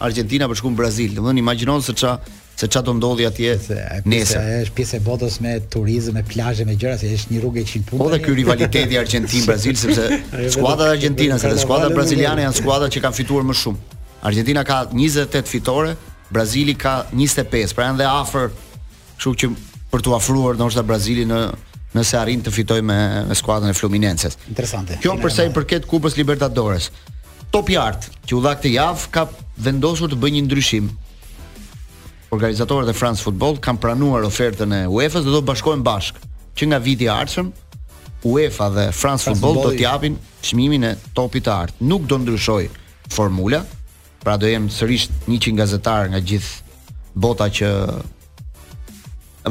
Argentina 0.00 0.48
për 0.48 0.60
në 0.64 0.76
Brazil. 0.76 1.16
Domethënë 1.16 1.42
imagjinon 1.44 1.82
se 1.82 1.92
qa 1.96 2.18
se 2.56 2.66
çfarë 2.72 2.86
do 2.88 2.92
ndodhi 2.96 3.26
atje 3.28 3.52
nesër. 4.08 4.46
Është 4.64 4.76
pjesë 4.78 4.96
e 4.98 5.02
botës 5.04 5.34
me 5.44 5.56
turizëm, 5.72 6.16
me 6.16 6.22
plazhe, 6.24 6.64
me 6.64 6.74
gjëra 6.80 6.96
se 6.96 7.10
është 7.12 7.34
një 7.34 7.40
rrugë 7.42 7.60
e 7.62 7.66
100 7.68 7.86
punë. 7.90 8.00
Po 8.00 8.08
dhe 8.14 8.18
ky 8.24 8.34
rivaliteti 8.38 8.96
Argentinë-Brazil 9.00 9.76
sepse 9.80 10.06
skuadra 10.54 10.86
e 10.88 10.94
Argentinës 10.96 11.44
dhe 11.44 11.60
skuadra 11.60 11.90
braziliane 11.92 12.46
janë 12.46 12.56
skuadrat 12.62 12.96
që 12.96 13.02
kanë 13.04 13.18
fituar 13.18 13.44
më 13.50 13.58
shumë. 13.60 14.00
Argentina 14.32 14.62
ka 14.66 14.80
28 14.94 15.44
fitore, 15.52 15.96
Brazili 16.32 16.72
ka 16.74 17.04
25, 17.12 17.76
pra 17.76 17.86
janë 17.90 18.00
dhe 18.00 18.06
afër. 18.10 18.48
Kështu 19.16 19.34
që 19.42 19.50
për 19.92 20.02
t'u 20.06 20.16
afruar 20.16 20.56
ndoshta 20.58 20.82
Brazili 20.86 21.26
në 21.28 21.42
nëse 21.96 22.16
arrin 22.18 22.40
të 22.44 22.52
fitoj 22.52 22.80
me 22.84 22.96
me 23.28 23.36
skuadrën 23.38 23.68
e 23.70 23.76
Fluminenses. 23.78 24.34
Interesante. 24.50 24.96
Kjo 25.04 25.12
për 25.22 25.32
sa 25.36 25.44
i 25.46 25.52
përket 25.54 25.86
Kupës 25.88 26.16
Libertadores. 26.18 26.88
Topjart, 27.54 28.08
që 28.26 28.36
u 28.36 28.40
dha 28.44 28.52
këtë 28.56 28.72
javë, 28.74 29.06
ka 29.14 29.28
vendosur 29.64 30.10
të 30.12 30.18
bëjë 30.20 30.36
një 30.36 30.42
ndryshim 30.48 30.90
organizatorët 32.28 32.88
e 32.88 32.94
France 32.96 33.22
Football 33.22 33.60
kanë 33.62 33.78
pranuar 33.80 34.24
ofertën 34.26 34.72
e 34.72 34.82
UEFA-s 34.90 35.24
dhe 35.26 35.30
do 35.34 35.42
të 35.42 35.50
bashkohen 35.50 35.84
bashkë 35.86 36.24
që 36.56 36.68
nga 36.72 36.80
viti 36.82 37.06
i 37.06 37.10
ardhshëm 37.12 37.52
UEFA 38.26 38.70
dhe 38.74 38.86
France, 38.90 38.98
France 38.98 39.26
Football 39.28 39.62
do 39.62 39.74
të 39.76 39.84
japin 39.84 40.16
çmimin 40.42 40.86
e 40.88 40.94
topit 41.14 41.44
të 41.46 41.52
art. 41.52 41.76
Nuk 41.86 42.06
do 42.10 42.16
ndryshoj 42.18 42.64
formula, 43.14 43.60
pra 44.22 44.34
do 44.40 44.48
jem 44.50 44.66
sërish 44.72 45.04
100 45.28 45.52
gazetar 45.60 46.08
nga 46.10 46.18
gjithë 46.18 46.94
bota 47.14 47.46
që 47.46 47.70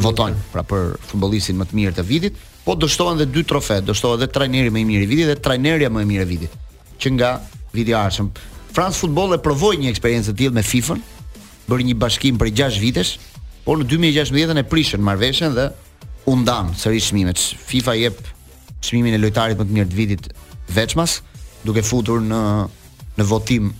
votojnë 0.04 0.44
pra 0.52 0.66
për 0.68 0.98
futbollistin 1.08 1.56
më 1.62 1.70
të 1.70 1.78
mirë 1.80 1.96
të 1.96 2.04
vitit, 2.10 2.40
po 2.66 2.76
do 2.76 2.90
shtohen 2.92 3.22
dhe 3.22 3.30
dy 3.32 3.46
trofe, 3.48 3.80
do 3.86 3.96
shtohet 3.96 4.26
edhe 4.26 4.32
trajneri 4.36 4.74
më 4.74 4.82
i 4.84 4.88
mirë 4.90 5.06
i 5.06 5.08
vitit 5.14 5.30
dhe 5.32 5.40
trajnerja 5.46 5.88
më 5.94 6.04
e 6.04 6.10
mirë 6.12 6.26
e 6.26 6.28
vitit. 6.34 6.58
Që 7.00 7.16
nga 7.16 7.32
viti 7.72 7.94
i 7.96 7.96
ardhshëm 7.96 8.34
France 8.76 9.00
Football 9.00 9.38
e 9.38 9.44
provoi 9.46 9.78
një 9.80 9.94
eksperiencë 9.94 10.34
të 10.34 10.40
tillë 10.42 10.58
me 10.58 10.66
FIFA-n, 10.68 11.00
bëri 11.70 11.86
një 11.90 11.96
bashkim 12.00 12.38
për 12.42 12.52
6 12.62 12.80
vitesh, 12.82 13.14
por 13.66 13.80
në 13.82 13.88
2016 13.90 14.62
e 14.62 14.64
prishën 14.70 15.02
marveshen 15.02 15.56
dhe 15.58 15.70
u 16.30 16.36
ndan 16.44 16.72
sërish 16.78 17.12
çmimet. 17.12 17.40
FIFA 17.40 17.96
jep 18.02 18.20
çmimin 18.86 19.18
e 19.18 19.22
lojtarit 19.24 19.58
më 19.60 19.66
të 19.66 19.78
mirë 19.80 19.90
të 19.92 19.98
vitit 20.00 20.28
veçmas, 20.76 21.20
duke 21.66 21.82
futur 21.86 22.22
në 22.22 22.42
në 23.16 23.26
votim 23.30 23.72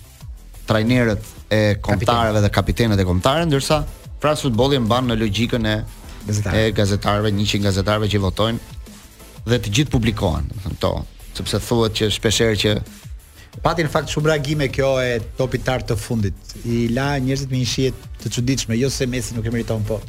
trajnerët 0.66 1.34
e 1.54 1.58
komptareve 1.84 2.40
dhe 2.42 2.50
kapitenët 2.50 2.98
e 3.02 3.04
komptare 3.06 3.44
ndërsa 3.46 3.82
pra 4.22 4.32
futbolli 4.34 4.78
mban 4.82 5.06
në 5.12 5.18
logjikën 5.20 5.68
e 5.68 5.76
gazetarëve, 6.26 6.68
e 6.72 6.76
gazetarëve, 6.78 7.30
100 7.36 7.60
gazetarëve 7.68 8.08
që 8.10 8.22
votojnë 8.24 8.76
dhe 9.46 9.58
të 9.62 9.74
gjithë 9.78 9.92
publikohen, 9.92 10.48
do 10.82 10.94
të 11.36 11.44
sepse 11.44 11.60
thuhet 11.68 11.98
që 12.00 12.08
shpeshherë 12.16 12.56
që 12.64 12.72
Pati 13.64 13.84
në 13.86 13.90
fakt 13.90 14.10
shumë 14.12 14.28
reagime 14.30 14.66
kjo 14.72 14.90
e 15.00 15.16
topit 15.38 15.62
të 15.64 15.76
të 15.88 15.96
fundit. 15.98 16.54
I 16.66 16.88
la 16.92 17.16
njerëzit 17.20 17.50
me 17.50 17.60
një 17.62 17.68
shiet 17.72 18.06
të 18.24 18.32
çuditshme, 18.36 18.76
jo 18.76 18.90
se 18.90 19.06
mesi 19.06 19.34
nuk 19.36 19.46
e 19.46 19.50
meriton, 19.54 19.84
po 19.88 20.00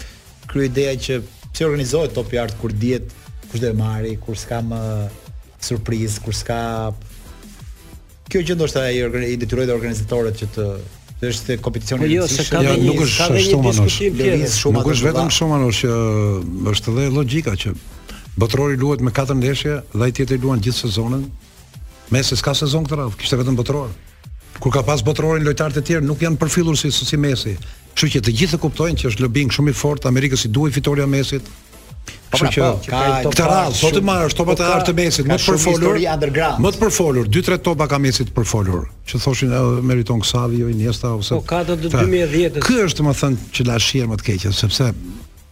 kryu 0.48 0.68
ideja 0.68 0.96
që 1.06 1.20
pse 1.54 1.66
organizohet 1.66 2.16
topi 2.16 2.40
artë 2.42 2.60
kur 2.62 2.74
djetë, 2.74 3.32
kush 3.52 3.62
dhe 3.64 3.72
marri, 3.80 4.16
kur 4.26 4.38
s'ka 4.38 4.60
më 4.68 4.82
surprizë, 5.64 6.22
kur 6.26 6.36
s'ka... 6.36 6.60
Kjo 8.28 8.42
gjë 8.44 8.58
është 8.68 8.86
e 8.90 9.28
i 9.32 9.40
detyrojt 9.40 9.72
organizatorët 9.72 10.38
që 10.44 10.50
të 10.56 10.68
është 11.32 11.56
kompeticioni 11.66 12.06
i 12.06 12.12
po 12.14 12.14
jo, 12.20 12.26
rëndësishëm. 12.28 12.66
Jo, 12.68 12.74
nuk 12.84 13.00
është 13.02 13.16
shumë 13.18 14.36
diskutim 14.44 14.76
Nuk 14.78 14.90
është 14.92 15.08
vetëm 15.08 15.32
shumë 15.38 15.58
anë 15.58 15.72
që 15.80 15.96
është 16.74 16.94
edhe 16.94 17.08
logjika 17.16 17.56
që 17.64 17.74
botrori 18.44 18.76
luhet 18.78 19.02
me 19.02 19.10
katër 19.18 19.40
ndeshje 19.40 19.78
dhe 19.96 20.06
ai 20.10 20.14
tjetri 20.20 20.38
luan 20.44 20.62
gjithë 20.62 20.84
sezonin, 20.84 21.24
Messi 22.14 22.36
s'ka 22.40 22.54
sezon 22.56 22.86
këtë 22.88 22.98
radhë, 23.02 23.18
kishte 23.20 23.40
vetëm 23.42 23.56
botëror. 23.60 23.92
Kur 24.62 24.72
ka 24.74 24.82
pas 24.88 25.04
botrorin 25.06 25.44
lojtarë 25.46 25.76
të 25.78 25.82
tjerë 25.92 26.06
nuk 26.08 26.24
janë 26.24 26.40
përfillur 26.42 26.78
si 26.80 26.90
si 26.96 27.18
Messi. 27.20 27.58
Kështu 27.98 28.10
që 28.16 28.22
të 28.28 28.34
gjithë 28.42 28.58
e 28.58 28.62
kuptojnë 28.64 29.02
që 29.02 29.10
është 29.12 29.24
lobing 29.26 29.52
shumë 29.54 29.74
i 29.74 29.76
fortë 29.78 30.10
Amerikës 30.10 30.46
i 30.48 30.52
duhet 30.56 30.74
fitoria 30.78 31.06
Messit. 31.10 31.50
Po, 32.32 32.38
pra, 32.38 32.48
po 32.48 32.50
që 32.54 32.62
ka 32.88 33.02
këtë 33.26 33.48
radhë, 33.48 33.74
po 33.74 33.80
sot 33.80 33.96
po 33.96 34.00
e 34.02 34.06
marrësh 34.08 34.36
topa 34.40 34.56
të 34.60 34.66
hartë 34.70 34.94
Messit, 34.98 35.28
më 35.28 35.38
të 35.44 35.74
underground. 36.12 36.62
Më 36.64 36.72
të 36.76 36.82
përfolur, 36.84 37.30
2-3 37.36 37.60
topa 37.68 37.88
ka 37.92 38.00
Messi 38.04 38.26
të 38.28 38.34
përfolur, 38.36 38.88
që 39.08 39.22
thoshin 39.24 39.52
e, 39.56 39.62
meriton 39.90 40.24
Xavi 40.24 40.62
jo 40.64 40.70
Iniesta 40.72 41.12
ose. 41.16 41.36
Po 41.38 41.44
ka 41.48 41.62
të 41.68 41.78
2010-s. 41.86 42.64
Ky 42.68 42.80
është 42.86 43.02
domethën 43.04 43.38
që 43.56 43.68
la 43.70 43.78
shihen 43.84 44.12
më 44.12 44.20
të 44.22 44.28
keqja, 44.30 44.54
sepse 44.60 44.90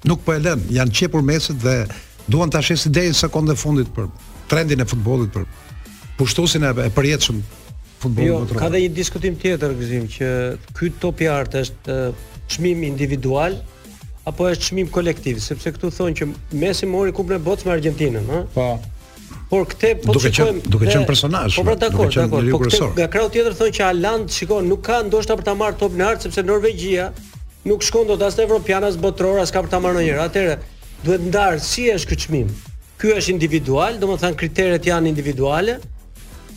nuk 0.09 0.23
po 0.27 0.35
e 0.35 0.41
lën, 0.43 0.65
janë 0.75 0.95
qepur 0.99 1.23
Messit 1.27 1.59
dhe 1.63 1.77
duan 2.27 2.51
ta 2.51 2.63
shesin 2.63 2.95
deri 2.95 3.11
në 3.13 3.19
sekondën 3.23 3.55
e 3.55 3.59
fundit 3.61 3.91
për 3.95 4.11
trendin 4.51 4.83
e 4.83 4.89
futbollit 4.89 5.31
për 5.35 5.47
pushtosin 6.19 6.61
e, 6.65 6.71
e 6.87 6.87
përjetëshëm 6.95 7.39
futbolin 8.03 8.29
jo, 8.29 8.39
në 8.49 8.57
ka 8.59 8.69
dhe 8.73 8.81
një 8.85 8.91
diskutim 8.97 9.37
tjetër 9.39 9.75
gëzim 9.79 10.07
që 10.15 10.27
ky 10.77 10.89
top 11.01 11.23
i 11.25 11.29
art 11.31 11.55
është 11.61 11.95
çmim 12.55 12.83
individual 12.87 13.57
apo 14.25 14.47
është 14.51 14.69
çmim 14.71 14.89
kolektiv, 14.93 15.39
sepse 15.43 15.73
këtu 15.75 15.91
thonë 15.93 16.17
që 16.19 16.27
Messi 16.59 16.87
mori 16.89 17.13
kupën 17.15 17.37
e 17.37 17.43
botës 17.45 17.67
me 17.67 17.73
Argentinën, 17.75 18.25
ëh? 18.25 18.45
Po. 18.55 18.73
Por 19.51 19.67
këtë 19.69 19.91
po 20.01 20.15
të 20.15 20.21
shikojmë 20.31 20.61
duke 20.73 20.87
qenë 20.89 21.05
personazh. 21.05 21.59
Po 21.59 21.63
pra 21.67 21.75
dakor, 21.77 22.09
dakor. 22.09 22.47
Po 22.55 22.59
këtë 22.63 22.87
nga 22.97 23.05
krau 23.13 23.27
tjetër 23.29 23.53
thonë 23.59 23.75
që 23.77 23.83
Aland 23.85 24.33
shikon 24.33 24.65
nuk 24.69 24.81
ka 24.87 25.03
ndoshta 25.05 25.37
për 25.37 25.45
ta 25.51 25.53
marrë 25.59 25.77
top 25.83 25.93
në 25.99 26.07
art 26.07 26.25
sepse 26.25 26.41
Norvegjia 26.47 27.11
nuk 27.69 27.85
shkon 27.85 28.09
dot 28.09 28.23
as 28.25 28.35
te 28.37 28.45
evropiana 28.47 28.89
as 28.89 28.97
botrora 28.97 29.43
as 29.45 29.53
ka 29.53 29.61
për 29.61 29.69
ta 29.71 29.79
marrë 29.83 29.99
ndonjëherë. 29.99 30.25
Atëherë 30.25 30.57
duhet 31.05 31.27
ndarë 31.29 31.61
si 31.61 31.85
është 31.93 32.09
ky 32.09 32.17
çmim. 32.25 32.49
Ky 32.97 33.13
është 33.19 33.35
individual, 33.35 33.99
domethënë 34.01 34.39
kriteret 34.41 34.89
janë 34.89 35.11
individuale, 35.13 35.77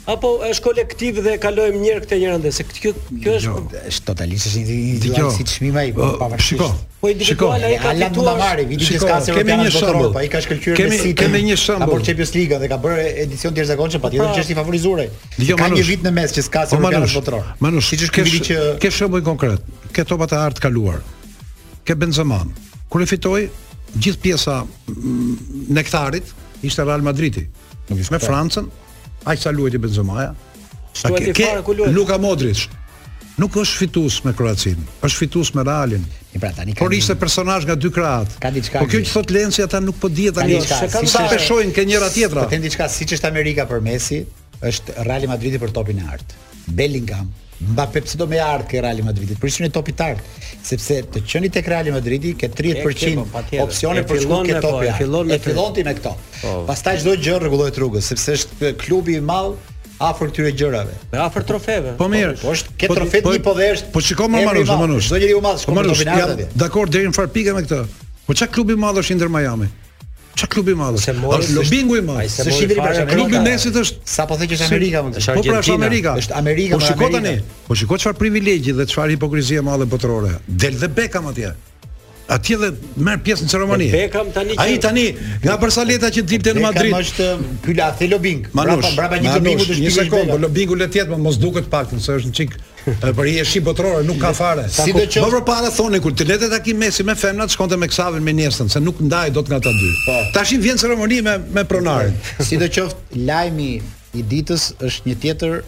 apo 0.08 0.28
është 0.48 0.64
kolektiv 0.64 1.18
dhe 1.24 1.34
kalojmë 1.40 1.80
njërë 1.82 2.02
këtë 2.06 2.16
njërën 2.22 2.44
dhe 2.46 2.50
se 2.58 2.64
kjo, 2.68 2.92
kjo 3.24 3.32
është... 3.38 3.48
Jo, 3.48 3.80
është 3.90 4.04
totalisht 4.08 4.46
është 4.48 4.62
individual 4.70 5.32
si 5.34 5.44
të 5.44 5.52
shmima 5.58 5.82
i 5.84 5.90
pavarësisht. 5.98 6.86
Po 7.02 7.10
i 7.12 7.16
diku 7.18 7.50
ai 7.52 7.74
ka 7.78 7.92
fituar 7.98 8.40
Alan 8.40 8.62
vidi 8.70 8.88
që 8.88 9.00
s'ka 9.02 9.18
se 9.26 9.34
kemi 9.36 9.58
një 9.60 9.66
shembull, 9.74 10.08
po 10.16 10.22
ai 10.22 10.30
ka 10.32 10.40
shkëlqyer 10.46 10.88
me 10.90 10.96
City. 10.96 11.12
Kemi 11.20 11.42
një 11.50 11.58
shembull. 11.60 11.90
Apo 11.92 12.00
Champions 12.08 12.32
League 12.38 12.56
dhe 12.62 12.70
ka 12.72 12.78
bërë 12.86 13.04
edicion 13.26 13.52
të 13.54 13.60
jashtëzakonshëm, 13.62 14.02
patjetër 14.02 14.32
po. 14.32 14.38
që 14.38 14.42
është 14.46 14.54
i 14.56 14.58
favorizuar. 14.62 15.04
Ka 15.60 15.68
një 15.76 15.84
vit 15.90 16.08
në 16.08 16.14
mes 16.16 16.34
që 16.38 16.44
s'ka 16.48 16.64
se 16.72 16.80
kanë 16.82 17.04
po, 17.04 17.12
votror. 17.18 17.52
Manush, 17.62 17.92
siç 17.92 18.08
ke 18.16 18.24
që 18.48 18.58
ke 18.82 18.90
shembull 19.00 19.22
konkret. 19.28 19.62
Ke 19.94 20.08
topa 20.10 20.24
të 20.32 20.40
artë 20.42 20.64
kaluar. 20.64 20.98
Ke 21.86 21.94
Benzema. 22.00 22.40
Kur 22.90 23.04
e 23.04 23.12
fitoi 23.12 23.44
gjithë 23.94 24.22
pjesa 24.24 24.58
mm, 24.64 25.70
nektarit 25.78 26.34
ishte 26.66 26.82
Real 26.88 27.04
Madridi. 27.06 27.46
Me 27.92 28.02
po. 28.08 28.18
Francën, 28.26 28.66
Ai 29.28 29.36
sa 29.36 29.50
luajti 29.50 29.78
Benzema. 29.78 30.14
Ja. 30.24 30.34
Sa 30.92 31.08
ke, 31.12 31.30
ke 31.30 31.88
Luka 31.92 32.16
Modrić. 32.18 32.68
Nuk 33.38 33.54
është 33.60 33.78
fitues 33.84 34.16
me 34.26 34.32
Kroacinë, 34.34 34.84
është 35.06 35.18
fitues 35.20 35.52
me 35.54 35.62
Realin. 35.62 36.02
Mi 36.32 36.40
pra 36.42 36.48
tani. 36.56 36.72
Por 36.80 36.90
ishte 36.96 37.14
personazh 37.14 37.66
nga 37.68 37.76
dy 37.78 37.90
krahat. 37.94 38.32
Ka 38.42 38.50
diçka. 38.54 38.80
Po 38.82 38.88
kjo 38.90 38.98
që 39.04 39.12
thot 39.12 39.30
Lenci 39.34 39.62
ata 39.62 39.78
nuk 39.84 40.00
po 40.02 40.08
dihet 40.10 40.34
tani. 40.40 40.56
Si 40.62 41.06
sa 41.12 41.26
peshojnë 41.30 41.70
ke 41.76 41.84
njëra 41.90 42.08
tjetra. 42.14 42.46
Ka 42.48 42.56
po 42.56 42.62
diçka 42.64 42.88
siç 42.98 43.14
është 43.18 43.30
Amerika 43.30 43.68
për 43.70 43.84
Messi, 43.86 44.24
është 44.70 44.96
Real 45.10 45.28
Madridi 45.30 45.60
për 45.62 45.70
topin 45.76 46.02
e 46.02 46.08
art. 46.16 46.34
Bellingham 46.80 47.28
Mbappe 47.60 48.00
pse 48.00 48.16
do 48.18 48.26
me 48.30 48.38
ardh 48.38 48.68
ke 48.70 48.78
Real 48.80 49.00
Madridit? 49.02 49.38
Për 49.42 49.50
topit 49.50 49.72
topitar, 49.74 50.20
sepse 50.64 51.00
të 51.14 51.24
qeni 51.26 51.48
tek 51.50 51.66
Real 51.72 51.88
Madridi 51.94 52.34
ke 52.38 52.50
30% 52.54 52.84
e, 52.86 53.24
po, 53.32 53.40
opsione 53.64 54.04
për 54.06 54.20
shkuar 54.22 54.46
ke 54.46 54.60
topi. 54.62 54.84
Po, 54.84 54.84
e 54.84 54.92
fillon 55.00 55.32
me 55.32 55.38
fillon 55.42 55.74
ti 55.74 55.82
me 55.88 55.94
këto. 55.98 56.12
Po. 56.42 56.52
Pastaj 56.68 57.00
çdo 57.02 57.16
gjë 57.18 57.40
rregullohet 57.42 57.80
rrugës, 57.82 58.06
sepse 58.12 58.36
është 58.38 58.70
klubi 58.78 59.18
i 59.18 59.24
madh 59.32 59.58
afër 60.06 60.30
këtyre 60.30 60.52
gjërave. 60.54 60.94
Me 61.10 61.20
afër 61.24 61.48
trofeve. 61.50 61.96
Po 61.98 62.06
mirë. 62.12 62.36
Po 62.44 62.54
është 62.54 62.76
ke 62.78 62.92
trofe 62.92 63.22
një 63.26 63.42
po 63.48 63.56
dhersh. 63.58 63.84
Po 63.96 64.04
shikoj 64.06 64.30
më 64.36 64.44
Manush, 64.52 64.74
Manush. 64.84 65.10
Do 65.10 65.18
njëri 65.18 65.34
u 65.34 65.42
madh 65.48 65.58
shkon 65.64 65.82
në 65.82 65.98
finalë. 66.04 66.48
Dakor 66.62 66.94
deri 66.94 67.10
në 67.10 67.18
far 67.18 67.26
pikë 67.34 67.58
me 67.58 67.66
këtë. 67.66 67.82
Po 68.28 68.38
çka 68.38 68.52
klubi 68.54 68.78
i 68.78 68.78
madh 68.86 69.02
është 69.02 69.18
Inter 69.18 69.34
Miami? 69.34 69.66
Ç'a 70.38 70.46
klubi 70.46 70.70
i 70.70 70.78
madh? 70.78 70.98
Është 70.98 71.54
lobingu 71.58 71.96
i 71.98 72.02
madh. 72.06 72.28
Se 72.30 72.50
shitri 72.54 72.78
para 72.80 73.06
klubi 73.10 73.38
i 73.38 73.54
është 73.54 74.02
sa 74.14 74.26
po 74.30 74.36
theqësh 74.40 74.62
Amerika 74.68 75.02
mund 75.06 75.18
të 75.18 75.24
shajë. 75.24 75.40
Po 75.40 75.50
pra 75.50 75.62
është 75.64 75.76
Amerika. 75.78 76.12
Është 76.22 76.36
Amerika 76.42 76.78
më 76.78 76.82
Po 76.84 76.86
shiko 76.90 77.08
tani. 77.14 77.34
Po 77.66 77.78
shiko 77.80 77.98
çfarë 78.02 78.18
privilegji 78.22 78.76
dhe 78.78 78.86
çfarë 78.92 79.16
hipokrizie 79.16 79.58
e 79.58 79.64
madhe 79.70 79.88
botërore. 79.94 80.36
Del 80.64 80.78
dhe 80.82 80.90
Beckham 80.98 81.26
atje. 81.32 81.50
Atje 82.28 82.58
dhe 82.60 82.68
merr 83.06 83.18
pjesë 83.26 83.46
në 83.48 83.52
ceremoni. 83.54 83.90
Beckham 83.94 84.30
tani. 84.36 84.56
Ai 84.62 84.78
tani 84.78 85.06
nga 85.42 85.58
Barcelona 85.62 86.12
që 86.14 86.26
dilte 86.30 86.54
në 86.58 86.64
Madrid. 86.68 86.94
Ai 86.98 87.02
është 87.08 87.30
ky 87.64 87.74
um, 87.74 87.78
lafë 87.82 88.10
lobing. 88.14 88.44
Brapa 88.54 88.92
brapa 88.96 89.18
një 89.24 89.34
lobingu 89.40 89.64
të 89.66 89.72
shpirtit. 89.72 89.86
Një 89.88 89.94
sekondë, 90.04 90.42
lobingu 90.46 90.76
le 90.78 90.86
të 90.92 91.02
jetë, 91.02 91.22
mos 91.26 91.40
duket 91.42 91.66
paktën 91.72 91.98
se 92.04 92.20
është 92.20 92.32
një 92.34 92.38
çik. 92.42 92.58
Por 93.14 93.26
i 93.28 93.36
shi 93.46 93.60
botrorë 93.64 94.02
nuk 94.06 94.20
ka 94.22 94.30
fare. 94.36 94.66
Sidoqoftë, 94.72 95.22
më 95.22 95.30
përpara 95.42 95.70
thonë 95.74 96.00
ku 96.04 96.12
ti 96.16 96.26
le 96.28 96.36
të 96.40 96.48
takim 96.52 96.78
mesi 96.80 97.04
me 97.06 97.16
femnat, 97.18 97.52
shkonte 97.54 97.76
me 97.80 97.88
Xavin 97.90 98.24
me 98.24 98.34
nesën, 98.38 98.70
se 98.72 98.80
nuk 98.80 99.00
ndajë 99.02 99.34
do 99.36 99.42
të 99.44 99.52
nga 99.54 99.60
ta 99.66 99.72
dy. 99.74 99.88
Po. 100.04 100.16
Tashin 100.36 100.62
vjen 100.64 100.78
ceremonia 100.80 101.24
me 101.26 101.36
me 101.58 101.64
pronarin. 101.64 102.14
Po. 102.38 102.46
Sidoqoftë, 102.48 103.24
lajmi 103.28 103.70
i 104.16 104.22
ditës 104.22 104.70
është 104.88 105.10
një 105.10 105.16
tjetër 105.24 105.58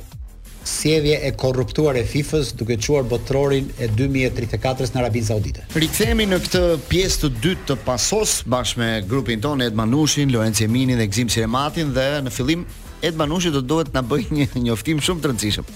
sjedhje 0.70 1.16
e 1.24 1.30
korruptuar 1.40 1.96
e 1.96 2.02
FIFA-s 2.06 2.50
duke 2.56 2.76
çuar 2.76 3.06
botrorin 3.08 3.70
e 3.80 3.88
2034-s 3.96 4.92
në 4.94 5.00
Arabinë 5.02 5.28
Saudite. 5.30 5.64
Rikthehemi 5.74 6.26
në 6.28 6.38
këtë 6.44 6.61
pjesë 6.88 7.22
të 7.24 7.30
dytë 7.46 7.66
të 7.70 7.78
Pasos 7.86 8.36
bashkë 8.52 8.80
me 8.82 8.90
grupin 9.08 9.40
tonë 9.42 9.70
Edmanushin, 9.70 10.30
Loancë 10.34 10.68
Eminin 10.68 11.00
dhe 11.00 11.08
Gzim 11.11 11.32
Sirematin 11.32 11.94
dhe 11.96 12.11
në 12.26 12.30
fillim 12.36 12.66
Edmanushi 13.00 13.54
do 13.54 13.62
të 13.64 13.70
duhet 13.72 13.88
të 13.94 13.98
na 13.98 14.04
bëj 14.04 14.26
një 14.36 14.50
njoftim 14.68 15.00
shumë 15.00 15.22
të 15.24 15.32
rëndësishëm 15.32 15.70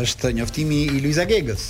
është 0.00 0.32
njoftimi 0.34 0.80
i 0.96 1.00
Luiza 1.04 1.26
Gegës. 1.28 1.64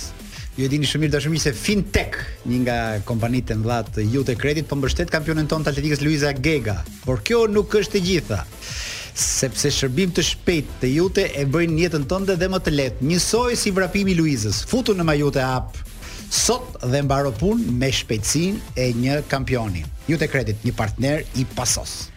Ju 0.55 0.65
e 0.65 0.69
dini 0.71 0.87
shumë 0.87 1.05
mirë 1.05 1.13
dashamirë 1.17 1.43
se 1.43 1.51
FinTech, 1.55 2.15
një 2.47 2.57
nga 2.63 2.75
kompanitë 3.07 3.53
e 3.53 3.59
mëdha 3.59 3.79
të 3.95 4.05
jute 4.13 4.35
kredit, 4.39 4.67
po 4.69 4.77
mbështet 4.79 5.11
kampionën 5.11 5.49
tonë 5.51 5.67
të 5.67 5.73
Atletikës 5.73 6.03
Luiza 6.05 6.31
Gega. 6.33 6.77
Por 7.03 7.19
kjo 7.27 7.43
nuk 7.51 7.75
është 7.75 7.99
e 7.99 8.03
gjitha. 8.05 8.39
Sepse 9.15 9.69
shërbim 9.71 10.13
të 10.15 10.23
shpejtë 10.27 10.79
të 10.81 10.91
jute 10.93 11.25
e 11.27 11.43
bën 11.51 11.75
jetën 11.81 12.07
tonë 12.09 12.37
dhe 12.39 12.49
më 12.51 12.61
të 12.65 12.73
lehtë. 12.77 13.05
Njësoj 13.09 13.59
si 13.59 13.71
vrapimi 13.75 14.11
i 14.11 14.17
Luizës. 14.17 14.63
Futu 14.67 14.95
në 14.95 15.05
majute 15.07 15.43
app 15.43 15.77
sot 16.35 16.79
dhe 16.83 17.03
mbaro 17.05 17.31
pun 17.35 17.61
me 17.79 17.91
shpejtësinë 17.93 18.75
e 18.79 18.89
një 18.99 19.21
kampioni. 19.31 19.83
Jute 20.07 20.27
Credit, 20.31 20.63
një 20.65 20.73
partner 20.75 21.23
i 21.39 21.45
pasos. 21.55 22.07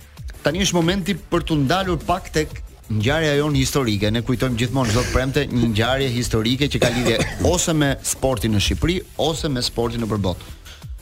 Tani 0.43 0.63
është 0.65 0.79
momenti 0.79 1.15
për 1.19 1.43
të 1.47 1.59
ndalur 1.67 1.99
pak 2.07 2.31
tek 2.35 2.57
ngjarja 2.89 3.35
jon 3.37 3.53
historike, 3.57 4.09
ne 4.09 4.23
kujtojmë 4.25 4.57
gjithmonë 4.57 4.93
zot 4.97 5.09
premte 5.13 5.43
një 5.49 5.71
ngjarje 5.75 6.09
historike 6.09 6.67
që 6.73 6.79
ka 6.81 6.89
lidhje 6.95 7.19
ose 7.45 7.75
me 7.77 7.91
sportin 8.07 8.55
në 8.57 8.63
Shqipëri 8.65 8.95
ose 9.21 9.51
me 9.53 9.61
sportin 9.65 10.01
nëpër 10.07 10.21
botë. 10.25 10.55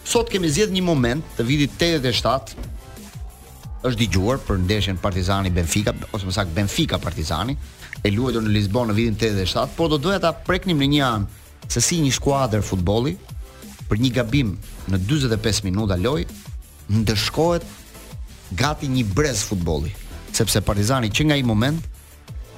Sot 0.07 0.31
kemi 0.33 0.51
zgjedh 0.51 0.73
një 0.75 0.83
moment 0.83 1.23
të 1.37 1.47
vitit 1.47 1.77
87 1.79 2.57
është 3.87 4.01
dëgjuar 4.01 4.41
për 4.43 4.59
ndeshjen 4.67 4.99
Partizani 4.99 5.53
Benfica 5.55 5.95
ose 6.11 6.27
më 6.27 6.35
saktë 6.35 6.57
Benfica 6.57 6.99
Partizani 7.03 7.55
e 8.03 8.11
luajtur 8.11 8.43
në 8.43 8.55
Lisbonë 8.57 8.91
në 8.91 8.97
vitin 8.99 9.21
87, 9.21 9.77
por 9.79 9.93
do 9.95 9.99
doja 10.03 10.19
ta 10.27 10.33
preknim 10.35 10.83
në 10.83 10.89
një 10.97 11.05
anë 11.07 11.71
se 11.71 11.83
si 11.85 12.01
një 12.03 12.11
skuadër 12.19 12.65
futbolli 12.67 13.15
për 13.87 14.03
një 14.03 14.11
gabim 14.19 14.57
në 14.91 15.01
45 15.07 15.63
minuta 15.71 15.95
lojë 16.03 16.27
ndëshkohet 16.97 17.71
gati 18.59 18.91
një 18.91 19.07
brez 19.15 19.47
futbolli 19.47 19.95
sepse 20.39 20.61
Partizani 20.65 21.09
që 21.17 21.27
nga 21.29 21.39
i 21.39 21.45
moment 21.49 21.81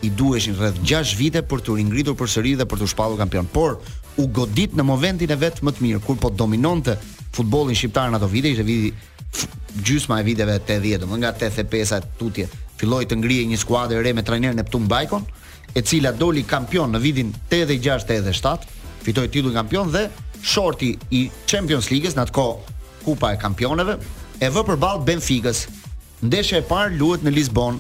i 0.07 0.11
duheshin 0.15 0.57
rreth 0.59 0.79
6 0.87 1.17
vite 1.19 1.43
për 1.49 1.63
të 1.67 1.77
ringritur 1.79 2.17
përsëri 2.19 2.57
dhe 2.59 2.67
për 2.71 2.83
të 2.83 2.89
shpallur 2.93 3.19
kampion. 3.21 3.49
Por 3.51 3.79
u 4.19 4.27
godit 4.35 4.75
në 4.79 4.85
momentin 4.87 5.31
e 5.35 5.39
vet 5.39 5.61
më 5.67 5.75
të 5.77 5.85
mirë 5.85 6.03
kur 6.07 6.19
po 6.23 6.31
dominonte 6.31 6.97
futbollin 7.35 7.77
shqiptar 7.79 8.11
në 8.11 8.19
ato 8.21 8.29
vite, 8.31 8.51
ishte 8.55 8.67
viti 8.67 8.95
gjysma 9.85 10.21
e 10.23 10.27
viteve 10.27 10.55
80, 10.59 11.03
domethënë 11.03 11.25
nga 11.25 11.33
85-a 11.37 11.99
tutje, 12.19 12.47
filloi 12.81 13.05
të 13.07 13.19
ngrihej 13.21 13.51
një 13.53 13.59
skuadër 13.61 13.99
e 14.01 14.07
re 14.07 14.15
me 14.17 14.25
trajner 14.27 14.55
Neptun 14.57 14.87
Bajkon, 14.91 15.27
e 15.77 15.83
cila 15.87 16.15
doli 16.17 16.43
kampion 16.49 16.91
në 16.95 17.03
vitin 17.05 17.35
86-87, 17.53 18.65
fitoi 19.05 19.29
titullin 19.29 19.59
kampion 19.61 19.93
dhe 19.95 20.09
shorti 20.43 20.95
i 21.15 21.27
Champions 21.51 21.91
League-s 21.93 22.17
në 22.17 22.25
atë 22.27 22.35
kohë 22.39 22.77
Kupa 23.05 23.35
e 23.35 23.39
Kampioneve 23.41 23.99
e 24.41 24.51
vë 24.55 24.65
përballë 24.69 25.07
Benfikës 25.09 25.67
Ndeshja 26.23 26.59
e 26.59 26.63
parë 26.67 26.97
luhet 26.99 27.23
në 27.23 27.31
Lisbon. 27.31 27.77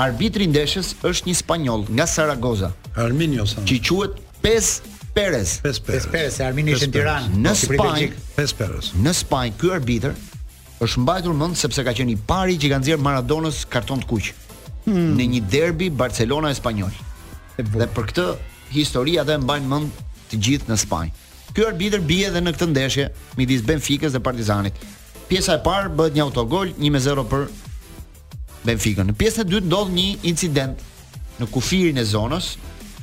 Arbitri 0.00 0.46
i 0.46 0.48
ndeshës 0.52 0.94
është 1.04 1.28
një 1.28 1.34
spanjoll 1.36 1.82
nga 1.90 2.06
Saragoza. 2.08 2.70
Arminio 3.00 3.44
sa. 3.48 3.62
Qi 3.68 3.76
quhet 3.84 4.16
Pes 4.42 4.78
Perez. 5.16 5.58
Pes 5.64 5.80
Perez, 5.80 5.80
pes 5.86 6.06
Perez 6.12 6.40
Armini 6.44 6.76
në 6.76 6.88
Tiranë. 6.92 7.34
Në 7.40 7.52
Spanjë, 7.60 8.08
Pes 8.36 8.52
Perez. 8.56 8.90
Në 9.04 9.12
Spanjë 9.20 9.56
ky 9.60 9.70
arbitër 9.76 10.14
është 10.84 11.00
mbajtur 11.04 11.36
mend 11.36 11.56
sepse 11.60 11.84
ka 11.84 11.92
qenë 11.96 12.12
i 12.14 12.16
pari 12.30 12.56
që 12.60 12.70
ka 12.74 12.80
nxjerr 12.82 13.00
Maradonës 13.04 13.62
karton 13.72 14.00
të 14.04 14.10
kuq 14.12 14.30
hmm. 14.88 15.12
në 15.20 15.28
një 15.36 15.44
derbi 15.56 15.90
Barcelona 15.92 16.52
Espanyol. 16.56 16.92
Dhe 17.60 17.88
për 17.96 18.10
këtë 18.12 18.26
histori 18.76 19.18
ata 19.20 19.36
e 19.38 19.44
mbajnë 19.44 19.72
mend 19.74 20.04
të 20.32 20.40
gjithë 20.48 20.72
në 20.72 20.80
Spanjë. 20.86 21.16
Ky 21.56 21.64
arbitër 21.70 22.02
bie 22.04 22.26
edhe 22.28 22.40
në 22.44 22.52
këtë 22.56 22.68
ndeshje 22.74 23.08
midis 23.40 23.64
Benficës 23.64 24.12
dhe 24.16 24.20
Partizanit 24.24 24.76
pjesa 25.30 25.56
e 25.58 25.62
parë 25.64 25.90
bëhet 25.96 26.16
një 26.18 26.24
autogol 26.26 26.70
1-0 26.76 27.24
për 27.30 27.46
Benfica. 28.66 29.04
Në 29.06 29.14
pjesën 29.18 29.42
e 29.44 29.48
dytë 29.52 29.68
ndodh 29.70 29.92
një 29.94 30.06
incident 30.30 30.80
në 31.40 31.46
kufirin 31.54 31.98
e 31.98 32.04
zonës. 32.08 32.54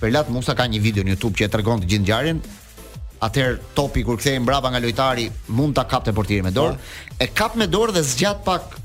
Perlat 0.01 0.28
Musa 0.36 0.51
ka 0.59 0.65
një 0.67 0.82
video 0.84 1.03
në 1.07 1.13
YouTube 1.15 1.36
që 1.39 1.47
e 1.47 1.51
tregon 1.53 1.84
të 1.84 1.88
gjithë 1.91 2.03
ngjarjen. 2.05 2.39
Atëherë 3.24 3.59
topi 3.76 4.03
kur 4.03 4.17
kthehej 4.19 4.41
mbrapa 4.43 4.71
nga 4.74 4.82
lojtari 4.84 5.30
mund 5.55 5.76
ta 5.78 5.86
kapte 5.88 6.11
portierin 6.17 6.43
me 6.49 6.55
dorë. 6.55 6.76
Po. 6.80 7.19
E 7.24 7.30
kap 7.32 7.55
me 7.59 7.69
dorë 7.71 7.95
dhe 7.97 8.03
zgjat 8.03 8.43
pak 8.43 8.76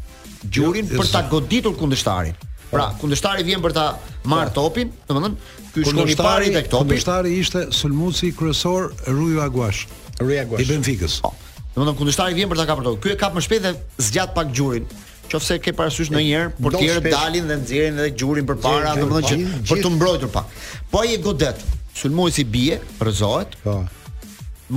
gjurin 0.54 0.86
jo, 0.86 0.94
jo, 0.94 1.00
për 1.02 1.10
ta 1.14 1.24
goditur 1.32 1.74
kundështarin. 1.80 2.38
Pra, 2.68 2.90
po. 2.92 3.00
kundështari 3.02 3.46
vjen 3.48 3.62
për 3.64 3.74
ta 3.74 3.88
marr 4.30 4.52
po. 4.52 4.62
topin, 4.68 4.94
domethënë 5.08 5.66
ky 5.74 5.84
shkon 5.88 6.14
i 6.14 6.18
pari 6.20 6.52
tek 6.54 6.70
topi. 6.70 6.84
Kundështari 6.92 7.34
ishte 7.42 7.66
Sulmuci 7.74 8.30
kryesor 8.38 8.92
Rui 9.10 9.40
Aguash. 9.42 9.86
Rui 10.22 10.38
Aguash. 10.38 10.62
I 10.62 10.70
Benficës. 10.70 11.18
Domethënë 11.78 11.98
kundështari 11.98 12.34
vjen 12.34 12.50
për 12.50 12.58
ta 12.58 12.64
kapur 12.66 12.86
tokën. 12.86 13.02
Ky 13.04 13.12
e 13.14 13.18
kap 13.20 13.36
më 13.38 13.42
shpejt 13.46 13.62
dhe 13.66 13.72
zgjat 14.02 14.32
pak 14.34 14.50
gjurin. 14.54 14.86
Qofse 15.30 15.58
ke 15.62 15.74
parasysh 15.76 16.08
ndonjëherë, 16.10 16.54
portierët 16.64 17.06
dalin 17.12 17.46
dhe 17.50 17.58
nxjerrin 17.60 17.98
edhe 18.00 18.14
gjurin 18.18 18.46
përpara, 18.48 18.94
domethënë 18.98 19.58
që 19.62 19.66
për 19.68 19.82
të 19.84 19.90
mbrojtur 19.94 20.30
pak. 20.32 20.48
Po 20.90 21.02
ai 21.04 21.18
godet, 21.22 21.60
sulmoi 22.00 22.32
si 22.34 22.44
bie, 22.48 22.78
rrezohet. 23.02 23.52
Po. 23.62 23.82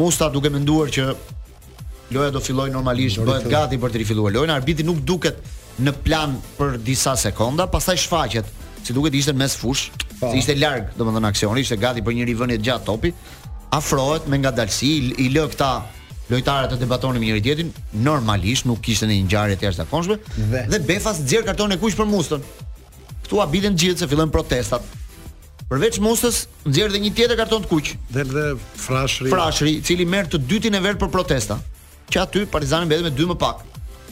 Musta 0.02 0.28
duke 0.34 0.52
menduar 0.54 0.92
që 0.94 1.08
loja 2.14 2.34
do 2.36 2.44
filloj 2.44 2.68
normalisht, 2.74 3.22
bëhet 3.28 3.48
gati 3.52 3.80
për 3.82 3.96
të 3.96 4.02
rifilluar 4.04 4.36
lojën, 4.36 4.52
arbitri 4.54 4.84
nuk 4.86 5.00
duket 5.08 5.40
në 5.82 5.96
plan 6.06 6.36
për 6.58 6.76
disa 6.86 7.16
sekonda, 7.18 7.66
pastaj 7.72 7.96
shfaqet, 8.04 8.52
si 8.84 8.94
duket 8.94 9.16
ishte 9.22 9.34
mes 9.40 9.56
fush, 9.58 9.88
po. 10.20 10.28
si 10.34 10.44
ishte 10.44 10.58
larg, 10.60 10.92
domethënë 11.00 11.32
aksioni, 11.32 11.64
ishte 11.64 11.80
gati 11.80 12.04
për 12.04 12.20
një 12.20 12.28
rivënie 12.34 12.60
gjatë 12.68 12.88
topit, 12.92 13.32
afrohet 13.72 14.28
me 14.28 14.44
ngadalësi, 14.44 14.94
i 15.26 15.32
lë 15.32 15.48
këta 15.56 15.72
lojtarët 16.32 16.72
të 16.74 16.78
debatonin 16.86 17.22
me 17.22 17.28
njëri 17.30 17.44
tjetrin, 17.44 17.72
normalisht 18.08 18.68
nuk 18.70 18.80
kishte 18.86 19.08
ndonjë 19.08 19.28
ngjarje 19.28 19.58
të 19.60 19.68
jashtëzakonshme 19.68 20.18
dhe, 20.52 20.64
dhe 20.72 20.80
Befas 20.88 21.20
xhir 21.28 21.46
karton 21.48 21.76
e 21.76 21.78
kuq 21.82 21.98
për 22.00 22.08
mustën. 22.08 22.44
Ktu 23.28 23.42
a 23.44 23.48
biten 23.52 23.78
gjithë 23.82 24.04
se 24.06 24.10
fillojnë 24.12 24.34
protestat. 24.34 24.88
Përveç 25.72 26.00
mustës, 26.04 26.42
nxjerr 26.68 26.92
edhe 26.92 27.02
një 27.06 27.12
tjetër 27.18 27.40
karton 27.40 27.64
të 27.66 27.70
kuq. 27.72 27.92
Dhe 28.12 28.26
dhe 28.32 28.46
Frashri. 28.86 29.32
Frashri, 29.32 29.78
i 29.80 29.86
cili 29.88 30.06
merr 30.06 30.30
të 30.34 30.42
dytin 30.52 30.76
e 30.76 30.82
vet 30.84 31.00
për 31.02 31.12
protesta, 31.14 31.58
që 32.12 32.24
aty 32.26 32.46
Partizani 32.52 32.90
mbetet 32.90 33.08
me 33.10 33.14
dy 33.16 33.28
më 33.32 33.38
pak. 33.42 33.62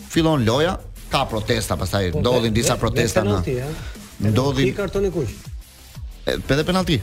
Fillon 0.09 0.45
loja, 0.47 0.78
ka 1.11 1.26
protesta, 1.30 1.76
pastaj 1.80 2.13
po, 2.15 2.24
ndodhin 2.24 2.55
disa 2.55 2.80
protesta 2.80 3.26
në. 3.28 3.41
Ndodhin. 4.32 4.72
Ti 4.72 4.76
karton 4.80 5.07
e 5.09 5.13
kuq. 5.15 5.36
Edhe 6.36 6.65
penalti. 6.67 6.99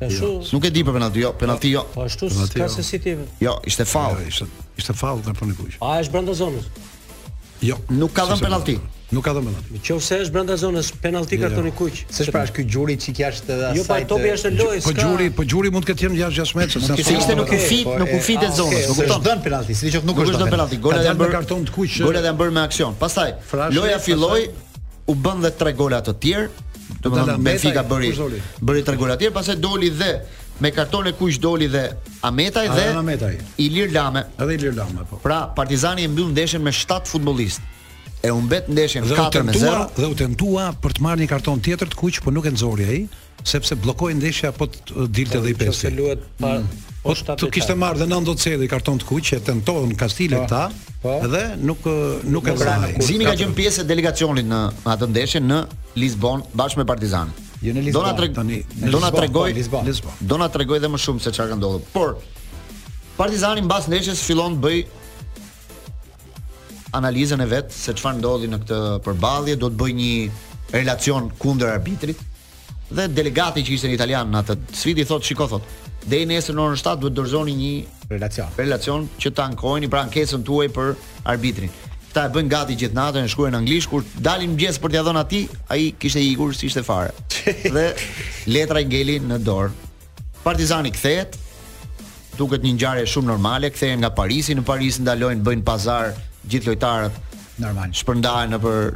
Jo. 0.00 0.06
Ashtu. 0.06 0.26
Jo. 0.42 0.48
Nuk 0.52 0.64
e 0.66 0.70
di 0.74 0.82
për 0.84 0.96
penalti, 0.96 1.22
jo, 1.24 1.34
penalti 1.38 1.70
jo. 1.74 1.84
Po 1.94 2.04
ashtu 2.06 2.30
ka 2.56 2.66
jo. 2.66 2.72
se 2.72 2.82
si 2.82 2.98
ti. 2.98 3.14
Jo, 3.40 3.58
ishte 3.66 3.84
faull. 3.86 4.18
Jo, 4.26 4.30
ishte 4.32 4.46
ishte 4.78 4.94
faull 4.96 5.22
nga 5.22 5.34
puni 5.38 5.54
kuq. 5.58 5.76
A 5.82 5.98
është 6.02 6.14
brenda 6.16 6.34
zonës? 6.34 6.66
Jo, 7.64 7.78
nuk 7.94 8.10
ka 8.12 8.24
dhënë 8.28 8.42
penalti. 8.42 8.74
Nuk 9.14 9.22
ka 9.28 9.32
dhënë 9.36 9.46
penalti. 9.48 9.78
Nëse 9.78 10.18
është 10.24 10.34
brenda 10.34 10.56
zonës, 10.58 10.88
penalti 11.00 11.38
jo, 11.38 11.44
kartoni 11.44 11.72
kuq. 11.78 12.00
Se 12.10 12.24
është 12.24 12.34
pra 12.34 12.42
ky 12.56 12.64
gjuri 12.66 12.96
çik 12.98 13.20
jashtë 13.22 13.46
edhe 13.46 13.60
po, 13.60 13.70
asaj. 13.70 13.78
Jo, 13.78 13.86
pa 13.92 14.00
topi 14.12 14.32
është 14.34 14.52
lojë. 14.58 14.82
Po 14.88 14.96
gjuri, 14.98 15.28
po 15.40 15.46
gjuri 15.54 15.72
mund 15.76 15.86
të 15.86 15.92
ketë 15.94 16.08
qenë 16.08 16.20
jashtë 16.24 16.42
6 16.42 16.58
metra, 16.58 16.84
sepse 16.90 17.16
ishte 17.20 17.38
në 17.38 17.48
kufi, 17.54 17.80
në 18.02 18.10
kufi 18.10 18.38
të 18.42 18.52
zonës, 18.58 18.90
nuk 18.90 19.00
kupton. 19.00 19.26
Dhan 19.30 19.44
penalti, 19.46 19.78
si 19.78 19.94
thotë 19.94 20.10
nuk 20.10 20.22
është 20.26 20.42
dhan 20.42 20.54
penalti. 20.58 20.82
Gola 20.88 21.00
janë 21.06 21.20
bërë 21.22 21.36
karton 21.38 21.66
të 21.70 21.78
kuq. 21.78 21.98
Gola 22.10 22.26
janë 22.26 22.36
bërë 22.42 22.58
me 22.58 22.66
aksion. 22.66 22.98
Pastaj, 22.98 23.36
loja 23.78 24.00
filloi 24.02 24.48
u 25.06 25.14
bën 25.14 25.44
dhe 25.46 25.54
tre 25.62 25.74
gola 25.78 26.00
të 26.02 26.18
tjerë, 26.26 26.48
do 27.02 27.10
të 27.10 27.12
thonë 27.14 27.36
Benfica 27.44 27.82
bëri 27.88 28.10
bëri 28.70 28.84
tre 28.86 28.96
gola 29.00 29.16
pastaj 29.34 29.56
doli 29.62 29.90
dhe 29.98 30.10
me 30.62 30.70
kartonë 30.70 31.12
kuq 31.18 31.38
doli 31.42 31.66
dhe 31.68 31.84
Ametaj 32.22 32.66
dhe 32.78 32.86
Ilir 33.66 33.92
Lame. 33.92 34.22
Edhe 34.40 34.54
Ilir 34.58 34.76
Lame 34.78 35.06
po. 35.10 35.18
Pra 35.22 35.40
Partizani 35.56 36.04
e 36.04 36.08
mbyll 36.08 36.30
ndeshjen 36.30 36.62
me 36.62 36.72
7 36.72 37.02
futbollistë 37.10 37.73
e 38.26 38.30
u 38.30 38.40
mbet 38.40 38.68
ndeshjen 38.68 39.04
4-0 39.04 39.52
dhe, 39.52 39.70
dhe 40.00 40.06
u 40.08 40.14
tentua 40.16 40.70
për 40.80 40.94
të 40.96 41.04
marrë 41.04 41.22
një 41.24 41.28
karton 41.32 41.60
tjetër 41.60 41.90
të 41.92 41.98
kuq, 41.98 42.22
por 42.24 42.32
nuk 42.32 42.46
e 42.48 42.52
nxori 42.54 42.86
ai, 42.88 43.00
sepse 43.44 43.76
bllokoi 43.76 44.14
ndeshja 44.16 44.52
po 44.56 44.68
dilte 45.16 45.40
dhe 45.44 45.52
i 45.52 45.56
pesë. 45.58 45.90
Po, 45.90 45.92
nëse 45.92 45.94
luhet 45.98 46.24
pa 46.40 46.52
mm. 46.62 46.82
Po, 47.04 47.12
po 47.12 47.34
të 47.42 47.50
kishte 47.58 47.74
marrë 47.76 48.00
dhe 48.00 48.06
nëndo 48.08 48.32
të 48.38 48.42
cedi 48.46 48.66
karton 48.70 48.96
të 49.02 49.08
kuq, 49.10 49.30
e 49.36 49.40
tenton 49.44 49.92
Kastile 50.00 50.40
po, 50.40 50.46
ta, 50.48 51.18
dhe 51.34 51.42
nuk, 51.68 51.84
uh, 51.84 52.16
nuk 52.32 52.48
e 52.48 52.56
vrani. 52.62 52.94
Zimi 53.04 53.28
ka 53.28 53.36
qënë 53.36 53.56
pjesë 53.58 53.84
e 53.84 53.88
delegacionit 53.92 54.48
në 54.48 54.62
atë 54.94 55.10
ndeshje 55.12 55.44
në 55.44 55.60
Lisbon, 56.00 56.46
bashkë 56.56 56.80
me 56.80 56.88
Partizan. 56.88 57.34
Jo 57.64 57.76
në 57.76 57.84
Lisbon, 57.90 58.24
tani. 58.40 58.62
Do 58.86 59.02
na 59.04 59.12
tregoj 59.18 59.52
Lisbon. 59.56 59.92
Do 60.20 60.40
na 60.40 60.48
tregoj 60.52 60.80
edhe 60.80 60.88
më 60.92 61.04
shumë 61.04 61.22
se 61.26 61.34
çfarë 61.36 61.52
ka 61.52 61.60
ndodhur. 61.60 61.84
Por 61.92 62.16
Partizani 63.20 63.62
mbas 63.68 63.84
ndeshjes 63.92 64.24
fillon 64.26 64.56
të 64.56 64.64
bëj 64.64 64.78
analizën 66.94 67.40
e 67.42 67.46
vet 67.50 67.72
se 67.82 67.94
çfarë 67.96 68.18
ndodhi 68.20 68.48
në 68.50 68.60
këtë 68.64 68.80
përballje, 69.04 69.56
do 69.60 69.70
të 69.70 69.78
bëj 69.80 69.94
një 70.00 70.12
relacion 70.74 71.26
kundër 71.42 71.72
arbitrit 71.76 72.20
dhe 72.94 73.08
delegati 73.10 73.64
që 73.66 73.74
ishte 73.76 73.88
në 73.90 73.96
italian 73.98 74.30
në 74.30 74.42
atë 74.44 74.56
sfidë 74.80 75.06
thot 75.10 75.24
shiko 75.26 75.48
thot 75.50 75.66
deri 76.04 76.28
nesër 76.30 76.54
në 76.58 76.62
orën 76.68 76.80
7 76.82 77.00
duhet 77.02 77.16
dorëzoni 77.18 77.54
një 77.58 77.72
relacion 78.14 78.54
relacion 78.60 79.08
që 79.20 79.32
ta 79.34 79.48
ankojni 79.50 79.90
pra 79.90 80.04
ankesën 80.06 80.44
tuaj 80.46 80.68
për 80.76 80.92
arbitrin 81.32 81.72
ta 82.14 82.28
e 82.28 82.32
bën 82.36 82.50
gati 82.52 82.76
gjithë 82.80 82.96
natën 82.98 83.26
e 83.26 83.30
shkruan 83.32 83.54
në 83.56 83.62
anglisht 83.64 83.90
kur 83.90 84.04
dalin 84.26 84.52
mëjes 84.54 84.78
për 84.82 84.94
t'ia 84.94 85.02
dhënë 85.08 85.24
atij 85.24 85.48
ai 85.74 85.88
kishte 85.98 86.20
ikur 86.28 86.52
si 86.54 86.68
ishte 86.70 86.84
fare 86.86 87.14
dhe 87.76 87.88
letra 88.54 88.84
i 88.84 88.86
ngeli 88.86 89.18
në 89.30 89.40
dorë 89.48 89.90
Partizani 90.44 90.90
kthehet 90.92 91.34
duket 92.38 92.62
një 92.66 92.74
ngjarje 92.76 93.08
shumë 93.08 93.30
normale 93.32 93.72
kthehen 93.74 94.02
nga 94.04 94.12
Parisi 94.14 94.54
në 94.54 94.66
Paris 94.70 95.00
ndalojnë 95.02 95.46
bëjnë 95.48 95.66
pazar 95.66 96.12
gjithë 96.50 96.68
lojtarët 96.72 97.36
normal 97.62 97.92
shpërndahen 97.96 98.50
nëpër 98.54 98.88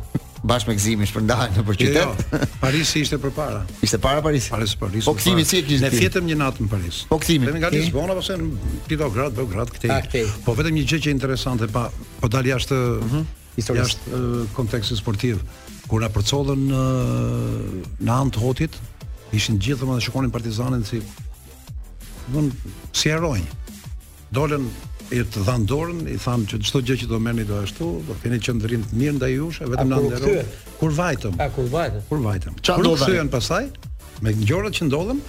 bashkë 0.49 0.71
me 0.71 0.75
gëzimin 0.79 1.09
shpërndahen 1.11 1.55
nëpër 1.59 1.79
jo, 1.79 1.89
jo, 1.93 1.95
qytet. 1.95 2.27
Jo, 2.33 2.49
Parisi 2.63 3.01
ishte 3.07 3.19
përpara. 3.23 3.63
Ishte 3.85 3.99
para 4.03 4.23
Paris. 4.23 4.47
Paris 4.53 4.75
Paris. 4.79 5.09
Po 5.09 5.15
kthimi 5.19 5.43
si 5.47 5.59
e 5.61 5.65
kishte. 5.67 5.87
Ne 5.89 5.93
fjetëm 5.99 6.29
një 6.31 6.37
natë 6.43 6.63
në 6.67 6.73
Paris. 6.75 7.01
Po 7.11 7.19
kthimi. 7.23 7.49
Ne 7.49 7.57
nga 7.63 7.71
Lisbona 7.75 8.15
pastaj 8.19 8.37
në 8.41 8.77
Pitograd, 8.87 9.35
Beograd 9.37 9.71
ah, 9.91 10.01
këtej. 10.05 10.27
Po 10.47 10.55
vetëm 10.59 10.79
një 10.79 10.85
gjë 10.93 11.01
që 11.09 11.15
interesante 11.17 11.69
pa 11.75 11.89
po 12.23 12.31
dal 12.33 12.47
jashtë 12.53 12.81
mm 13.17 13.27
historisë 13.59 13.83
jashtë 13.83 14.11
uh, 14.15 14.51
kontekstit 14.55 15.01
sportiv 15.01 15.41
kur 15.91 16.05
na 16.05 16.07
përcollën 16.15 16.61
në 16.69 16.83
uh, 16.85 17.97
në 18.07 18.13
anë 18.21 18.33
të 18.37 18.39
hotit 18.45 18.77
ishin 19.35 19.57
gjithë 19.59 19.81
domethënë 19.83 20.05
shikonin 20.05 20.31
Partizanin 20.31 20.85
si 20.87 21.01
vën 22.31 22.53
si 22.95 23.11
heronj. 23.11 23.43
Dolën 24.31 24.69
e 25.11 25.23
të 25.25 25.41
dhanë 25.47 25.67
dorën, 25.69 26.01
i 26.13 26.17
thamë 26.21 26.49
që 26.51 26.59
çdo 26.69 26.81
gjë 26.85 26.97
që 27.03 27.07
do 27.09 27.19
merrni 27.23 27.45
do 27.49 27.59
ashtu, 27.63 27.87
do 28.05 28.17
keni 28.23 28.39
qendrim 28.45 28.83
të 28.91 28.99
mirë 29.01 29.15
ndaj 29.17 29.31
jush, 29.39 29.61
vetëm 29.73 29.89
na 29.89 30.01
nderoj. 30.05 30.35
Kur 30.81 30.93
vajtëm. 30.97 31.39
A 31.41 31.47
kur 31.55 31.71
vajtëm? 31.73 32.03
Kur 32.11 32.21
vajtëm. 32.27 32.59
Çfarë 32.69 32.85
do 32.85 32.93
të 33.01 33.09
bëjnë 33.15 33.33
pastaj? 33.33 33.63
Me 34.25 34.35
ngjorat 34.43 34.77
që 34.77 34.89
ndodhen, 34.91 35.23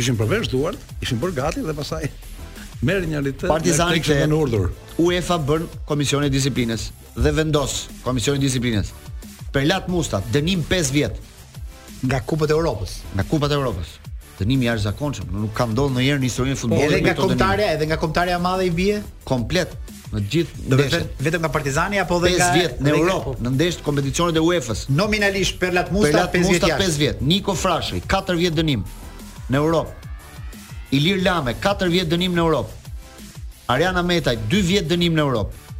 ishin 0.00 0.18
për 0.20 0.28
vesh 0.34 0.52
duart, 0.52 0.92
ishin 1.04 1.20
për 1.22 1.32
gati 1.38 1.64
dhe 1.64 1.76
pastaj 1.78 2.10
merrin 2.86 3.14
një 3.14 3.24
ritë. 3.30 3.48
Partizani 3.48 4.02
që 4.04 4.20
kanë 4.20 4.36
urdhur. 4.42 4.68
UEFA 5.00 5.40
bën 5.48 5.64
komisione 5.88 6.28
disiplinës 6.32 6.90
dhe 7.16 7.32
vendos 7.38 7.78
komisioni 8.04 8.42
disiplinës. 8.42 8.92
Për 9.52 9.66
lat 9.72 9.88
dënim 10.32 10.60
5 10.68 10.92
vjet 10.96 11.16
nga 12.02 12.20
Kupa 12.26 12.44
e 12.44 12.52
Evropës, 12.52 13.00
nga 13.16 13.24
Kupa 13.24 13.48
e 13.48 13.52
Evropës 13.56 14.01
dënimi 14.42 14.66
i 14.66 14.70
arzakonshëm, 14.72 15.26
nuk 15.42 15.54
kam 15.56 15.72
ndodhur 15.72 15.94
ndonjëherë 15.96 16.20
në 16.22 16.28
historinë 16.28 16.56
e 16.56 16.60
futbollit. 16.60 16.90
Edhe 16.90 17.02
nga 17.08 17.14
kontarja, 17.22 17.68
edhe 17.76 17.88
nga 17.90 17.98
kontarja 18.02 18.38
e 18.38 18.42
madhe 18.42 18.66
i 18.68 18.72
bie 18.74 18.98
komplet 19.28 19.72
në 20.12 20.22
gjithë 20.34 20.64
ndeshjet. 20.66 20.92
Vetëm 20.92 21.24
vetëm 21.26 21.44
nga 21.44 21.50
Partizani 21.54 22.00
apo 22.02 22.18
edhe 22.20 22.34
nga 22.34 22.50
5 22.56 22.58
vjet 22.58 22.82
në 22.82 22.94
Europë, 22.96 23.34
në 23.46 23.52
ndesh 23.56 23.80
të 23.80 23.86
kompeticionit 23.86 24.36
të 24.38 24.44
UEFA-s. 24.48 24.84
Nominalisht 25.00 25.58
për 25.62 25.76
Lat 25.78 25.90
Musta 25.94 26.26
5 26.34 26.50
vjet. 26.50 26.64
Musta 26.64 26.78
5 26.82 27.00
vjet. 27.02 27.24
Niko 27.32 27.54
Frashi 27.56 28.00
4 28.14 28.38
vjet 28.40 28.56
dënim 28.60 28.84
në 29.52 29.62
Europë. 29.62 30.14
Ilir 30.98 31.22
Lame 31.24 31.54
4 31.66 31.90
vjet 31.94 32.10
dënim 32.12 32.34
në 32.36 32.44
Europë. 32.46 32.94
Ariana 33.72 34.02
Metaj 34.04 34.36
2 34.52 34.64
vjet 34.68 34.88
dënim 34.90 35.14
në 35.16 35.24
Europë. 35.26 35.76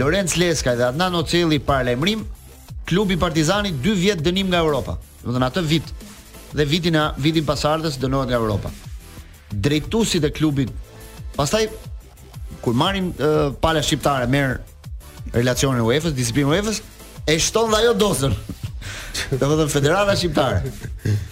Lorenz 0.00 0.38
Leska 0.40 0.72
dhe 0.78 0.86
Adnan 0.88 1.14
Ocelli 1.18 1.58
para 1.60 1.84
lajmrim, 1.90 2.22
klubi 2.88 3.18
Partizani 3.20 3.74
2 3.84 3.92
vjet 3.98 4.22
dënim 4.24 4.48
nga 4.48 4.62
Europa. 4.64 4.94
Domethënë 5.22 5.50
atë 5.50 5.62
vit 5.68 5.90
dhe 6.52 6.64
vitin 6.68 6.94
e 6.98 7.04
vitin 7.20 7.44
pasardhës 7.48 7.96
dënohet 8.00 8.28
nga 8.32 8.38
Europa. 8.38 8.70
Drejtuesit 9.52 10.24
e 10.24 10.30
klubit. 10.36 10.70
Pastaj 11.36 11.66
kur 12.64 12.74
marrin 12.76 13.10
uh, 13.16 13.50
pala 13.60 13.82
shqiptare 13.82 14.28
merr 14.30 14.58
relacionin 15.34 15.82
UEFA-s, 15.88 16.14
disiplinën 16.14 16.52
UEFA-s, 16.52 16.82
e 17.24 17.38
shton 17.40 17.70
dha 17.72 17.80
ajo 17.82 17.94
dosën. 18.04 18.34
Domethënë 19.32 19.70
Federata 19.72 20.14
Shqiptare. 20.16 20.70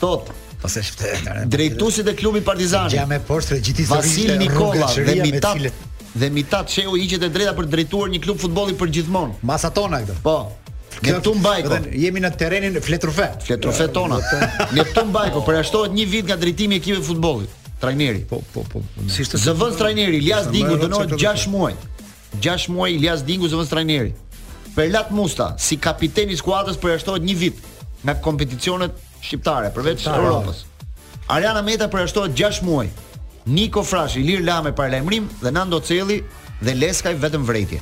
Thot 0.00 0.30
pastaj 0.60 0.84
shtet. 0.90 1.28
Drejtuesit 1.52 2.08
e 2.08 2.14
klubit 2.18 2.44
Partizani. 2.46 2.94
Gjaja 2.94 3.08
me 3.10 3.20
postë 3.26 3.60
gjithë 3.66 3.86
Vasil 3.92 4.34
Nikola 4.40 4.88
dhe 4.98 5.16
Mitat 5.24 5.68
dhe 6.10 6.28
Mitat 6.36 6.74
i 6.82 6.86
hiqet 7.04 7.24
e 7.24 7.32
drejta 7.32 7.54
për 7.56 7.68
drejtuar 7.76 8.10
një 8.12 8.22
klub 8.24 8.40
futbolli 8.42 8.74
për 8.80 8.92
gjithmonë. 8.98 9.38
Masatona 9.52 10.02
këtë. 10.04 10.16
Po, 10.24 10.36
të 11.01 11.32
Bajko. 11.42 11.78
jemi 11.96 12.20
në 12.20 12.28
terrenin 12.36 12.76
Fletrufe. 12.82 13.30
Fletrufe 13.46 13.86
tona. 13.92 14.18
Neptun 14.74 15.12
Bajko 15.12 15.40
përjashtohet 15.46 15.92
një 15.96 16.05
vit 16.09 16.24
nga 16.28 16.36
drejtimi 16.36 16.74
i 16.76 16.78
ekipit 16.78 17.05
futbollit, 17.07 17.48
Trajneri. 17.80 18.24
Po, 18.28 18.42
po, 18.53 18.62
po. 18.68 18.82
Si 19.09 19.24
Zëvendës 19.24 19.78
trajneri 19.78 20.18
Ilias 20.18 20.51
Dingu 20.53 20.76
dënohet 20.76 21.14
6 21.16 21.46
muaj. 21.48 21.72
6 22.44 22.68
muaj 22.72 22.90
Ilias 22.94 23.22
Dingu 23.24 23.48
zëvendës 23.48 23.72
trajneri. 23.72 24.12
Perlat 24.74 25.11
Musta, 25.11 25.55
si 25.59 25.76
kapiteni 25.80 26.36
i 26.36 26.38
skuadrës 26.38 26.76
përjashtohet 26.80 27.24
një 27.24 27.34
vit 27.36 27.62
nga 28.05 28.14
kompeticionet 28.22 28.92
shqiptare 29.20 29.72
përveç 29.76 30.05
Europës. 30.12 30.66
Ariana 31.28 31.62
Meta 31.62 31.88
përjashtohet 31.90 32.36
6 32.36 32.62
muaj. 32.66 32.90
Niko 33.48 33.82
Frash, 33.82 34.18
Ilir 34.20 34.44
Lame 34.44 34.74
para 34.76 34.92
lajmërim 34.98 35.26
dhe 35.40 35.51
Nando 35.51 35.80
Celli 35.80 36.20
dhe 36.61 36.74
Leskaj 36.76 37.14
vetëm 37.18 37.46
vretje. 37.48 37.80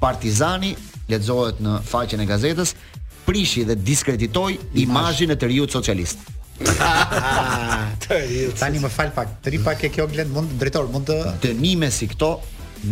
Partizani 0.00 0.72
lexohet 1.08 1.60
në 1.64 1.78
faqen 1.88 2.22
e 2.24 2.26
gazetës, 2.28 2.74
prishi 3.26 3.64
dhe 3.68 3.74
diskreditoi 3.76 4.54
imazhin 4.82 5.32
e 5.34 5.38
të 5.40 5.50
riut 5.52 5.72
socialist. 5.74 6.20
Tani 8.60 8.80
më 8.82 8.90
fal 8.90 9.12
pak, 9.14 9.36
tri 9.44 9.60
pak 9.62 9.84
e 9.86 9.90
kjo 9.94 10.08
glend 10.10 10.32
mund 10.34 10.56
drejtor 10.60 10.88
mund 10.92 11.12
të 11.12 11.18
dënime 11.44 11.90
si 11.94 12.08
këto 12.10 12.32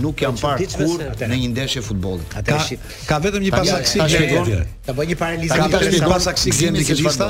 nuk 0.00 0.18
janë 0.22 0.38
parë 0.40 0.66
kur 0.72 1.02
në 1.30 1.36
një 1.38 1.48
ndeshje 1.54 1.82
futbolli. 1.84 2.24
Ka, 2.32 2.58
ka 3.06 3.18
vetëm 3.22 3.44
një 3.46 3.52
pasaksi 3.54 4.00
që 4.02 4.22
vjen. 4.24 4.70
Ta 4.86 4.94
bëj 4.96 5.08
një 5.12 5.16
paralizë 5.20 5.58
ka 5.60 5.68
një 5.68 6.00
pasaksi 6.10 6.50
që 6.54 6.60
vjen 6.64 6.76
në 6.76 6.96
lista, 7.02 7.28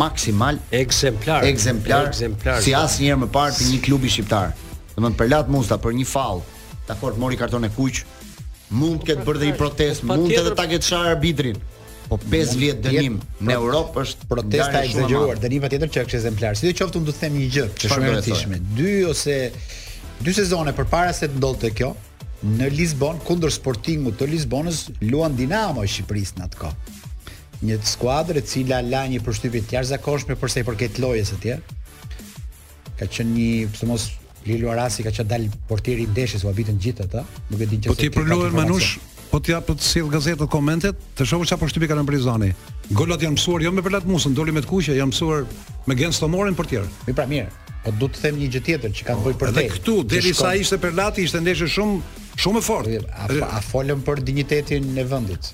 maksimal 0.00 0.56
ekzemplar 0.74 1.44
ekzemplar, 1.46 2.08
ekzemplar 2.08 2.64
si 2.64 2.72
asnjëherë 2.74 3.20
më 3.22 3.28
parë 3.36 3.58
të 3.58 3.68
një 3.74 3.80
klubi 3.86 4.10
shqiptar. 4.10 4.54
Domthon 4.96 5.18
për 5.20 5.30
Lat 5.34 5.52
Musta 5.52 5.76
për 5.78 5.98
një 6.00 6.08
fall, 6.08 6.40
dakor 6.88 7.18
mori 7.20 7.36
karton 7.36 7.68
e 7.68 7.70
kuq, 7.76 8.00
mund 8.74 9.04
të 9.04 9.10
ketë 9.12 9.26
bërë 9.28 9.42
dhe 9.44 9.50
një 9.52 9.58
protest, 9.60 10.06
mund 10.08 10.32
edhe 10.32 10.56
ta 10.56 10.64
ketë 10.66 10.88
çar 10.90 11.12
arbitrin. 11.12 11.60
Po 12.08 12.18
5 12.22 12.56
vjet 12.60 12.82
dënim 12.84 13.16
në 13.42 13.54
Europë 13.56 14.02
është 14.04 14.28
protesta 14.30 14.82
e 14.84 14.90
zgjeruar, 14.94 15.40
dënim 15.42 15.64
tjetër 15.66 15.90
që 15.90 16.02
është 16.06 16.18
ekzemplar. 16.20 16.58
Si 16.58 16.66
do 16.66 16.72
të 16.76 16.84
qoftë, 16.84 17.00
unë 17.00 17.08
do 17.08 17.14
të 17.16 17.22
them 17.24 17.38
një 17.40 17.48
gjë, 17.56 17.64
që 17.80 17.90
shumë 17.92 18.06
e 18.06 18.10
rëndësishme. 18.14 18.58
Dy 18.78 18.92
ose 19.10 19.36
dy 20.26 20.34
sezone 20.38 20.74
përpara 20.78 21.14
se 21.18 21.28
të 21.32 21.40
ndodhte 21.40 21.70
kjo, 21.74 21.88
në 22.58 22.68
Lisbon 22.76 23.18
kundër 23.26 23.54
Sportingut 23.56 24.20
të 24.20 24.28
Lisbonës 24.34 24.82
luan 25.10 25.34
Dinamo 25.38 25.82
e 25.82 25.90
Shqipërisë 25.90 26.38
në 26.38 26.46
atë 26.46 26.60
kohë. 26.60 27.00
Një 27.66 27.78
skuadër 27.90 28.38
e 28.38 28.44
cila 28.52 28.78
la 28.86 29.02
një 29.10 29.22
përshtypje 29.26 29.64
të 29.64 29.78
jashtëzakonshme 29.78 30.36
për 30.42 30.52
sa 30.52 30.62
i 30.62 30.66
përket 30.68 31.02
lojës 31.02 31.34
atje. 31.38 31.58
Ka 33.00 33.08
qenë 33.18 33.34
një, 33.34 33.50
pse 33.74 33.90
mos 33.90 34.06
Lilo 34.46 34.70
Arasi 34.70 35.02
ka 35.02 35.10
qenë 35.16 35.30
dal 35.32 35.48
portieri 35.66 36.04
i 36.06 36.08
ndeshjes, 36.12 36.44
u 36.46 36.52
habitën 36.52 36.78
gjithë 36.84 37.08
ata. 37.08 37.24
Nuk 37.50 37.56
e 37.56 37.66
din 37.72 37.80
çfarë. 37.82 37.96
Po 37.96 38.02
ti 38.04 38.12
përluan 38.14 38.52
Manush, 38.54 38.92
po 39.30 39.40
të 39.42 39.54
japë 39.54 39.74
të 39.80 39.84
sill 39.86 40.08
gazetën 40.12 40.50
komentet, 40.50 40.98
të 41.18 41.26
shohë 41.30 41.48
çfarë 41.48 41.62
po 41.64 41.68
shtypi 41.70 41.88
kanë 41.90 42.04
në 42.04 42.10
Prizani. 42.10 42.50
Golat 42.96 43.22
janë 43.24 43.36
mësuar 43.38 43.64
jo 43.66 43.72
me 43.74 43.82
Vlad 43.84 44.06
Musën, 44.10 44.34
doli 44.36 44.54
me 44.54 44.62
të 44.62 44.70
kuqe, 44.70 44.96
janë 44.98 45.10
mësuar 45.12 45.44
me 45.90 45.98
Gen 45.98 46.14
Stomorin 46.14 46.56
për 46.58 46.70
tjerë. 46.72 46.92
Mi 47.08 47.16
pra 47.16 47.26
mirë, 47.30 47.50
po 47.84 47.94
duhet 48.00 48.16
të 48.20 48.24
them 48.26 48.38
një 48.40 48.48
gjë 48.56 48.64
tjetër 48.68 48.96
që 49.00 49.08
kanë 49.10 49.26
bëjë 49.26 49.40
për 49.42 49.52
të. 49.56 49.66
Këtu 49.76 49.96
deri 50.14 50.34
sa 50.40 50.54
ishte 50.60 50.78
Perlati 50.82 51.26
ishte 51.26 51.42
ndeshë 51.42 51.70
shumë 51.76 52.00
shumë 52.44 52.62
e 52.62 52.66
fortë. 52.70 53.04
A 53.44 53.62
folëm 53.70 54.04
për 54.06 54.24
dinjitetin 54.30 54.92
e 55.02 55.06
vendit. 55.10 55.52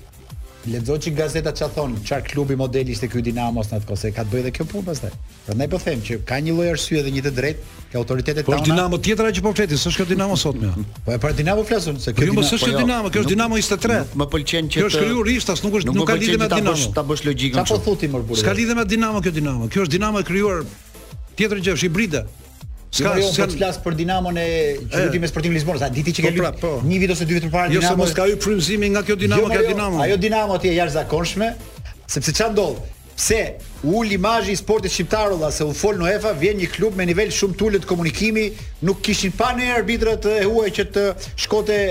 Lexo 0.71 0.99
çik 0.99 1.17
gazeta 1.17 1.49
ça 1.49 1.67
thon, 1.75 1.95
çar 2.05 2.23
klubi 2.23 2.55
modeli 2.55 2.91
ishte 2.91 3.07
ky 3.09 3.25
Dinamos 3.25 3.65
as 3.67 3.71
natkoh 3.73 3.97
se 3.99 4.11
ka 4.15 4.23
të 4.23 4.29
bëj 4.31 4.39
edhe 4.43 4.51
kjo 4.55 4.65
punë 4.71 4.85
pastaj. 4.87 5.09
Prandaj 5.47 5.67
po 5.73 5.79
them 5.83 5.99
që 6.07 6.19
ka 6.23 6.37
një 6.39 6.53
lloj 6.55 6.69
arsye 6.71 7.01
dhe 7.03 7.11
një 7.15 7.23
të 7.25 7.31
drejtë 7.39 7.59
që 7.91 7.97
autoritetet 8.01 8.45
tona. 8.45 8.57
Po 8.57 8.63
tauna... 8.63 8.75
Dinamo 8.75 8.97
tjetra 9.03 9.33
që 9.35 9.43
po 9.43 9.51
fletin, 9.57 9.77
s'është 9.81 9.97
kjo 9.99 10.05
Dinamo 10.13 10.37
sot 10.39 10.61
më. 10.61 10.71
Po 11.05 11.11
e 11.11 11.17
para 11.19 11.35
Dinamo 11.35 11.65
flasun 11.67 11.99
se 11.99 12.13
kjo. 12.13 12.21
Po 12.21 12.29
jo, 12.29 12.35
mos 12.37 12.47
po 12.47 12.55
është 12.55 12.65
po 12.65 12.71
jo. 12.71 12.79
Dinamo, 12.79 13.11
kjo 13.11 13.25
është 13.25 13.33
Dinamo 13.35 13.57
23. 13.59 13.97
Më 14.23 14.29
pëlqen 14.35 14.69
që. 14.69 14.79
Kjo 14.79 14.91
është 14.93 15.03
krijuar 15.03 15.31
ishtas, 15.35 15.65
nuk 15.65 15.75
është 15.81 15.97
nuk 15.97 16.07
ka 16.07 16.15
lidhje 16.21 16.39
me 16.45 16.49
Dinamo. 16.55 16.87
Ta 16.95 17.03
bësh 17.11 17.25
logjikën. 17.27 17.59
Sa 17.59 17.73
po 17.75 17.81
thotim 17.89 18.15
për 18.15 18.23
burrë. 18.23 18.39
S'ka 18.45 18.55
lidhje 18.61 18.79
me 18.79 18.87
Dinamo 18.93 19.23
kjo 19.25 19.35
Dinamo, 19.39 19.67
kjo 19.73 19.83
është 19.83 19.97
Dinamo 19.97 20.23
e 20.23 20.27
krijuar 20.31 20.63
tjetër 21.35 21.65
gjë, 21.67 21.75
është 21.79 21.87
hibride. 21.91 22.23
Ska, 22.93 23.15
jo, 23.17 23.25
s'ka 23.33 23.47
të 23.49 23.57
flas 23.57 23.79
për 23.81 23.95
Dinamon 23.97 24.35
e 24.37 24.43
Qytetit 24.83 25.21
me 25.23 25.29
Sportin 25.31 25.53
Lisbon, 25.55 25.79
sa 25.81 25.87
diti 25.89 26.13
që 26.13 26.27
ke 26.27 26.31
po, 26.31 26.35
lyp. 26.35 26.43
Pra, 26.43 26.51
po, 26.61 26.73
një 26.85 26.99
vit 27.01 27.13
ose 27.15 27.25
dy 27.25 27.39
vit 27.39 27.47
më 27.47 27.51
parë 27.55 27.71
jo, 27.73 27.81
Dinamo. 27.81 27.95
Jo, 27.95 28.01
mos 28.03 28.11
ka 28.13 28.25
hyr 28.29 28.37
frymëzimi 28.43 28.89
nga 28.93 29.01
kjo 29.07 29.15
jo, 29.15 29.21
Dinamo, 29.23 29.49
ka 29.49 29.61
jo, 29.63 29.71
Dinamo. 29.71 30.03
Ajo 30.03 30.17
Dinamo 30.21 30.59
ti 30.61 30.69
e 30.69 30.75
jashtëzakonshme, 30.77 31.47
zakonshme, 31.57 32.13
sepse 32.13 32.35
ç'a 32.37 32.51
ndodh? 32.53 32.77
Pse 33.17 33.39
u 33.85 33.97
ul 34.03 34.13
imazhi 34.13 34.53
i 34.53 34.59
sportit 34.61 34.93
shqiptar 34.93 35.33
olla 35.33 35.49
se 35.53 35.65
u 35.65 35.73
fol 35.73 35.97
në 35.97 36.05
UEFA, 36.11 36.35
vjen 36.41 36.61
një 36.61 36.69
klub 36.77 36.97
me 36.97 37.09
nivel 37.09 37.33
shumë 37.33 37.57
të 37.57 37.67
ulët 37.71 37.89
komunikimi, 37.89 38.45
nuk 38.85 39.01
kishin 39.05 39.33
pa 39.37 39.55
ne 39.57 39.71
arbitrat 39.73 40.29
e 40.35 40.43
huaj 40.45 40.69
që 40.77 40.87
të 40.93 41.07
shkote 41.47 41.81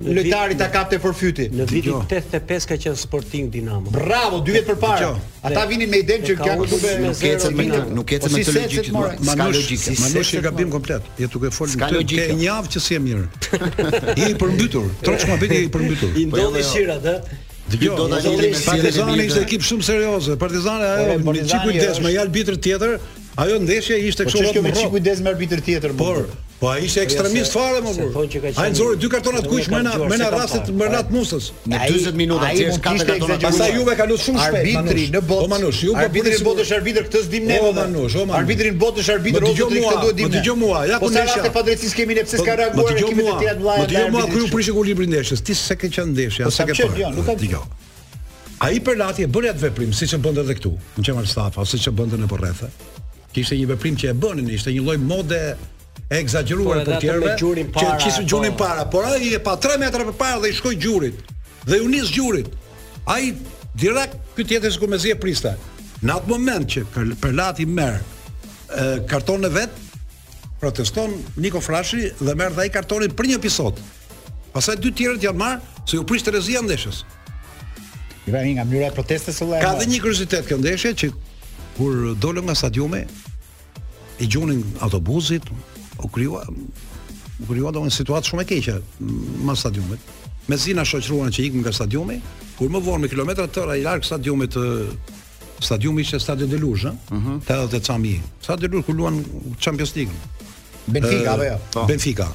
Lojtari 0.00 0.54
ta 0.56 0.70
kapte 0.72 0.96
për 0.96 1.12
fyti. 1.12 1.44
Në 1.52 1.64
vitin 1.68 1.96
85 1.98 2.66
ka 2.70 2.76
qenë 2.80 2.96
Sporting 2.96 3.50
Dinamo. 3.52 3.92
Bravo, 3.92 4.38
dy 4.44 4.54
vjet 4.54 4.64
përpara. 4.70 5.10
Ata 5.44 5.64
vinin 5.68 5.90
me 5.92 5.98
idenë 6.00 6.24
që 6.24 6.36
kjo 6.38 6.56
klub 6.60 6.72
nuk 7.02 7.20
ka 7.20 7.50
me 7.52 7.66
nuk 7.98 8.08
ka 8.08 8.30
me 8.32 8.46
të 8.46 8.54
logjik. 8.56 8.88
Ma 8.94 9.36
nuk 9.36 9.60
është 9.60 9.94
Ma 10.00 10.08
nuk 10.14 10.32
e 10.32 10.40
gabim 10.48 10.72
komplet. 10.72 11.10
Je 11.20 11.28
duke 11.28 11.52
fol 11.52 11.68
në 11.76 11.92
te 12.14 12.26
një 12.32 12.48
javë 12.48 12.72
që 12.76 12.84
si 12.86 12.96
e 12.96 13.02
mirë. 13.10 13.28
i 14.24 14.32
përmbytur. 14.40 14.88
Troç 15.04 15.28
ma 15.28 15.36
bëti 15.42 15.60
i 15.68 15.70
përmbytur. 15.76 16.16
I 16.16 16.24
ndodhi 16.32 16.42
po 16.42 16.48
jo, 16.48 16.64
jo. 16.64 16.68
shirat, 16.72 17.04
ë. 17.04 17.16
Partizani 18.64 19.28
ishte 19.28 19.42
ekip 19.46 19.62
shumë 19.62 19.84
serioze 19.86 20.34
Partizani 20.40 20.88
ajo 20.88 21.18
me 21.22 21.36
qikujdes 21.44 22.00
Me 22.02 22.10
arbitër 22.18 22.56
bitër 22.56 22.56
tjetër 22.64 22.96
Ajo 23.38 23.60
ndeshja 23.62 23.98
ishte 24.10 24.26
po 24.26 24.32
kështë 24.32 24.52
kjo 24.56 24.62
me 24.64 24.72
qikujdes 24.74 25.22
me 25.22 25.30
arbitër 25.36 25.62
tjetër 25.68 25.94
Por, 25.94 26.24
Po 26.60 26.68
ai 26.68 26.82
ishte 26.84 27.00
po, 27.00 27.06
ekstremist 27.08 27.52
fare 27.56 27.78
më 27.80 27.92
burr. 27.96 28.48
Ai 28.60 28.68
nxori 28.74 28.98
dy 29.00 29.08
kartona 29.08 29.40
të 29.40 29.48
kuq 29.48 29.68
më 29.72 29.78
na 29.86 29.92
më 30.10 30.16
na 30.20 30.26
rastet 30.34 30.66
më 30.76 30.90
nat 30.92 31.08
musës. 31.14 31.46
Në 31.64 31.78
40 31.86 32.18
minuta 32.20 32.50
ti 32.52 32.66
je 32.66 32.74
katër 32.84 33.06
kartona. 33.14 33.38
Pastaj 33.46 33.70
Juve 33.78 33.94
ka 33.96 34.06
luajtur 34.10 34.22
shumë 34.26 34.42
shpejt. 34.44 34.76
Arbitri 34.80 35.06
në 35.14 35.22
botë. 35.30 35.46
O 35.46 35.50
manush, 35.54 35.80
Juve 35.86 36.04
bëri 36.18 36.34
si 36.36 36.44
botësh 36.44 36.74
arbitër 36.76 37.06
këtë 37.08 37.22
zdim 37.30 37.46
ne. 37.48 37.56
O 37.64 37.70
manush, 37.78 38.18
o 38.20 38.26
manush. 38.26 38.38
Arbitri 38.42 38.74
në 38.74 38.82
botësh 38.84 39.08
arbitër 39.16 39.48
o 39.48 39.54
zotë 39.56 40.20
dëgjoj 40.36 40.58
mua, 40.60 40.82
ja 40.90 41.00
po, 41.00 41.08
ku 41.08 41.14
ne. 41.16 41.24
Po 41.24 41.32
sa 41.32 41.46
ka 41.48 41.54
padrejtisë 41.56 42.00
kemi 42.02 42.18
ne 42.20 42.26
pse 42.28 42.42
s'ka 42.42 42.52
po, 42.52 42.60
reaguar 42.60 42.92
ekipi 42.92 43.24
te 43.24 43.34
tjetër 43.40 43.58
vllaja. 43.62 43.88
dëgjoj 43.88 44.12
mua, 44.12 44.28
ku 44.28 44.44
ju 44.44 44.50
prishë 44.52 44.76
ku 44.76 44.84
librin 44.90 45.14
ndeshës. 45.16 45.40
Ti 45.48 45.56
s'e 45.62 45.80
ke 45.80 45.88
qenë 45.96 46.12
ndeshja, 46.12 46.50
s'e 46.52 46.68
ke 46.68 46.76
parë. 46.76 47.08
Jo, 47.08 47.24
dëgjoj. 47.24 47.66
Ai 48.68 48.76
për 48.84 49.00
e 49.00 49.32
bën 49.32 49.50
atë 49.54 49.64
veprim 49.64 49.96
siç 49.96 50.12
e 50.12 50.20
bën 50.20 50.44
edhe 50.44 50.60
këtu. 50.60 50.76
Në 51.00 51.08
çemal 51.08 51.24
stafa, 51.24 51.64
siç 51.64 51.88
e 51.88 51.90
bën 51.90 52.16
në 52.20 52.28
porrethe. 52.28 52.68
Kishte 53.32 53.56
një 53.56 53.72
veprim 53.76 53.96
që 53.96 54.12
e 54.12 54.16
bënin, 54.22 54.52
ishte 54.52 54.74
një 54.76 54.84
lloj 54.84 54.98
mode 55.08 55.42
e 56.10 56.18
egzageruar 56.18 56.80
për 56.82 56.88
të 56.88 57.00
tjerëve. 57.04 57.34
Që 57.78 57.90
kishin 58.02 58.26
gjurin 58.28 58.52
po. 58.54 58.64
para, 58.66 58.82
por 58.90 59.04
ai 59.06 59.34
e 59.34 59.38
pa 59.42 59.54
3 59.60 59.78
metra 59.80 60.02
përpara 60.08 60.40
dhe 60.42 60.50
i 60.50 60.56
shkoi 60.56 60.74
gjurit. 60.82 61.20
Dhe 61.66 61.78
u 61.84 61.88
nis 61.88 62.10
gjurit. 62.10 62.48
Ai 63.06 63.30
direkt 63.78 64.16
ky 64.34 64.44
tjetër 64.46 64.74
sikur 64.74 64.90
mezi 64.90 65.12
e 65.14 65.18
prista. 65.18 65.52
Në 66.02 66.10
atë 66.18 66.28
moment 66.32 66.66
që 66.74 66.82
Perlati 67.20 67.66
merr 67.66 68.00
kartonin 69.10 69.46
e 69.50 69.54
vet, 69.54 69.76
proteston 70.60 71.14
Niko 71.36 71.60
Frashi 71.60 72.10
dhe 72.20 72.34
merr 72.34 72.54
dhe 72.58 72.64
ai 72.66 72.72
kartonin 72.74 73.14
për 73.14 73.30
një 73.30 73.38
episod. 73.40 73.78
Pastaj 74.50 74.80
dy 74.82 74.90
tjerët 74.90 75.22
janë 75.22 75.38
marrë 75.38 75.86
se 75.88 75.98
u 76.00 76.04
prish 76.04 76.26
Terezia 76.26 76.62
ndeshës. 76.66 77.04
I 78.26 78.34
vjen 78.34 78.56
nga 78.58 78.66
mënyra 78.66 78.90
e 78.90 78.94
protestës 78.96 79.38
së 79.38 79.46
Ka 79.62 79.76
dhe 79.78 79.86
një 79.88 80.00
kuriozitet 80.02 80.46
kjo 80.48 80.58
ndeshje 80.58 80.90
që 81.02 81.08
kur 81.78 82.14
dolën 82.22 82.44
nga 82.50 82.54
stadiumi 82.58 83.04
i 84.20 84.26
gjonin 84.28 84.64
autobuzit, 84.84 85.46
u 86.02 86.08
krijua 86.08 86.46
u 87.40 87.46
krijua 87.48 87.70
domun 87.72 87.90
situatë 87.90 88.30
shumë 88.32 88.44
e 88.44 88.48
keqe 88.50 88.74
në 89.46 89.54
stadiumet 89.56 90.16
Me 90.48 90.56
zinë 90.58 90.82
shoqëruan 90.88 91.30
që 91.30 91.44
ikëm 91.46 91.60
nga 91.62 91.70
stadiumi, 91.72 92.16
kur 92.56 92.70
më 92.72 92.80
vonë 92.82 93.04
me 93.04 93.08
kilometra 93.12 93.44
të 93.46 93.52
tëra 93.58 93.74
i 93.78 93.82
larg 93.84 94.02
stadiumit 94.02 94.56
të 94.56 94.62
stadiumi 95.62 96.02
ishte 96.02 96.18
stadion 96.18 96.50
de 96.50 96.58
Luz, 96.58 96.86
ëh, 96.88 97.12
mhm. 97.12 97.36
uh 97.36 97.82
çami. 97.86 98.16
Stadion 98.42 98.70
de 98.70 98.76
Luz 98.76 98.84
ku 98.86 98.92
luan 98.92 99.22
Champions 99.60 99.94
League. 99.96 100.10
Benfica 100.86 101.32
apo 101.34 101.44
jo? 101.44 101.58
Po. 101.72 101.84
Benfica. 101.86 102.26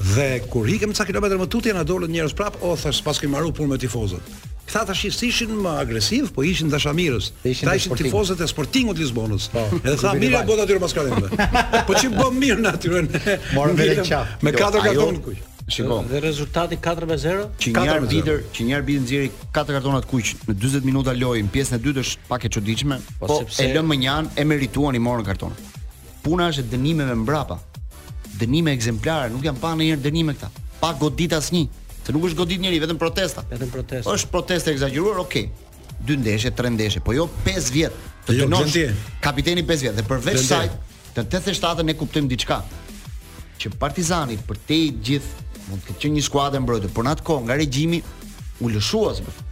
Dhe 0.00 0.40
kur 0.50 0.66
ikëm 0.66 0.96
ca 0.96 1.04
kilometra 1.06 1.38
më 1.38 1.46
tutje 1.48 1.74
na 1.76 1.84
dolën 1.84 2.10
njerëz 2.10 2.34
prap, 2.34 2.56
o 2.62 2.74
thash, 2.76 3.04
paske 3.04 3.28
marru 3.28 3.52
punë 3.52 3.68
me 3.76 3.78
tifozët. 3.78 4.24
Këta 4.70 4.86
tash 4.92 5.04
ishin 5.26 5.50
më 5.64 5.70
agresiv, 5.82 6.28
po 6.34 6.44
ishin 6.46 6.68
dashamirës. 6.70 7.32
Këta 7.42 7.72
ishin 7.74 7.94
tifozët 7.98 8.38
e 8.38 8.46
Sportingut 8.46 9.00
Lisbonës. 9.02 9.48
Po, 9.50 9.64
Edhe 9.82 9.96
tha 9.98 10.12
mirë 10.14 10.38
apo 10.44 10.54
aty 10.62 10.76
në 10.76 10.82
maskarën. 10.84 11.24
Po 11.88 11.96
çim 11.98 12.12
bëm 12.14 12.36
mirë 12.44 12.62
natyrën. 12.66 13.08
Morën 13.56 13.80
vetë 13.80 14.04
çaf. 14.06 14.36
Me 14.46 14.52
jo, 14.54 14.60
katër 14.62 14.84
karton 14.86 15.18
kuq. 15.24 15.40
Shiko. 15.74 15.96
Dhe 16.12 16.20
rezultati 16.22 16.78
4-0. 16.78 17.48
Që 17.64 17.72
një 17.80 17.96
arbitër, 17.96 18.38
që 18.54 18.68
një 18.68 18.76
arbitër 18.78 19.04
nxjerri 19.08 19.32
katër 19.56 19.78
kartona 19.80 20.04
të 20.06 20.10
kuq 20.12 20.30
në 20.52 20.56
40 20.62 20.86
minuta 20.86 21.16
lojë, 21.18 21.42
në 21.48 21.52
pjesën 21.58 21.78
e 21.80 21.82
dytë 21.88 22.04
është 22.06 22.30
pak 22.30 22.46
e 22.46 22.52
çuditshme, 22.54 23.00
po, 23.18 23.26
po 23.26 23.40
sepse 23.40 23.66
e 23.66 23.72
lëmë 23.74 23.96
më 24.06 24.20
e 24.36 24.46
merituan 24.52 24.94
i 24.94 25.02
morën 25.02 25.26
karton. 25.32 25.58
Puna 26.22 26.46
është 26.54 26.68
dënimeve 26.76 27.18
mbrapa. 27.24 27.58
Dënime 28.38 28.78
ekzemplare, 28.78 29.34
nuk 29.34 29.42
janë 29.50 29.62
pa 29.66 29.74
në 29.74 29.90
dënime 30.06 30.38
këta. 30.38 30.54
Pa 30.80 30.94
godit 30.96 31.34
asnjë. 31.36 31.66
Se 32.10 32.14
nuk 32.18 32.24
është 32.26 32.38
godit 32.42 32.58
njëri, 32.58 32.78
vetëm 32.82 32.98
protesta. 32.98 33.44
Vetëm 33.46 33.68
protesta. 33.70 34.10
Është 34.10 34.30
protesta 34.32 34.72
e 34.72 34.74
egzageruar, 34.74 35.20
okay. 35.22 35.44
Dy 36.02 36.16
ndeshje, 36.18 36.50
tre 36.58 36.72
ndeshje, 36.74 36.98
po 37.06 37.14
jo 37.14 37.28
5 37.46 37.68
vjet. 37.70 37.98
Të 38.26 38.34
jo, 38.34 38.48
dënosh 38.48 38.78
kapiteni 39.22 39.62
5 39.66 39.84
vjet 39.84 40.00
dhe 40.00 40.02
përveç 40.08 40.40
saj 40.42 40.72
të 41.14 41.22
87 41.28 41.84
ne 41.86 41.94
kuptojmë 41.94 42.32
diçka. 42.32 42.58
Që 43.62 43.70
Partizani 43.78 44.40
për 44.48 44.58
te 44.66 44.80
gjithë 45.06 45.68
mund 45.68 45.84
të 45.86 45.92
ketë 46.00 46.10
një 46.16 46.24
skuadër 46.26 46.64
mbrojtë 46.66 46.90
por 46.96 47.06
në 47.06 47.14
atë 47.14 47.26
kohë 47.28 47.46
nga 47.46 47.58
regjimi 47.62 48.02
u 48.58 48.72
lëshua 48.74 49.14
sepse 49.20 49.46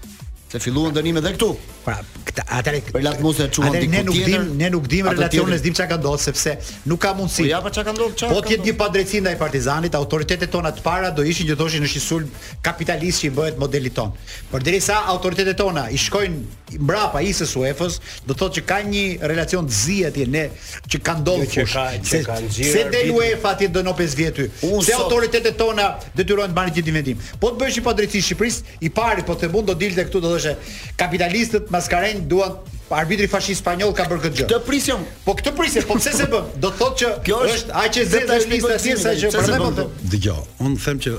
Se 0.48 0.56
filluan 0.64 0.94
dënimet 0.96 1.20
edhe 1.26 1.34
këtu. 1.36 1.50
Pra, 1.84 1.98
këta 2.28 2.44
atë 2.58 2.72
për 2.92 3.02
latmosë 3.04 3.46
çuan 3.56 3.74
diku 3.76 3.92
tjetër. 3.92 4.00
Ne 4.00 4.00
nuk 4.08 4.16
dim, 4.16 4.44
ne 4.60 4.68
nuk 4.72 4.86
dim 4.92 5.06
relacionin, 5.08 5.52
ne 5.52 5.58
dim 5.64 5.74
çka 5.76 5.84
ka 5.90 5.96
ndodhur 6.00 6.20
sepse 6.22 6.54
nuk 6.90 7.00
ka 7.04 7.10
mundësi. 7.16 7.44
Po 7.46 7.50
ja 7.50 7.58
pa 7.64 7.70
çka 7.72 7.84
ka 7.86 7.92
ndodhur, 7.94 8.14
çfarë? 8.16 8.32
Po 8.36 8.40
ti 8.46 8.56
një 8.64 8.72
padrejti 8.80 9.20
ndaj 9.24 9.36
Partizanit, 9.40 9.96
autoritetet 9.96 10.48
tona 10.52 10.72
të 10.74 10.82
para 10.84 11.10
do 11.16 11.24
ishin 11.24 11.48
që 11.50 11.56
thoshin 11.60 11.84
është 11.86 12.00
i 12.00 12.04
sul 12.04 12.24
kapitalist 12.66 13.22
që 13.24 13.28
i 13.30 13.34
bëhet 13.38 13.60
modelit 13.62 13.94
ton. 13.98 14.12
Por 14.50 14.64
derisa 14.66 14.98
autoritetet 15.12 15.56
tona 15.60 15.84
i 15.94 16.00
shkojnë 16.00 16.80
mbrapa 16.80 17.20
ISIS 17.24 17.52
UEFA-s, 17.56 17.94
do 18.28 18.34
thotë 18.36 18.58
që 18.60 18.64
ka 18.68 18.80
një 18.88 19.04
relacion 19.28 19.64
të 19.68 19.72
zi 19.82 19.96
atje 20.08 20.26
ne 20.32 20.42
që 20.88 20.98
ka 21.04 21.14
ndodhur 21.22 21.48
fush. 21.58 21.76
Se, 22.08 22.20
se 22.56 22.82
del 22.92 23.12
UEFA 23.16 23.52
ti 23.60 23.68
do 23.72 23.80
në 23.86 23.94
5 24.00 24.16
vjet 24.20 24.36
ty. 24.40 24.48
Se 24.88 24.92
autoritetet 24.98 25.56
tona 25.60 25.92
detyrohen 26.16 26.52
të 26.52 26.58
marrin 26.60 26.76
gjithë 26.76 26.98
vendim. 27.00 27.24
Po 27.40 27.52
të 27.54 27.62
bësh 27.64 27.80
i 27.80 27.86
padrejti 27.88 28.20
Shqipërisë, 28.28 28.76
i 28.84 28.90
pari 28.92 29.24
po 29.28 29.36
të 29.40 29.48
mund 29.52 29.72
do 29.72 29.76
dilte 29.80 30.04
këtu 30.10 30.20
do 30.24 30.34
thoshe 30.38 30.56
kapitalistët 30.96 31.70
maskarenj 31.70 32.22
duan 32.28 32.54
arbitri 32.90 33.28
fashist 33.28 33.60
spanjoll 33.62 33.92
ka 33.94 34.06
bërë 34.08 34.22
këtë 34.24 34.38
gjë. 34.38 34.46
Këtë 34.50 34.60
prisëm, 34.68 35.02
Po 35.24 35.34
këtë 35.36 35.52
prisim, 35.58 35.84
po 35.90 35.98
pse 36.00 36.12
se 36.16 36.26
bëm? 36.32 36.46
Do 36.62 36.70
të 36.72 36.78
thotë 36.80 36.98
që 37.02 37.10
kjo 37.26 37.40
është 37.54 37.74
aq 37.84 37.96
e 38.00 38.04
zezë 38.08 38.26
tash 38.30 38.46
lista 38.48 38.78
si 38.80 38.94
sa 39.02 39.12
që 39.14 39.32
po 39.58 39.70
them. 39.76 39.92
Dgjoj, 40.02 40.44
un 40.64 40.76
them 40.84 40.98
që 41.04 41.16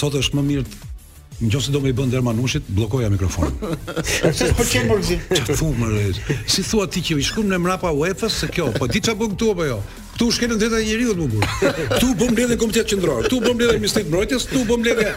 sot 0.00 0.20
është 0.24 0.38
më 0.40 0.46
mirë 0.52 0.76
Në 1.38 1.52
qofë 1.54 1.62
se 1.62 1.70
do 1.70 1.78
me 1.78 1.90
i 1.92 1.94
bënë 1.94 2.10
dherë 2.10 2.24
manushit, 2.26 2.64
blokoja 2.74 3.06
mikrofonin. 3.14 3.60
Se 4.34 4.48
po 4.58 4.64
që 4.66 4.80
mërgjit? 4.88 6.32
Si 6.50 6.64
thua 6.66 6.88
ti 6.90 6.98
që 7.06 7.14
i 7.22 7.26
shkum 7.28 7.46
në 7.46 7.60
mrapa 7.62 7.92
UEFA, 7.94 8.26
se 8.26 8.48
kjo, 8.50 8.72
po 8.74 8.88
di 8.90 8.98
që 8.98 9.14
bënë 9.20 9.36
tu, 9.38 9.52
po 9.54 9.62
jo? 9.68 9.76
Ktu 10.18 10.26
shkelën 10.34 10.58
drejta 10.58 10.78
njeriu 10.82 11.12
të 11.14 11.18
mungur. 11.20 11.44
Ktu 11.94 12.06
bëm 12.18 12.32
mbledhje 12.32 12.56
komitet 12.58 12.88
qendror, 12.90 13.20
ktu 13.28 13.36
bëm 13.44 13.52
mbledhje 13.54 13.76
ministri 13.78 14.00
të 14.02 14.08
mbrojtjes, 14.10 14.46
ktu 14.50 14.62
bëm 14.66 14.80
mbledhje 14.82 15.10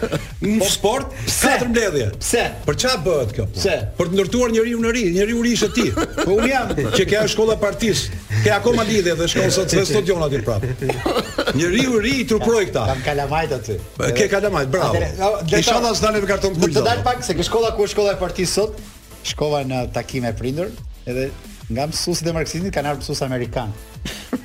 në 0.46 0.52
po, 0.60 0.68
sport, 0.70 1.16
katër 1.26 1.70
mbledhje. 1.72 2.04
Pse? 2.22 2.42
Për 2.68 2.78
çfarë 2.84 3.00
bëhet 3.08 3.32
kjo? 3.34 3.46
Pse? 3.56 3.74
Për 3.98 4.12
të 4.12 4.14
ndërtuar 4.20 4.52
njeriu 4.54 4.78
në 4.84 4.92
ri, 4.94 5.02
njeriu 5.16 5.42
i 5.48 5.54
ishte 5.56 5.68
ti. 5.74 5.88
Po 6.20 6.36
un 6.36 6.46
jam 6.46 6.70
që 6.94 7.06
ka 7.10 7.24
shkolla 7.32 7.56
partis, 7.58 8.04
ke 8.44 8.52
akoma 8.54 8.84
lidhje 8.86 9.16
dhe 9.18 9.26
shkon 9.32 9.50
sot 9.58 9.74
në 9.74 9.82
stadion 9.90 10.22
aty 10.28 10.38
prapë. 10.46 11.50
Njeriu 11.58 11.98
i 11.98 12.04
ri 12.06 12.14
i 12.22 12.28
truproi 12.30 12.68
këta. 12.70 12.86
Kam 12.92 13.02
kalamajt 13.08 13.56
aty. 13.58 13.80
Ke 14.20 14.28
kalamajt, 14.36 14.70
bravo. 14.70 15.02
Inshallah 15.50 15.96
s'dalë 15.98 16.22
me 16.22 16.30
karton 16.30 16.54
kulto. 16.54 16.78
Të 16.78 16.86
dal 16.86 17.02
pak 17.02 17.26
se 17.26 17.34
ke 17.34 17.42
shkolla 17.50 17.74
ku 17.74 17.88
është 17.90 17.96
shkolla 17.98 18.14
e 18.14 18.20
partis 18.22 18.54
sot? 18.54 18.78
Shkova 19.26 19.64
në 19.66 19.88
takim 19.98 20.22
me 20.22 20.30
prindër, 20.38 20.70
edhe 21.10 21.26
nga 21.72 21.90
mësuesit 21.90 22.26
e 22.28 22.32
marksizmit 22.36 22.74
kanë 22.74 22.90
ardhur 22.92 23.04
mësues 23.08 23.20
amerikan. 23.26 23.70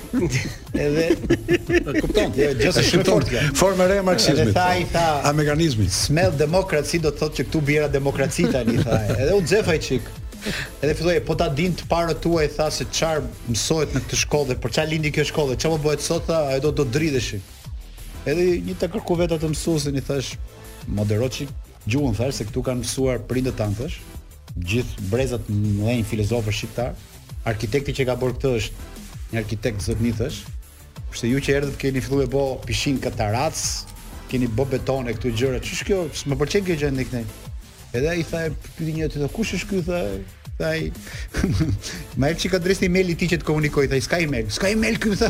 Edhe 0.72 1.10
kupton, 2.00 2.32
jo 2.36 2.48
gjëse 2.56 2.82
shumë 2.86 3.04
fort 3.08 3.28
kjo. 3.28 3.42
Forma 3.58 3.84
e 3.86 3.90
re 3.92 3.98
e 4.00 4.04
marksizmit. 4.06 4.48
Edhe 4.48 4.54
tha 4.56 4.68
i 4.80 4.86
tha, 4.92 5.04
a 5.28 5.32
mekanizmi. 5.36 5.88
Smell 5.92 6.32
democracy 6.38 7.00
do 7.02 7.10
të 7.12 7.20
thotë 7.22 7.38
që 7.42 7.46
këtu 7.48 7.62
bjera 7.68 7.90
demokraci 7.92 8.46
tani 8.52 8.78
tha. 8.80 9.02
Edhe 9.18 9.34
u 9.36 9.42
nxefa 9.44 9.74
i 9.76 9.82
çik. 9.84 10.08
Edhe 10.78 10.94
filloi 10.98 11.18
po 11.26 11.36
ta 11.38 11.50
din 11.52 11.74
të 11.76 11.88
parë 11.90 12.16
tuaj 12.24 12.48
tha 12.56 12.70
se 12.72 12.86
çfarë 12.88 13.26
mësohet 13.52 13.96
në 13.96 14.02
këtë 14.06 14.20
shkollë, 14.24 14.56
për 14.62 14.74
çfarë 14.76 14.92
lindi 14.94 15.12
kjo 15.16 15.26
shkollë, 15.32 15.58
çfarë 15.58 15.76
do 15.76 15.82
po 15.82 15.90
bëhet 15.90 16.04
sot, 16.06 16.32
ai 16.38 16.60
do 16.64 16.72
të 16.72 16.88
dridheshi. 16.94 17.42
Edhe 18.24 18.48
një 18.68 18.78
të 18.80 18.92
kërku 18.94 19.18
veta 19.20 19.38
të 19.42 19.52
mësuesin 19.52 19.98
i 20.00 20.04
thash, 20.08 20.36
moderoçi 20.88 21.48
gjuhën 21.88 22.16
thash 22.16 22.40
se 22.40 22.48
këtu 22.48 22.64
kanë 22.66 22.84
mësuar 22.84 23.20
prindët 23.28 23.60
antësh 23.66 23.98
thash, 23.98 24.42
gjithë 24.68 25.10
brezat 25.12 25.50
në 25.50 25.98
një 25.98 26.04
filozofë 26.08 26.54
shqiptar, 26.58 26.94
arkitekti 27.48 27.94
që 27.98 28.06
ka 28.08 28.18
bërë 28.20 28.36
këtë 28.38 28.54
është 28.60 28.87
një 29.32 29.40
arkitekt 29.44 29.82
zot 29.84 30.00
nitësh. 30.04 30.40
Përse 31.08 31.28
ju 31.30 31.40
që 31.44 31.56
erdhët 31.58 31.76
keni 31.80 32.02
filluar 32.04 32.28
të 32.28 32.34
bë 32.36 32.46
pishin 32.68 32.98
katarac, 33.02 33.60
keni 34.30 34.48
bë 34.54 34.68
betone 34.74 35.14
këtu 35.16 35.34
gjëra. 35.38 35.60
Ç'është 35.64 35.88
kjo? 35.90 36.00
Më 36.32 36.38
pëlqen 36.42 36.66
kjo 36.68 36.78
gjë 36.82 36.92
ndikne. 36.98 37.22
Edhe 37.96 38.14
i 38.20 38.26
tha 38.28 38.42
pyeti 38.74 38.96
një 38.98 39.10
tjetër, 39.14 39.30
kush 39.36 39.56
është 39.58 39.72
ky 39.74 39.84
tha? 39.88 40.02
thaj 40.58 40.72
ai. 40.78 40.86
Ma 42.18 42.28
e 42.32 42.34
çika 42.34 42.58
drejt 42.58 42.80
emailit 42.82 43.20
ti 43.20 43.28
që 43.30 43.36
të 43.40 43.46
komunikoj, 43.46 43.84
tha, 43.92 44.00
s'ka 44.02 44.18
email. 44.24 44.48
S'ka 44.52 44.72
email 44.74 44.96
këtu 45.00 45.18
tha. 45.20 45.28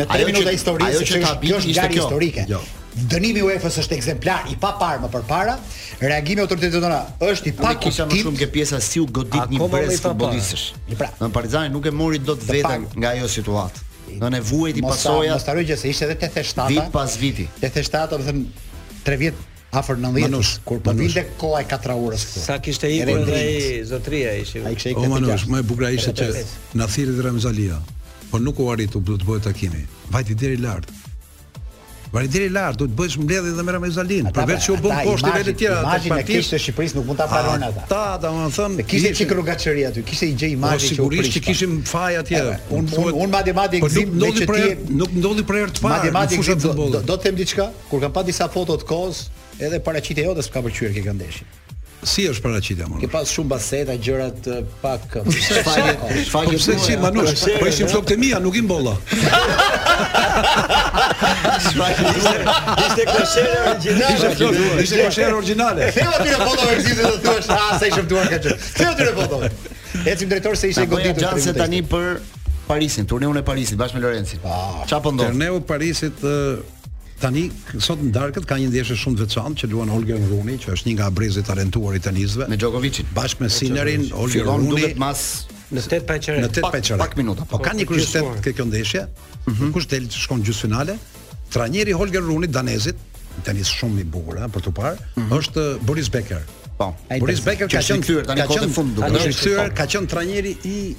në 0.00 0.06
3 0.10 0.26
minuta 0.30 0.54
histori, 0.56 0.86
ajo 0.88 1.02
që 1.10 1.20
ka 1.24 1.32
bërë 1.42 1.60
ishte 1.70 1.88
kjo. 1.92 2.06
Historike. 2.08 2.46
Jo. 2.50 2.60
Dënimi 2.94 3.40
i 3.42 3.44
UEFA-s 3.46 3.80
është 3.84 3.94
ekzemplar 3.98 4.44
i 4.52 4.56
papar 4.64 4.98
më 5.04 5.08
përpara. 5.12 5.54
Reagimi 6.00 6.38
i 6.42 6.44
autoritetit 6.46 6.78
tonë 6.84 7.00
është 7.26 7.50
i 7.50 7.54
pakë 7.58 7.80
kisha 7.88 8.06
më 8.08 8.20
shumë 8.22 8.38
ke 8.42 8.48
pjesa 8.56 8.78
si 8.82 9.02
u 9.02 9.06
godit 9.08 9.50
një 9.52 9.68
pres 9.72 10.02
futbollistësh. 10.04 10.66
Pra, 11.00 11.08
në 11.20 11.30
Partizani 11.36 11.70
nuk 11.74 11.86
e 11.86 11.94
mori 11.94 12.22
dot 12.22 12.42
vetëm 12.48 12.86
nga 12.96 13.12
ajo 13.16 13.30
situatë. 13.36 13.82
Do 14.22 14.30
ne 14.34 14.40
vuajti 14.42 14.82
pasojat. 14.86 15.34
Mos 15.36 15.46
ta 15.48 15.54
rrugjë 15.58 15.78
se 15.82 15.90
ishte 15.94 16.06
edhe 16.08 16.18
87. 16.22 16.70
Vit 16.74 16.92
pas 16.94 17.18
viti. 17.20 17.46
87, 17.62 18.14
do 18.14 18.22
të 18.22 18.30
thënë 18.30 19.02
3 19.10 19.20
vjet 19.24 19.42
afër 19.80 19.96
90 19.96 20.60
kur 20.64 20.78
po 20.80 20.90
vinte 20.92 21.26
koha 21.40 21.62
e 21.64 21.68
4 21.70 21.98
orës 22.04 22.24
këtu. 22.28 22.42
Sa 22.46 22.58
kishte 22.62 22.90
ikur 22.94 23.14
edhe 23.20 23.38
ai 23.42 23.84
zotria 23.90 24.34
ishi. 24.42 24.62
Ai 24.66 24.74
kishte 24.78 24.94
ikur. 24.94 25.06
O 25.08 25.12
Manush, 25.14 25.46
më 25.52 25.62
e 25.62 25.68
bukur 25.70 25.88
ishte 25.96 26.14
që 26.20 26.30
na 26.80 26.86
thirrët 26.90 27.22
Ramzalia, 27.28 27.82
Po 28.30 28.40
nuk 28.42 28.58
u 28.58 28.64
arritu 28.72 28.98
do 28.98 29.14
të 29.14 29.26
bëhet 29.28 29.44
takimi. 29.46 29.84
Vajti 30.10 30.34
deri 30.34 30.56
lart. 30.58 30.88
Vajti 32.10 32.30
deri 32.34 32.48
lart, 32.50 32.80
do 32.80 32.88
të 32.90 32.96
bësh 32.98 33.16
mbledhje 33.20 33.52
edhe 33.52 33.62
me 33.66 33.74
Ramzalin, 33.76 34.26
përveç 34.34 34.64
që 34.66 34.72
u 34.74 34.78
bën 34.82 34.98
poshtë 35.08 35.32
vetë 35.36 35.46
të 35.48 35.54
tjera 35.60 35.76
të 35.76 35.84
partisë. 35.84 36.08
Imazhin 36.08 36.58
e 36.58 36.60
Shqipërisë 36.64 36.96
nuk 36.98 37.06
mund 37.12 37.20
ta 37.22 37.28
pranon 37.30 37.66
ata. 37.68 37.84
Ta, 37.92 38.02
domethën, 38.24 38.74
kishte 38.90 39.12
çik 39.20 39.36
rrugaçëri 39.36 39.86
aty, 39.90 40.02
kishte 40.08 40.30
i 40.32 40.34
gjë 40.40 40.50
imazhi 40.56 40.82
po, 40.82 40.82
që 40.82 40.90
sigurisht 40.98 41.36
që 41.36 41.44
kishim 41.46 41.78
faj 41.92 42.18
atje. 42.24 42.42
Un 42.74 42.90
un 43.22 43.30
madje 43.36 43.54
madje 43.60 43.82
gzim 43.86 44.18
me 44.18 44.32
çetje. 44.40 44.66
Nuk 44.98 45.14
ndodhi 45.20 45.46
për 45.52 45.60
herë 45.62 45.76
të 45.78 45.86
parë. 45.86 45.94
Madje 45.94 46.38
madje 46.38 46.98
do 46.98 47.04
të 47.16 47.20
them 47.28 47.38
diçka, 47.38 47.70
kur 47.92 48.02
kam 48.02 48.12
pa 48.18 48.26
disa 48.26 48.50
foto 48.50 48.80
të 48.82 48.90
kohës, 48.90 49.26
edhe 49.58 49.78
paraqitja 49.80 50.24
jote 50.26 50.42
s'ka 50.44 50.62
pëlqyer 50.62 50.92
ke 50.96 51.02
këndeshin. 51.06 51.48
Si 52.04 52.26
është 52.28 52.42
paraqitja 52.44 52.86
më? 52.90 52.98
Ke 53.00 53.08
pas 53.08 53.30
shumë 53.32 53.48
baseta, 53.48 53.94
gjërat 53.96 54.48
pak 54.82 55.14
faje, 55.24 55.62
faje. 55.64 56.26
Po, 56.32 56.42
po 56.50 56.56
si 56.60 56.96
Manush, 57.00 57.32
po, 57.40 57.54
po 57.62 57.70
ishim 57.70 57.88
flokët 57.88 58.12
e 58.12 58.18
mia, 58.20 58.40
nuk 58.44 58.58
i 58.60 58.60
mbolla. 58.66 58.92
Ishte 62.82 63.06
koshera 63.08 63.70
origjinale. 63.70 63.88
Ishte 64.04 64.28
flokë, 64.36 64.68
ishte 64.82 65.00
koshera 65.00 65.32
origjinale. 65.38 65.88
Theu 65.96 66.12
aty 66.18 66.28
në 66.28 66.38
foto 66.42 66.68
me 66.68 67.00
do 67.00 67.14
thosh, 67.24 67.50
ah, 67.56 67.72
sa 67.80 67.88
ishim 67.88 68.10
duar 68.12 68.28
ka 68.34 68.42
çu. 68.48 68.54
Theva 68.74 68.92
tyre 69.00 69.16
fotove. 69.16 69.50
foto. 69.56 70.04
Ecim 70.10 70.28
drejtor 70.34 70.58
se 70.60 70.74
ishte 70.74 70.86
goditur. 70.90 71.24
Ja 71.30 71.34
se 71.40 71.56
tani 71.56 71.80
për 71.88 72.18
Parisin, 72.68 73.04
turneun 73.08 73.36
e 73.40 73.44
Parisit 73.44 73.76
bashkë 73.80 73.96
me 73.98 74.04
Lorencin. 74.06 74.40
Ah, 74.48 74.82
Çfarë 74.88 75.04
po 75.08 75.14
ndodh? 75.14 75.32
Turneu 75.34 75.58
Parisit 75.68 76.20
Tani 77.24 77.46
sot 77.80 78.02
në 78.04 78.10
darkët 78.12 78.44
ka 78.48 78.56
një 78.60 78.66
ndeshje 78.68 78.98
shumë 79.00 79.16
të 79.18 79.24
veçantë 79.26 79.60
që 79.62 79.68
luan 79.72 79.88
Holger 79.92 80.18
Rune, 80.28 80.58
që 80.60 80.74
është 80.74 80.90
një 80.90 80.96
nga 80.98 81.06
brezit 81.16 81.46
talentuar 81.48 81.96
italianëve 81.96 82.48
me 82.52 82.58
Djokovicin 82.60 83.06
bashkë 83.16 83.44
me 83.46 83.50
Sinnerin, 83.54 84.02
Holger 84.12 84.44
Runi. 84.48 84.66
duket 84.74 84.98
mas 85.00 85.22
në 85.72 85.80
8 85.86 86.04
pajçere. 86.10 86.42
Në 86.44 86.50
8 86.50 86.68
pajçere. 86.74 86.98
Pak, 87.00 87.14
minuta. 87.16 87.46
Po, 87.48 87.58
ka 87.64 87.72
një 87.78 87.86
kryesitet 87.88 88.42
ke 88.44 88.52
kjo 88.58 88.66
ndeshje. 88.68 89.06
Mhm. 89.48 89.70
Kush 89.72 89.88
del 89.94 90.10
shkon 90.12 90.44
gjysmëfinale? 90.44 90.98
Trajneri 91.54 91.96
Holger 91.96 92.22
Runi, 92.26 92.50
danezit, 92.58 93.00
tenis 93.48 93.72
shumë 93.80 94.04
i 94.04 94.04
bukur 94.18 94.38
për 94.58 94.66
të 94.68 94.74
parë, 94.76 94.98
mm 95.00 95.22
-hmm. 95.24 95.40
është 95.40 95.64
Boris 95.88 96.12
Becker. 96.12 96.44
Po. 96.76 96.92
Boris 97.24 97.40
Becker 97.40 97.68
ka 97.72 97.78
qenë 97.80 98.04
kthyer 98.04 98.24
tani 98.28 98.44
kotën 98.52 98.70
fund 98.76 98.92
duke. 98.98 99.08
Ka 99.08 99.18
qenë 99.18 99.32
kthyer, 99.34 99.74
ka 99.80 99.84
qenë 99.92 100.06
trajneri 100.12 100.52
i 100.64 100.94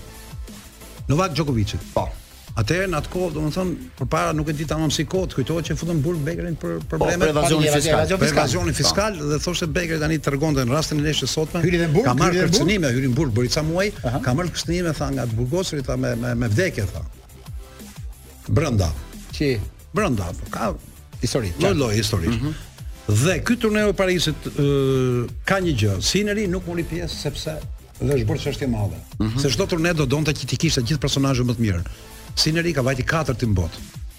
Novak 1.08 1.36
Djokovicit. 1.38 1.80
Po. 1.94 2.10
Atëherë 2.56 2.88
në 2.88 2.98
atë 3.02 3.10
kohë, 3.12 3.34
domethënë, 3.36 3.74
përpara 4.00 4.32
nuk 4.36 4.48
e 4.48 4.54
di 4.56 4.66
tamam 4.68 4.92
si 4.96 5.04
kohë, 5.12 5.28
kujtohet 5.36 5.66
që 5.68 5.76
futën 5.76 5.98
Burg 6.06 6.22
Bekerin 6.24 6.54
për 6.60 6.78
probleme 6.88 7.28
po, 7.28 7.34
evazioni 7.34 7.68
fiskal. 7.74 8.04
Për 8.14 8.32
evazioni 8.32 8.76
fiskal 8.78 9.18
po. 9.18 9.26
dhe 9.34 9.40
thoshte 9.44 9.68
Bekeri 9.76 10.00
tani 10.00 10.20
tregonte 10.24 10.64
në 10.64 10.72
rastin 10.78 11.02
e 11.02 11.04
nesër 11.04 11.28
sotme. 11.34 11.60
Hyri 11.66 11.82
në 11.82 11.90
Burg, 11.92 12.08
ka 12.08 12.14
marrë 12.22 12.46
kërcënime, 12.54 12.94
hyri 12.96 13.10
në 13.12 13.18
Burg 13.18 13.34
bëri 13.36 13.52
ca 13.52 13.64
muaj, 13.68 13.90
ka 14.24 14.36
marrë 14.40 14.54
kërcënime 14.56 14.96
tha 15.02 15.10
nga 15.18 15.28
burgosri 15.36 15.84
tha 15.84 15.98
me 16.00 16.14
me, 16.24 16.32
me 16.46 16.50
vdekje 16.54 16.86
tha. 16.94 17.04
Brenda. 18.48 18.88
Qi? 19.36 19.52
Brenda, 19.92 20.32
apo 20.32 20.48
ka 20.56 20.72
histori. 21.26 21.52
Jo, 21.60 21.74
jo, 21.76 21.92
histori. 21.92 22.32
Mhm. 22.32 22.56
Dhe 23.26 23.36
ky 23.46 23.58
turneu 23.60 23.92
i 23.92 24.00
Parisit 24.00 24.48
ka 25.46 25.60
një 25.60 25.76
gjë, 25.84 26.00
Sineri 26.02 26.48
nuk 26.48 26.72
mori 26.72 26.88
pjesë 26.88 27.20
sepse 27.20 27.60
dhe 28.00 28.14
është 28.16 28.30
bërë 28.34 28.48
çështje 28.48 28.72
madhe. 28.72 29.04
Mhm. 29.20 29.40
Se 29.44 29.52
çdo 29.52 29.68
turne 29.76 29.92
do 29.94 30.06
donte 30.08 30.32
që 30.32 30.48
të 30.48 30.56
kishte 30.64 30.88
gjithë 30.88 31.04
personazhe 31.04 31.44
më 31.46 31.60
të 31.60 31.68
mirë. 31.68 31.84
Sineri 32.36 32.74
ka 32.74 32.82
vajti 32.82 33.04
4 33.04 33.36
tim 33.38 33.54
bot. 33.54 33.72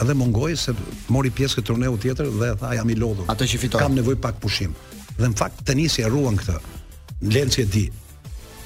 Edhe 0.03 0.15
mungoi 0.17 0.57
se 0.57 0.73
mori 1.13 1.33
pjesë 1.33 1.61
këtë 1.61 1.67
turneu 1.71 1.97
tjetër 2.01 2.29
dhe 2.41 2.51
tha 2.61 2.73
jam 2.77 2.91
i 2.93 2.97
lodhur. 3.01 3.29
Atë 3.33 3.47
që 3.49 3.61
fitoi. 3.65 3.81
Kam 3.81 3.95
nevojë 3.97 4.19
pak 4.21 4.41
pushim. 4.43 4.75
Dhe 5.17 5.31
në 5.33 5.37
fakt 5.39 5.63
tenisi 5.69 6.03
e 6.05 6.11
ruan 6.13 6.37
këtë. 6.41 6.57
Lenci 7.33 7.65
e 7.65 7.67
di. 7.73 7.87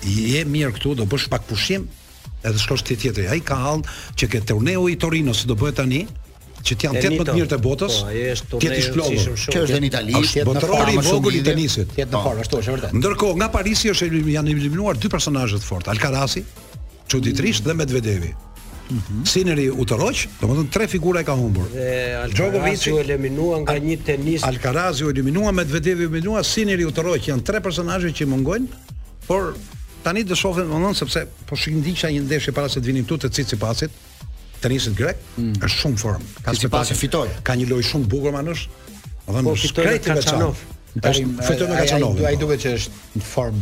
Je 0.06 0.42
mirë 0.46 0.72
këtu, 0.78 0.96
do 0.98 1.06
bësh 1.10 1.28
pak 1.30 1.44
pushim 1.50 1.84
edhe 2.40 2.58
shkosh 2.58 2.82
ti 2.88 2.96
tjetër. 2.96 3.30
Ai 3.34 3.40
ka 3.46 3.58
hall 3.62 3.84
që 4.18 4.30
ke 4.32 4.40
turneu 4.52 4.86
i 4.90 4.96
Torino 4.98 5.34
se 5.36 5.46
do 5.50 5.54
bëhet 5.58 5.78
tani 5.82 6.02
që 6.60 6.76
të 6.76 6.86
janë 6.86 7.02
tetë 7.02 7.18
më 7.20 7.26
të 7.30 7.36
mirë 7.38 7.50
të 7.54 7.58
botës. 7.66 8.00
Po, 8.00 8.10
ai 8.10 8.22
është 8.36 8.52
turneu 8.54 8.78
i 8.78 9.18
shumë. 9.18 9.38
Që 9.54 9.64
është 9.66 9.80
në 9.84 9.90
Itali, 9.92 10.16
është 10.18 10.46
botërori 10.48 10.94
i 10.98 11.04
vogël 11.06 11.40
i 11.40 11.44
tenisit. 11.46 11.94
Tetë 11.94 12.10
në 12.10 12.16
po. 12.16 12.24
fort, 12.26 12.42
ashtu 12.46 12.62
është 12.62 12.76
vërtet. 12.76 12.96
Ndërkohë, 12.98 13.38
nga 13.42 13.48
Parisi 13.54 13.92
është 13.94 14.10
janë 14.38 14.54
eliminuar 14.56 14.98
dy 14.98 15.10
personazhe 15.12 15.60
të 15.62 15.68
fortë, 15.70 15.92
Alcarazi, 15.94 16.42
çuditërisht 17.12 17.66
dhe 17.68 17.76
Medvedevi. 17.82 18.32
-hmm. 18.90 19.24
Sineri 19.28 19.66
u 19.70 19.84
tëroq, 19.86 20.16
do 20.40 20.46
të 20.46 20.56
thonë 20.58 20.70
tre 20.72 20.86
figura 20.90 21.22
e 21.22 21.26
ka 21.26 21.34
humbur. 21.38 21.68
Djokovic 22.34 22.86
u 22.92 22.98
eliminua 23.02 23.60
nga 23.64 23.76
një 23.78 23.96
tenis. 24.06 24.44
Alcaraz 24.46 25.00
u 25.04 25.10
eliminua 25.12 25.52
me 25.52 25.60
Medvedev 25.62 25.98
u 26.00 26.08
eliminua, 26.08 26.42
Sineri 26.44 26.84
u 26.84 26.90
tëroq, 26.94 27.28
janë 27.30 27.44
tre 27.46 27.60
personazhe 27.62 28.10
që 28.12 28.26
mungojnë, 28.32 28.80
por 29.26 29.54
tani 30.04 30.24
do 30.24 30.34
shohim 30.36 30.68
domthonë 30.72 31.00
sepse 31.02 31.24
po 31.46 31.56
shikim 31.58 31.82
diçka 31.84 32.10
një 32.10 32.24
ndeshje 32.26 32.54
para 32.56 32.68
se 32.68 32.80
të 32.80 32.90
vinim 32.92 33.04
këtu 33.06 33.24
te 33.26 33.32
Cici 33.36 33.58
Pasit, 33.60 33.92
tenisit 34.60 34.96
grek, 34.98 35.20
mm. 35.36 35.60
është 35.64 35.82
shumë 35.82 36.00
form. 36.00 36.24
Ka 36.44 36.54
si 36.54 36.68
pasi 36.72 36.94
fitoi. 36.94 37.28
Ka 37.44 37.56
një 37.56 37.68
lojë 37.72 37.86
shumë 37.92 38.08
bukur 38.10 38.34
manush. 38.36 38.66
Domthonë 39.26 39.44
po 39.50 39.54
fitoi 39.56 39.98
te 39.98 40.14
Kachanov. 40.16 40.56
Tash 41.00 41.20
fitoi 41.46 41.68
me 41.70 41.76
Kachanov. 41.82 42.24
Ai 42.28 42.36
duhet 42.40 42.64
që 42.64 42.74
është 42.78 43.04
në 43.20 43.28
form. 43.32 43.60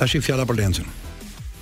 Tash 0.00 0.16
i 0.18 0.24
fjala 0.24 0.48
për 0.48 0.58
Lencin. 0.62 0.88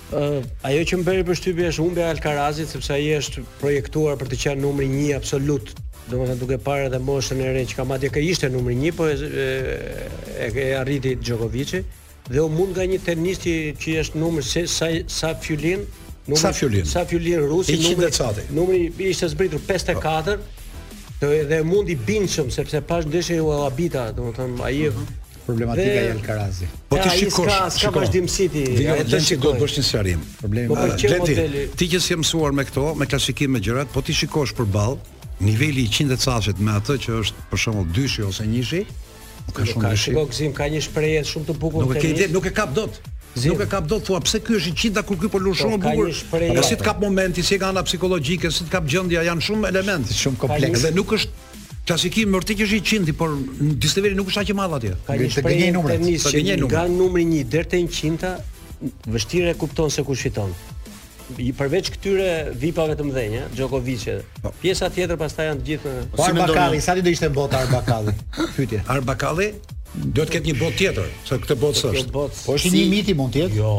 Uh, 0.07 0.39
ajo 0.63 0.83
që 0.87 0.97
më 1.01 1.03
bëri 1.03 1.23
përshtypje 1.27 1.65
është 1.73 1.83
humbja 1.83 2.11
e 2.15 2.65
sepse 2.67 2.93
ai 2.95 3.09
është 3.17 3.41
projektuar 3.59 4.15
për 4.15 4.27
të 4.31 4.37
qenë 4.41 4.61
numri 4.63 4.87
1 4.87 5.17
absolut. 5.17 5.73
Domethënë 6.07 6.39
duke 6.39 6.57
parë 6.63 6.85
edhe 6.87 6.99
moshën 7.03 7.41
e 7.43 7.49
re 7.57 7.65
që 7.67 7.75
ka 7.75 7.83
madje 7.83 8.09
ka 8.15 8.19
ishte 8.23 8.47
numri 8.53 8.75
1, 8.79 8.93
po 8.95 9.03
e, 9.11 9.15
e, 9.15 9.43
e, 10.39 10.47
e 10.63 10.69
arriti 10.79 11.15
djokovic 11.19 11.81
dhe 12.31 12.39
u 12.39 12.47
mund 12.51 12.75
nga 12.77 12.85
një 12.87 13.01
tenist 13.03 13.43
që 13.83 13.97
është 14.05 14.15
numër 14.21 14.43
se, 14.47 14.63
sa 14.71 14.87
sa 15.11 15.33
Fiolin, 15.43 15.83
numri 16.27 16.39
Sa 16.41 16.53
Fiolin, 16.55 16.85
Sa 16.87 17.03
Fiolin 17.07 17.43
rusi 17.43 17.75
numri 17.75 18.11
çati. 18.15 18.47
Numri 18.55 18.81
ishte 19.11 19.27
zbritur 19.35 19.59
54. 19.67 20.37
Oh. 20.39 20.55
Dhe, 21.19 21.43
dhe 21.51 21.59
mundi 21.67 21.99
binqëm, 22.07 22.47
sepse 22.53 22.79
pash 22.87 23.09
ndeshe 23.11 23.41
u 23.43 23.51
alabita, 23.57 24.07
do 24.15 24.29
më 24.29 24.35
thëmë, 24.39 24.59
aji 24.71 24.83
uh 24.87 24.93
mhm. 24.95 25.05
-huh 25.09 25.25
problematika 25.47 25.87
e 25.87 26.11
Alkarazi. 26.11 26.67
Po 26.91 26.97
ti 26.99 27.09
shikosh, 27.19 27.81
ka 27.83 27.91
vazhdimsi 27.99 28.47
ti. 28.53 28.63
Vjen 28.83 29.07
të 29.07 29.19
shikoj, 29.29 29.43
do 29.45 29.53
të 29.55 29.63
bësh 29.63 29.75
një 29.79 29.85
shërim. 29.89 30.23
Problemi 30.41 30.69
po, 30.69 30.85
është 30.85 31.11
modeli 31.23 31.63
ti 31.79 31.89
që 31.93 32.01
s'e 32.05 32.17
mësuar 32.21 32.55
me 32.57 32.67
këto, 32.67 32.85
me 32.99 33.07
klasifikim 33.09 33.55
me 33.57 33.63
gjërat, 33.67 33.89
po 33.95 34.03
ti 34.07 34.15
shikosh 34.19 34.55
përball 34.57 34.97
niveli 35.47 35.87
i 35.87 35.91
100 35.93 36.19
cashet 36.25 36.59
me 36.67 36.75
atë 36.77 36.97
që 37.07 37.19
është 37.23 37.47
për 37.51 37.63
shembull 37.63 37.91
dyshi 37.95 38.25
ose 38.27 38.47
njëshi, 38.53 38.83
nuk 39.47 39.59
ka 39.59 39.67
shumë 39.69 39.93
dyshi. 39.93 40.15
Ka 40.17 40.27
gzim, 40.33 40.53
ka 40.57 40.69
një 40.73 40.83
shprehje 40.87 41.23
shumë 41.33 41.51
të 41.53 41.59
bukur 41.61 41.85
Nuk 41.85 41.95
e 41.95 42.17
ke, 42.17 42.31
nuk 42.37 42.49
e 42.51 42.57
kap 42.63 42.73
dot. 42.75 42.99
Zim. 43.37 43.51
Nuk 43.53 43.61
e 43.61 43.67
kap 43.69 43.85
dot 43.87 44.01
thua 44.07 44.17
pse 44.25 44.39
ky 44.41 44.55
është 44.57 44.71
i 44.71 44.77
100 44.87 45.03
kur 45.07 45.19
ky 45.21 45.29
po 45.31 45.37
lun 45.39 45.53
po, 45.55 45.61
shumë 45.61 45.77
bukur. 45.83 46.09
Ka 46.57 46.63
si 46.65 46.75
të 46.79 46.87
kap 46.89 47.03
momenti, 47.03 47.43
si 47.45 47.53
e 47.55 47.59
kanë 47.61 47.75
ana 47.77 47.83
psikologjike, 47.85 48.49
si 48.51 48.65
të 48.65 48.73
kap 48.73 48.87
gjendja, 48.89 49.21
janë 49.29 49.45
shumë 49.47 49.69
elementë 49.71 50.17
shumë 50.17 50.41
komplekse 50.41 50.89
dhe 50.89 50.97
nuk 50.97 51.13
është 51.19 51.36
Klasikim 51.87 52.33
mërti 52.35 52.55
që 52.59 52.65
është 52.67 52.75
i 52.75 52.81
qinti, 52.83 53.13
por 53.15 53.31
në 53.31 53.77
disteveri 53.79 54.15
nuk 54.17 54.27
është 54.27 54.41
aqë 54.41 54.55
madhë 54.59 54.77
atje. 54.77 54.95
Ka 55.07 55.15
një 55.15 55.29
shprejnë 55.37 55.67
të 55.71 55.97
njësë 56.01 56.33
që 56.33 56.41
një 56.43 56.57
nga 56.65 56.81
numri 56.91 57.23
një 57.29 57.45
dherë 57.53 57.69
të 57.73 57.79
një 57.85 57.95
qinta, 57.95 58.33
vështire 59.15 59.53
kupton 59.61 59.93
se 59.95 60.03
ku 60.03 60.15
shqiton. 60.19 60.51
I 61.43 61.53
përveç 61.55 61.89
këtyre 61.95 62.27
vipave 62.59 62.93
të 62.99 63.05
mëdhenja, 63.07 63.47
djokovic 63.55 64.03
po. 64.43 64.51
Pjesa 64.61 64.91
tjetër 64.95 65.19
pastaj 65.21 65.47
janë 65.47 65.63
të 65.63 65.67
gjithë. 65.67 65.95
Po, 66.11 66.21
po 66.21 66.25
si 66.25 66.31
Arbakalli, 66.35 66.83
sa 66.83 66.95
ti 66.99 67.03
do 67.07 67.11
ishte 67.15 67.31
bota 67.35 67.63
Arbakalli? 67.63 68.13
Pyetje. 68.57 68.83
Arbakalli 68.95 69.49
do 69.97 70.25
të 70.27 70.31
ketë 70.37 70.51
një 70.51 70.55
botë 70.59 70.77
tjetër, 70.81 71.07
se 71.25 71.37
këtë 71.41 71.55
botë 71.61 71.81
s'është. 71.81 72.09
Bot... 72.15 72.39
Po 72.45 72.55
është 72.59 72.69
si... 72.69 72.73
një 72.75 72.87
miti 72.91 73.15
mund 73.17 73.31
të 73.33 73.41
jetë? 73.41 73.57
Jo, 73.57 73.71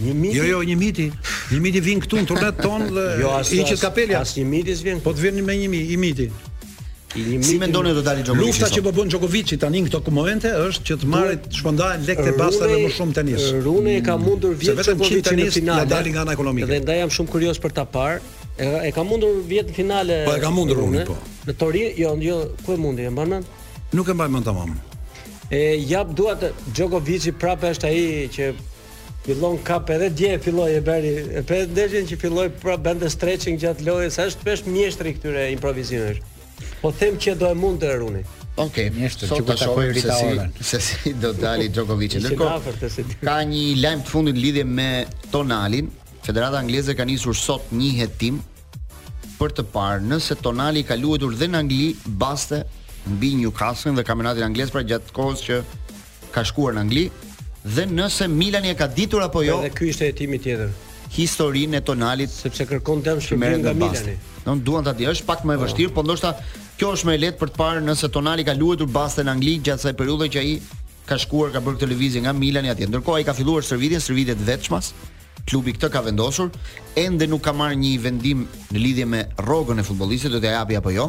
një 0.00 0.14
miti. 0.14 0.36
Jo, 0.36 0.44
jo, 0.52 0.60
një 0.70 0.74
miti. 0.80 1.06
Një 1.50 1.62
miti 1.64 1.80
vjen 1.88 2.02
këtu 2.04 2.20
në 2.20 2.28
turnet 2.28 2.60
ton 2.62 2.84
dhe 2.94 3.06
jo, 3.22 3.32
as, 3.34 3.50
As, 3.50 3.84
as 4.22 4.34
një 4.38 4.44
miti 4.54 4.76
s'vjen. 4.76 5.00
Po 5.04 5.12
të 5.16 5.26
vjen 5.28 5.40
me 5.44 5.56
një 5.64 5.80
i 5.96 5.98
miti 6.00 6.28
një 7.14 7.38
mi 7.44 7.58
mendoni 7.62 7.92
do 7.94 8.02
dalë 8.04 8.24
Djokovic. 8.26 8.48
Lufta 8.48 8.68
që 8.74 8.82
po 8.84 8.92
bën 8.96 9.10
Djokovic 9.12 9.52
tani 9.60 9.82
në 9.84 9.92
këto 9.92 10.12
momente 10.14 10.50
është 10.66 10.88
që 10.88 10.96
të 11.02 11.10
marrë 11.12 11.36
të 11.44 11.58
shpëndajë 11.58 12.06
lekët 12.08 12.30
e 12.30 12.36
pasta 12.38 12.70
me 12.70 12.78
më 12.84 12.90
shumë 12.96 13.16
tenis. 13.18 13.44
Rune 13.64 13.96
e 13.98 14.02
ka 14.04 14.16
mm. 14.18 14.24
mundur 14.28 14.56
vjet 14.58 14.80
Djokovic 14.82 15.30
në 15.36 15.48
finale. 15.54 15.86
dalin 15.90 16.16
nga 16.16 16.24
ana 16.26 16.34
ekonomike. 16.34 16.66
Dhe 16.70 16.80
ndaj 16.84 16.98
jam 17.04 17.12
shumë 17.18 17.30
kurioz 17.36 17.60
për 17.62 17.76
ta 17.78 17.84
parë. 17.84 18.18
E, 18.54 18.68
e 18.88 18.92
ka 18.96 19.02
mundur 19.06 19.36
vjet 19.48 19.70
në 19.70 19.78
finale. 19.78 20.20
Po 20.26 20.34
e 20.38 20.42
ka 20.42 20.50
mundur 20.54 20.80
Rune, 20.82 21.04
po. 21.08 21.16
Në 21.46 21.56
Torino, 21.60 21.92
jo, 21.98 22.14
jo, 22.22 22.36
ku 22.66 22.74
e 22.74 22.78
mundi, 22.80 23.06
e 23.06 23.10
mban 23.14 23.34
mend? 23.36 23.56
Nuk 23.94 24.08
e 24.10 24.14
mbaj 24.18 24.30
mend 24.34 24.48
tamam. 24.50 24.74
E 25.54 25.62
jap 25.86 26.10
dua 26.18 26.34
të 26.40 26.50
Djokovic 26.74 27.30
prapë 27.42 27.74
është 27.76 27.90
ai 27.90 28.28
që 28.34 28.52
fillon 29.24 29.56
kap 29.64 29.88
edhe 29.90 30.10
dje 30.10 30.34
e 30.36 30.38
filloi 30.42 30.74
e 30.76 30.80
bëri 30.84 31.12
e 31.38 31.42
pe 31.48 31.62
ndeshjen 31.70 32.06
që 32.10 32.18
filloi 32.20 32.50
pra 32.60 32.74
bënte 32.76 33.08
stretching 33.08 33.56
gjatë 33.62 33.86
lojës 33.86 34.18
është 34.20 34.44
pesh 34.44 34.66
mjeshtri 34.68 35.14
këtyre 35.16 35.46
improvisimeve 35.54 36.18
Po 36.82 36.90
them 36.92 37.16
që 37.24 37.34
do 37.40 37.48
e 37.50 37.54
mund 37.58 37.82
të 37.82 37.90
eruni. 37.96 38.22
Okej, 38.54 38.62
okay, 38.62 38.90
mirë, 38.94 39.26
çu 39.26 39.42
ta 39.48 39.56
shohim 39.58 39.98
se 39.98 40.16
si 40.16 40.66
se 40.70 40.80
si 40.86 41.12
do 41.18 41.32
dali 41.34 41.68
Djokovic. 41.68 42.16
ka 43.22 43.38
një 43.52 43.64
lajm 43.82 44.02
të 44.06 44.10
fundit 44.14 44.36
lidhje 44.38 44.64
me 44.64 44.88
Tonalin. 45.30 45.88
Federata 46.24 46.58
Angleze 46.62 46.94
ka 46.94 47.04
nisur 47.04 47.34
sot 47.34 47.72
një 47.74 47.90
hetim 47.98 48.38
për 49.40 49.54
të 49.58 49.64
parë 49.74 50.04
nëse 50.12 50.38
Tonali 50.44 50.84
ka 50.90 50.96
luetur 50.96 51.34
dhe 51.36 51.48
në 51.50 51.58
Angli 51.58 51.88
baste 52.06 52.62
mbi 53.16 53.34
Newcastle 53.40 53.92
dhe 53.98 54.04
kampionatin 54.06 54.46
anglez 54.46 54.70
pra 54.72 54.80
gjatë 54.88 55.12
kohës 55.16 55.42
që 55.48 55.58
ka 56.32 56.44
shkuar 56.48 56.78
në 56.78 56.84
Angli 56.86 57.02
dhe 57.64 57.84
nëse 57.90 58.30
Milani 58.38 58.70
e 58.72 58.78
ka 58.78 58.86
ditur 58.88 59.26
apo 59.26 59.42
jo. 59.44 59.58
Dhe 59.66 59.74
ky 59.76 59.90
ishte 59.90 60.08
hetimi 60.12 60.38
tjetër 60.40 60.70
historinë 61.16 61.78
e 61.80 61.84
Tonalit 61.86 62.32
sepse 62.34 62.66
kërkon 62.68 63.02
dëm 63.06 63.20
shpërblim 63.22 63.62
nga 63.66 63.74
Milani. 63.78 64.16
Don 64.44 64.62
duan 64.66 64.84
ta 64.84 64.92
di, 64.92 65.06
është 65.10 65.26
pak 65.28 65.44
më 65.48 65.56
e 65.56 65.60
vështirë, 65.62 65.90
oh. 65.92 65.94
po 65.96 66.02
ndoshta 66.04 66.32
kjo 66.78 66.90
është 66.96 67.08
më 67.08 67.14
e 67.14 67.20
lehtë 67.22 67.40
për 67.40 67.52
të 67.54 67.60
parë 67.60 67.82
nëse 67.86 68.10
Tonali 68.12 68.44
ka 68.46 68.54
luajtur 68.58 68.90
baste 68.92 69.24
në 69.24 69.32
Angli 69.34 69.54
gjatë 69.60 69.80
asaj 69.80 69.94
periudhe 70.00 70.28
që 70.34 70.42
ai 70.42 70.54
ka 71.08 71.18
shkuar 71.20 71.52
ka 71.54 71.62
bërë 71.64 71.80
televizion 71.84 72.26
nga 72.26 72.34
Milani 72.36 72.72
atje. 72.72 72.88
Ndërkohë 72.90 73.20
ai 73.20 73.26
ka 73.28 73.34
filluar 73.36 73.64
shërbimin, 73.66 74.02
shërbimet 74.04 74.42
veçmas, 74.44 74.90
klubi 75.48 75.72
këtë 75.78 75.90
ka 75.94 76.02
vendosur, 76.06 76.50
ende 76.98 77.28
nuk 77.30 77.44
ka 77.46 77.52
marrë 77.54 77.78
një 77.84 77.94
vendim 78.04 78.44
në 78.74 78.80
lidhje 78.82 79.06
me 79.14 79.22
rrogën 79.40 79.80
e 79.82 79.86
futbollistit, 79.86 80.32
do 80.34 80.40
t'ia 80.42 80.58
japi 80.58 80.78
apo 80.80 80.92
jo, 80.96 81.08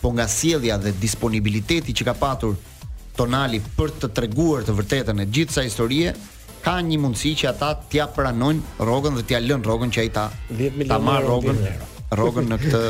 po 0.00 0.12
nga 0.14 0.26
sjellja 0.30 0.78
dhe 0.80 0.94
disponibiliteti 1.02 1.92
që 2.00 2.10
ka 2.12 2.16
patur 2.20 2.54
Tonali 3.14 3.60
për 3.76 3.92
të 4.02 4.08
treguar 4.10 4.64
të 4.66 4.72
vërtetën 4.74 5.20
e 5.22 5.26
gjithë 5.30 5.54
sa 5.54 5.62
historie, 5.62 6.10
ka 6.64 6.78
një 6.82 6.96
mundësi 7.02 7.34
që 7.42 7.50
ata 7.52 7.72
t'ja 7.92 8.06
pranojnë 8.14 8.78
rrogën 8.80 9.18
dhe 9.18 9.24
t'ja 9.28 9.40
lënë 9.44 9.64
rrogën 9.68 9.92
që 9.94 10.04
ai 10.04 10.12
ta 10.16 10.24
ta 10.88 10.98
marr 11.04 11.26
rrogën 11.28 11.60
rrogën 12.16 12.48
në 12.54 12.58
këtë 12.62 12.82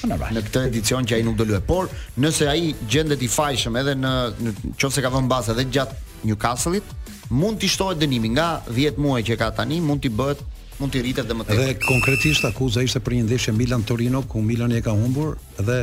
në 0.34 0.42
këtë 0.48 0.62
edicion 0.70 1.06
që 1.06 1.18
ai 1.18 1.24
nuk 1.26 1.34
do 1.36 1.44
lë. 1.46 1.60
Por 1.68 1.90
nëse 2.24 2.46
ai 2.48 2.70
gjendet 2.88 3.20
i 3.20 3.28
fajshëm 3.28 3.76
edhe 3.82 3.94
në 4.00 4.12
nëse 4.40 5.04
ka 5.04 5.10
vënë 5.12 5.30
bazë 5.30 5.52
edhe 5.54 5.66
gjatë 5.76 6.04
Newcastle-it, 6.30 6.88
mund 7.32 7.60
t'i 7.62 7.68
shtohet 7.70 8.00
dënimi 8.00 8.32
nga 8.34 8.48
10 8.72 8.98
muaj 9.00 9.20
që 9.28 9.36
ka 9.40 9.52
tani, 9.60 9.78
mund 9.84 10.02
t'i 10.04 10.10
bëhet 10.12 10.42
mund 10.80 10.92
t'i 10.94 11.04
rritet 11.04 11.28
dhe 11.28 11.36
më 11.36 11.46
tepër. 11.46 11.62
Dhe 11.68 11.78
konkretisht 11.84 12.48
akuza 12.48 12.82
ishte 12.88 13.00
për 13.04 13.18
një 13.20 13.26
ndeshje 13.28 13.54
Milan 13.56 13.84
Torino 13.84 14.22
ku 14.24 14.40
Milani 14.44 14.80
e 14.80 14.84
ka 14.84 14.96
humbur 14.96 15.36
dhe 15.60 15.78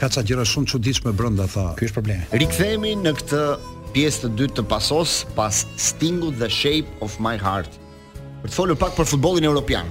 ka 0.00 0.08
ca 0.14 0.22
gjëra 0.22 0.46
shumë 0.46 0.70
çuditshme 0.72 1.12
brenda 1.16 1.48
tha. 1.50 1.72
Ky 1.78 1.88
është 1.90 1.96
problemi. 1.98 2.28
Rikthehemi 2.38 2.94
në 3.02 3.14
këtë 3.18 3.42
pjesë 3.96 4.26
të 4.26 4.32
dytë 4.38 4.58
të 4.60 4.66
pasos 4.68 5.12
pas 5.36 5.62
Stingut 5.80 6.36
dhe 6.40 6.48
Shape 6.52 6.98
of 7.04 7.14
My 7.24 7.38
Heart. 7.40 7.78
Për 8.42 8.50
të 8.50 8.54
folur 8.54 8.76
pak 8.80 8.92
për 8.98 9.08
futbollin 9.12 9.46
europian. 9.48 9.88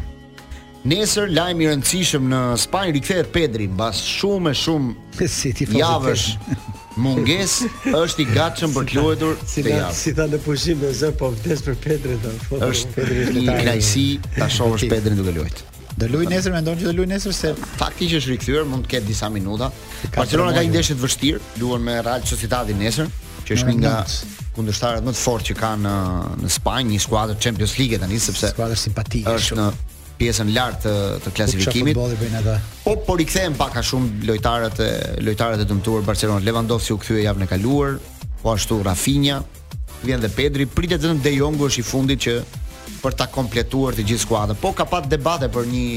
Nesër 0.86 1.32
lajm 1.34 1.62
i 1.66 1.70
rëndësishëm 1.72 2.28
në 2.30 2.40
Spanjë 2.62 2.94
rikthehet 3.00 3.32
Pedri 3.34 3.66
mbas 3.72 4.04
shumë 4.06 4.52
e 4.54 4.60
shumë 4.62 4.92
si 5.40 5.54
ti 5.58 5.66
Javësh. 5.74 6.28
Munges 7.02 7.58
është 7.92 8.22
i 8.24 8.26
gatshëm 8.30 8.72
për 8.78 8.86
të 8.88 9.02
luajtur 9.02 9.34
si 9.44 9.66
javë. 9.66 9.90
Si 10.00 10.14
tha 10.16 10.30
në 10.32 10.38
pushim 10.46 10.80
me 10.86 10.94
zë, 10.96 11.10
po 11.20 11.28
vdes 11.36 11.66
për 11.66 11.76
Pedrin 11.84 12.22
do. 12.24 12.32
Është 12.70 12.94
Pedri 12.96 13.42
i 13.42 13.48
kënaqësi 13.50 14.06
ta 14.38 14.48
shohësh 14.54 14.86
Pedrin 14.94 15.18
duke 15.20 15.34
luajtur. 15.36 15.74
Do 15.96 16.08
luaj 16.12 16.30
nesër, 16.30 16.54
mendon 16.60 16.78
që 16.80 16.86
do 16.88 16.94
luaj 17.00 17.10
nesër 17.10 17.36
se 17.36 17.52
fakti 17.82 18.08
që 18.14 18.22
është 18.22 18.32
rikthyer 18.36 18.66
mund 18.70 18.86
të 18.88 18.94
ketë 18.94 19.10
disa 19.10 19.28
minuta. 19.34 19.74
Barcelona 20.16 20.54
ka 20.56 20.64
një 20.64 20.72
ndeshje 20.78 20.96
të 21.00 21.04
vështirë, 21.04 21.44
luan 21.64 21.84
me 21.88 21.98
Real 22.06 22.24
Sociedad 22.32 22.72
nesër 22.80 23.12
që 23.46 23.54
është 23.58 23.74
një 23.74 23.82
nga 23.82 23.98
kundërshtarët 24.56 25.06
më 25.06 25.14
të 25.16 25.22
fortë 25.22 25.50
që 25.52 25.56
kanë 25.60 25.84
në 25.84 25.98
në 26.42 26.52
Spanjë 26.56 26.90
një 26.94 27.02
skuadër 27.04 27.40
Champions 27.46 27.76
League 27.80 28.00
tani 28.02 28.20
sepse 28.24 28.50
skuadër 28.54 28.80
simpatike 28.82 29.34
është 29.38 29.52
shumë. 29.52 29.62
në 29.62 29.94
pjesën 30.20 30.52
lart 30.56 30.80
të, 30.86 30.94
të 31.26 31.34
klasifikimit. 31.38 32.00
Po 32.86 32.96
po 33.10 33.18
rikthehen 33.20 33.58
pak 33.60 33.78
a 33.78 33.84
shumë 33.84 34.26
lojtarët 34.32 34.82
e 34.82 34.92
lojtarët 35.28 35.64
e 35.66 35.68
dëmtuar 35.72 36.06
Barcelona 36.08 36.44
Lewandowski 36.48 36.96
u 36.96 37.00
kthye 37.04 37.26
javën 37.28 37.46
e 37.46 37.50
kaluar, 37.52 37.98
po 38.42 38.54
ashtu 38.56 38.80
Rafinha, 38.88 39.42
vjen 40.06 40.24
dhe 40.24 40.30
Pedri, 40.32 40.66
pritet 40.66 41.04
vetëm 41.04 41.22
De 41.24 41.34
Jong 41.36 41.62
është 41.70 41.84
i 41.84 41.86
fundit 41.90 42.26
që 42.28 42.38
për 43.04 43.18
ta 43.20 43.28
kompletuar 43.28 43.94
të 43.98 44.06
gjithë 44.08 44.24
skuadrën. 44.26 44.60
Po 44.62 44.72
ka 44.74 44.86
pas 44.90 45.06
debate 45.12 45.52
për 45.54 45.68
një 45.74 45.90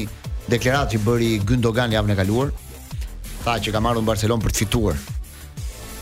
deklaratë 0.51 0.97
që 0.97 1.05
bëri 1.07 1.31
Gündogan 1.47 1.95
javën 1.95 2.11
e 2.13 2.19
kaluar, 2.19 2.51
tha 3.45 3.55
që 3.63 3.71
ka 3.73 3.81
marrë 3.87 4.03
në 4.03 4.11
Barcelonë 4.11 4.45
për 4.45 4.55
të 4.55 4.65
fituar 4.65 4.99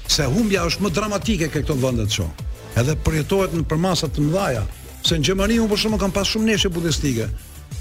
se 0.08 0.26
humbja 0.32 0.64
është 0.68 0.86
më 0.86 0.92
dramatike 0.98 1.48
këtë 1.52 1.66
këto 1.66 1.78
vende 1.84 2.08
të 2.08 2.18
shoh. 2.18 2.44
Edhe 2.80 2.96
përjetohet 3.04 3.54
në 3.56 3.66
përmasa 3.70 4.08
të 4.08 4.24
mëdha. 4.28 4.64
Se 5.04 5.14
në 5.16 5.24
Gjermani 5.28 5.58
unë 5.62 5.70
për 5.70 5.78
shkakun 5.78 6.00
kam 6.02 6.10
pas 6.14 6.28
shumë 6.32 6.48
neshje 6.52 6.70
budistike. 6.74 7.26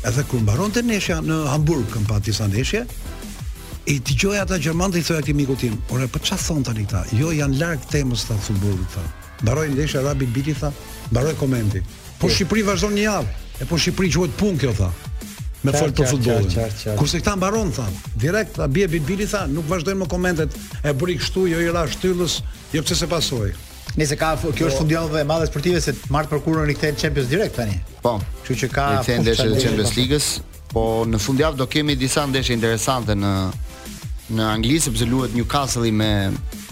Edhe 0.06 0.24
kur 0.30 0.42
mbaronte 0.44 0.84
neshja 0.86 1.18
në 1.26 1.38
Hamburg 1.52 1.88
kam 1.92 2.04
pas 2.08 2.22
disa 2.24 2.46
neshje, 2.48 2.84
i 3.88 4.02
dëgjoj 4.04 4.40
ata 4.44 4.58
gjermanët 4.60 5.00
i 5.00 5.04
thoya 5.08 5.22
këtij 5.24 5.36
miku 5.36 5.56
tim, 5.56 5.78
Ora 5.94 6.08
po 6.12 6.20
çfarë 6.20 6.44
thon 6.44 6.64
tani 6.68 6.84
këta? 6.86 7.06
Jo, 7.16 7.30
janë 7.32 7.60
larg 7.62 7.84
temës 7.92 8.26
ta 8.28 8.36
futbollit 8.36 8.90
ta." 8.94 9.04
Mbaroi 9.46 9.70
ndeshja 9.74 10.02
Rabi 10.04 10.26
Bili 10.26 10.54
tha, 10.58 10.72
mbaroi 11.12 11.36
komenti. 11.40 11.80
Po 12.20 12.28
jo. 12.28 12.34
Shqipëri 12.36 12.64
vazhdon 12.68 12.96
një 12.98 13.04
javë. 13.04 13.30
E 13.62 13.66
po 13.70 13.78
Shqipëri 13.80 14.12
quhet 14.16 14.36
punë 14.40 14.60
kjo 14.62 14.74
tha. 14.80 14.90
Me 15.64 15.72
fol 15.74 15.92
për 15.96 16.10
futbollin. 16.10 16.58
Kurse 17.00 17.22
këta 17.22 17.36
mbaron 17.40 17.72
tha, 17.74 17.86
direkt 18.16 18.58
tha 18.60 18.68
bie 18.68 18.88
Bili 18.92 19.26
tha, 19.28 19.46
nuk 19.48 19.70
vazhdojnë 19.72 20.04
më 20.04 20.10
komentet. 20.12 20.60
E 20.84 20.94
bëri 20.94 21.16
kështu, 21.22 21.48
jo 21.54 21.62
i 21.64 21.72
ra 21.72 21.86
shtyllës, 21.92 22.42
jo 22.76 22.84
pse 22.84 22.96
se 22.96 23.08
pasoi. 23.08 23.54
Nëse 23.96 24.18
ka 24.20 24.34
kjo 24.42 24.52
është 24.52 24.76
po. 24.76 24.84
fundjavë 24.84 25.22
e 25.22 25.24
madhe 25.24 25.48
sportive 25.48 25.82
se 25.82 25.94
të 25.96 26.10
martë 26.12 26.30
përkurën 26.36 26.70
i 26.70 26.76
kthehen 26.76 26.96
Champions 26.98 27.30
direkt 27.32 27.56
tani. 27.56 27.80
Po. 28.02 28.20
Kështu 28.44 28.60
që 28.66 28.72
ka 28.74 28.86
fundjavë 29.06 29.56
të 29.56 29.62
Champions 29.64 29.96
League-s. 29.98 30.42
Po 30.74 31.06
në 31.08 31.20
fundjavë 31.22 31.58
do 31.62 31.68
kemi 31.72 31.96
disa 31.96 32.26
ndeshje 32.28 32.56
interesante 32.58 33.16
në 33.16 33.34
në 34.28 34.44
Angli 34.44 34.76
sepse 34.84 35.06
luhet 35.08 35.32
Newcastle 35.36 35.88
me 35.96 36.08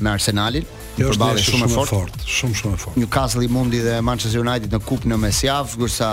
me 0.04 0.12
Arsenalin. 0.12 0.66
Jo, 1.00 1.12
është 1.12 1.20
shumë, 1.39 1.43
shumë 1.46 1.66
e 1.66 1.72
fortë, 1.72 2.00
fort, 2.02 2.26
shumë 2.32 2.56
shumë 2.60 2.74
e 2.76 2.80
fortë. 2.80 3.00
Newcastle 3.00 3.48
mundi 3.52 3.80
dhe 3.84 3.93
Manchester 4.04 4.41
United 4.43 4.72
në 4.76 4.80
kupë 4.89 5.08
në 5.12 5.18
mesjavë, 5.24 5.76
kurse 5.80 6.10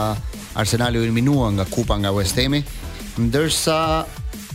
Arsenali 0.63 0.99
u 1.01 1.05
eliminua 1.07 1.49
nga 1.55 1.67
kupa 1.71 1.97
nga 2.03 2.11
West 2.15 2.39
Ham-i, 2.39 2.59
ndërsa 3.25 3.79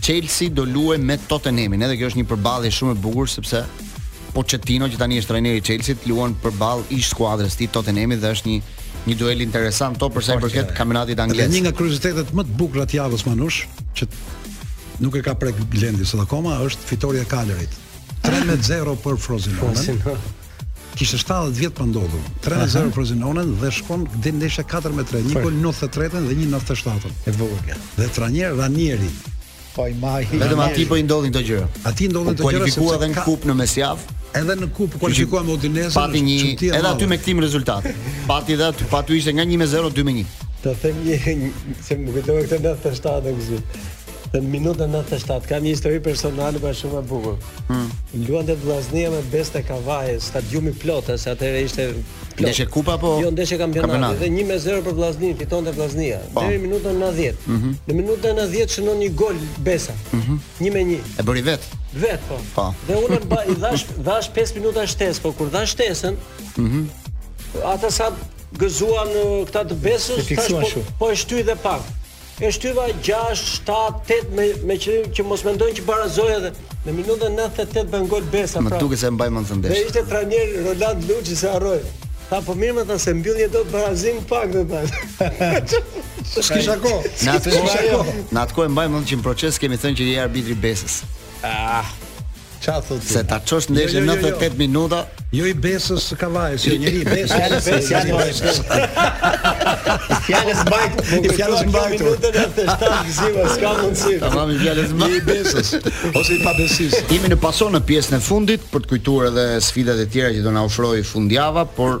Chelsea 0.04 0.48
do 0.52 0.64
luajë 0.68 1.04
me 1.04 1.16
Tottenhamin. 1.28 1.84
Edhe 1.88 1.96
kjo 2.00 2.08
është 2.12 2.20
një 2.22 2.28
përballje 2.30 2.72
shumë 2.78 2.96
e 2.96 3.02
bukur 3.04 3.28
sepse 3.28 3.64
Pochettino, 4.34 4.86
që 4.92 5.00
tani 5.00 5.16
është 5.20 5.30
trajneri 5.34 5.60
i 5.60 5.64
Chelsea, 5.68 5.96
luan 6.08 6.34
përball 6.42 6.82
ish 6.92 7.08
skuadrës 7.14 7.52
së 7.56 7.62
tij 7.66 7.72
Tottenhamit 7.78 8.20
dhe 8.24 8.32
është 8.36 8.52
një 8.52 8.60
një 9.08 9.16
duel 9.20 9.42
interesant 9.44 9.98
to 10.00 10.08
për 10.12 10.24
sa 10.26 10.36
i 10.36 10.42
përket 10.42 10.74
kampionatit 10.76 11.20
anglez. 11.22 11.48
Dhe 11.48 11.56
një 11.56 11.64
nga 11.66 11.74
kuriozitetet 11.78 12.34
më 12.36 12.46
të 12.48 12.56
bukura 12.60 12.86
të 12.88 12.98
javës 13.00 13.24
Manush, 13.28 13.62
që 13.96 14.08
nuk 15.04 15.16
e 15.16 15.22
ka 15.26 15.34
prek 15.40 15.60
Glendi 15.72 16.06
sot 16.08 16.22
akoma, 16.24 16.58
është 16.66 16.88
fitoria 16.92 17.24
e 17.24 17.30
Kalerit. 17.30 17.78
3-0 18.26 18.98
për 19.04 19.18
Frozenonen. 19.24 20.02
Kishte 20.98 21.20
70 21.20 21.54
vjet 21.54 21.76
pa 21.78 21.84
ndodhur. 21.86 22.22
3-0 22.44 22.88
për 22.88 22.90
Frozenonen 22.98 23.52
dhe 23.60 23.70
shkon 23.72 24.04
deri 24.18 24.34
në 24.34 24.42
ndeshje 24.42 24.64
4-3, 24.72 25.22
një 25.28 25.44
gol 25.46 25.56
93-ën 25.62 26.26
dhe 26.26 26.38
një 26.42 26.48
97-ën. 26.58 27.18
E 27.32 27.36
vogël 27.38 27.86
Dhe 28.00 28.08
Tranier 28.18 28.56
Ranieri. 28.58 29.10
Po 29.76 29.86
i 29.86 29.94
maj. 30.02 30.24
Vetëm 30.34 30.60
aty 30.64 30.84
po 30.90 30.98
i 30.98 31.04
ndodhin 31.06 31.30
këto 31.32 31.44
gjëra. 31.46 31.66
Aty 31.86 32.08
ndodhin 32.10 32.34
këto 32.34 32.48
gjëra. 32.48 32.62
Kualifikua 32.64 32.98
në 33.08 33.22
kupë 33.26 33.52
në 33.52 33.58
mesjavë 33.60 34.17
edhe 34.36 34.56
në 34.62 34.68
kupë 34.76 34.94
po 34.98 35.04
kualifikohen 35.04 35.46
me 35.48 35.54
Udinese 35.54 35.96
pa 35.96 36.06
ti 36.12 36.66
edhe 36.68 36.90
aty 36.92 37.06
me 37.08 37.18
këtim 37.20 37.40
rezultat 37.44 37.86
pati 38.28 38.56
edhe 38.58 38.68
aty 38.72 38.88
pa 38.90 39.02
ishte 39.16 39.32
nga 39.38 39.44
1-0 39.44 39.92
2-1 40.00 40.24
të 40.64 40.74
them 40.82 41.02
një 41.06 41.20
se 41.86 41.98
më 42.02 42.16
gëtëve 42.18 42.44
këtë 42.48 42.60
në 42.66 42.74
7-7 42.82 43.32
në 43.32 43.46
gjithë 43.46 43.62
Dhe 44.32 44.40
në 44.44 44.48
minutën 44.52 44.90
97 44.92 45.46
kam 45.48 45.62
një 45.64 45.70
histori 45.72 46.00
personale 46.04 46.60
pa 46.60 46.72
shumë 46.76 46.98
e 47.00 47.04
bukur. 47.08 47.36
Hm. 47.70 47.84
Luan 48.28 48.50
vllaznia 48.62 49.10
me 49.12 49.22
Best 49.32 49.56
e 49.56 50.16
stadiumi 50.20 50.72
plot, 50.74 51.08
se 51.16 51.30
atëherë 51.32 51.62
ishte 51.68 51.86
plot. 52.36 52.60
kupa 52.70 52.98
po. 52.98 53.12
Jo 53.22 53.30
ndeshje 53.30 53.58
kampionati 53.58 54.20
dhe 54.20 54.28
1-0 54.44 54.82
për 54.88 54.94
vllaznin 54.98 55.36
fitonte 55.38 55.72
vllaznia 55.72 56.20
po. 56.34 56.40
deri 56.42 56.58
në 56.58 56.62
minutën 56.66 56.98
90. 57.00 57.34
Mm 57.46 57.56
-hmm. 57.56 57.74
Në 57.86 57.94
minutën 57.94 58.36
90 58.36 58.68
shënon 58.76 58.98
një 59.02 59.08
gol 59.14 59.36
Besa. 59.58 59.92
Mm 60.12 60.40
1-1. 60.60 60.98
E 61.18 61.22
bëri 61.22 61.42
vet. 61.44 61.60
Vet 61.94 62.20
po. 62.28 62.36
Po. 62.54 62.74
Dhe 62.86 62.94
unë 62.94 63.22
i 63.50 63.54
dhash 63.60 63.84
dhash 64.06 64.30
5 64.36 64.54
minuta 64.56 64.80
shtesë, 64.86 65.20
po 65.22 65.32
kur 65.32 65.48
dhash 65.48 65.72
shtesën, 65.74 66.14
hm. 66.56 66.62
Mm 66.64 66.88
Ata 67.64 67.90
sa 67.90 68.12
gëzuan 68.58 69.08
këta 69.48 69.64
të 69.64 69.74
Besës, 69.80 70.26
tash 70.36 70.52
po 70.62 70.80
po 70.98 71.10
e 71.12 71.16
shtyi 71.16 71.42
dhe 71.44 71.56
pak 71.62 71.80
e 72.40 72.52
shtyva 72.52 72.88
6 73.02 73.60
7 74.08 74.20
8 74.32 74.32
me 74.36 74.46
me 74.70 74.76
që 74.78 75.24
mos 75.28 75.42
mendojnë 75.48 75.78
që 75.78 75.84
barazoi 75.88 76.28
edhe 76.38 76.50
në 76.86 76.94
minutën 76.94 77.34
98 77.34 77.90
bën 77.92 78.06
gol 78.12 78.26
Besa. 78.32 78.62
Më 78.62 78.72
pra, 78.74 78.80
duket 78.82 79.02
se 79.02 79.10
mbajmën 79.14 79.48
të 79.50 79.58
ndesh. 79.58 79.72
Dhe 79.72 79.86
ishte 80.04 80.24
njerë 80.32 80.62
Roland 80.68 81.08
Luçi 81.10 81.36
se 81.42 81.50
harroi. 81.52 81.80
Ta 82.30 82.40
po 82.44 82.54
mirë 82.54 82.76
më 82.78 82.84
ta 82.90 82.98
se 83.02 83.14
mbyllje 83.18 83.48
do 83.54 83.62
të 83.66 83.72
barazim 83.74 84.18
pak 84.30 84.50
dhe 84.56 84.66
ta. 84.70 84.82
S'kisha 86.24 86.76
kohë. 86.82 87.14
Na 87.26 87.38
atë 87.38 87.54
kohë. 87.54 88.26
Na 88.38 88.44
atë 88.46 88.58
kohë 88.58 88.72
mbajmën 88.76 89.08
që 89.12 89.18
në 89.22 89.26
proces 89.30 89.58
kemi 89.62 89.80
thënë 89.80 89.98
që 90.02 90.10
i 90.14 90.18
arbitri 90.26 90.54
Besës. 90.66 91.02
Ah, 91.48 91.86
Ça 92.60 92.80
thotë? 92.82 93.06
Se 93.06 93.22
ta 93.30 93.36
çosh 93.46 93.68
jo, 93.68 93.74
ndeshën 93.74 94.02
jo, 94.02 94.14
jo, 94.18 94.30
98 94.34 94.56
minuta. 94.58 94.98
Jo 95.32 95.46
i 95.46 95.52
besës 95.64 96.06
së 96.10 96.16
kavajës, 96.18 96.64
jo 96.66 96.74
njëri 96.82 97.02
i 97.04 97.06
besës. 97.06 97.34
Ja 97.38 97.60
se 97.62 97.76
si 97.86 97.94
ajo 97.94 98.16
është. 98.24 98.54
Ja 100.32 100.40
bajtë 100.70 101.04
bajt, 101.28 101.36
ja 101.38 101.48
se 101.60 102.16
97 102.24 103.46
ska 103.54 103.74
Tamam, 104.26 104.50
ja 104.64 104.74
se 104.80 104.96
bajt. 104.96 105.14
I 105.14 105.20
besës. 105.28 105.72
Ose 106.14 106.34
i 106.34 106.40
pabesës. 106.44 106.98
Jemi 107.12 107.30
në 107.34 107.38
pason 107.42 107.76
në 107.78 107.82
pjesën 107.92 108.18
e 108.18 108.20
fundit 108.28 108.66
për 108.72 108.84
të 108.86 108.92
kujtuar 108.94 109.28
edhe 109.30 109.46
sfidat 109.68 110.00
e 110.02 110.08
tjera 110.10 110.34
që 110.34 110.42
do 110.48 110.54
na 110.56 110.64
ofrojë 110.66 111.06
Fundjava, 111.08 111.66
por 111.78 112.00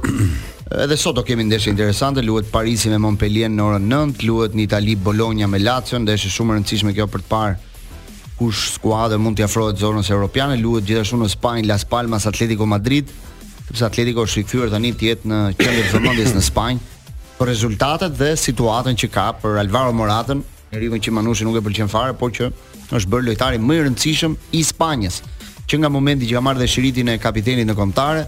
Edhe 0.68 0.98
sot 1.00 1.14
do 1.16 1.22
kemi 1.24 1.46
ndeshje 1.48 1.70
interesante, 1.72 2.20
luhet 2.20 2.50
Parisi 2.52 2.90
me 2.92 2.98
Montpellier 3.00 3.48
në 3.48 3.64
orën 3.70 3.86
9, 3.88 4.26
luhet 4.28 4.52
në 4.58 4.66
Itali 4.66 4.98
Bologna 5.00 5.46
me 5.48 5.56
Lazio, 5.64 5.96
ndeshje 5.98 6.28
shumë 6.34 6.52
e 6.52 6.58
rëndësishme 6.58 6.92
kjo 6.98 7.06
për 7.08 7.24
të 7.24 7.30
parë 7.30 7.56
kush 8.38 8.74
skuadër 8.78 9.18
mund 9.20 9.36
t'i 9.36 9.42
afrohet 9.46 9.80
zonës 9.82 10.08
europiane, 10.14 10.54
luhet 10.62 10.86
gjithashtu 10.86 11.18
në 11.18 11.28
Spanjë 11.34 11.66
Las 11.66 11.84
Palmas 11.90 12.26
Atletico 12.30 12.66
Madrid, 12.70 13.10
sepse 13.66 13.86
Atletico 13.88 14.22
është 14.26 14.40
rikthyer 14.44 14.70
tani 14.74 14.92
të 14.96 15.06
jetë 15.10 15.28
në 15.32 15.40
qendër 15.58 15.90
të 15.90 15.98
vëmendjes 15.98 16.36
në 16.38 16.42
Spanjë 16.46 17.16
për 17.38 17.50
rezultatet 17.50 18.14
dhe 18.18 18.30
situatën 18.38 18.96
që 19.02 19.10
ka 19.14 19.26
për 19.42 19.58
Alvaro 19.64 19.90
Moratën, 19.98 20.40
njeriu 20.72 21.00
që 21.04 21.12
Manushi 21.16 21.46
nuk 21.46 21.58
e 21.60 21.64
pëlqen 21.66 21.90
fare, 21.90 22.14
por 22.18 22.30
që 22.34 22.48
është 22.98 23.12
bërë 23.12 23.26
lojtari 23.30 23.58
më 23.62 23.80
i 23.80 23.84
rëndësishëm 23.88 24.38
i 24.58 24.62
Spanjës 24.70 25.20
që 25.68 25.82
nga 25.82 25.90
momenti 25.92 26.30
që 26.30 26.38
ka 26.38 26.44
marrë 26.46 26.62
dhe 26.62 26.70
shiritin 26.72 27.10
e 27.12 27.18
kapitenit 27.24 27.66
në 27.68 27.74
kontare, 27.76 28.24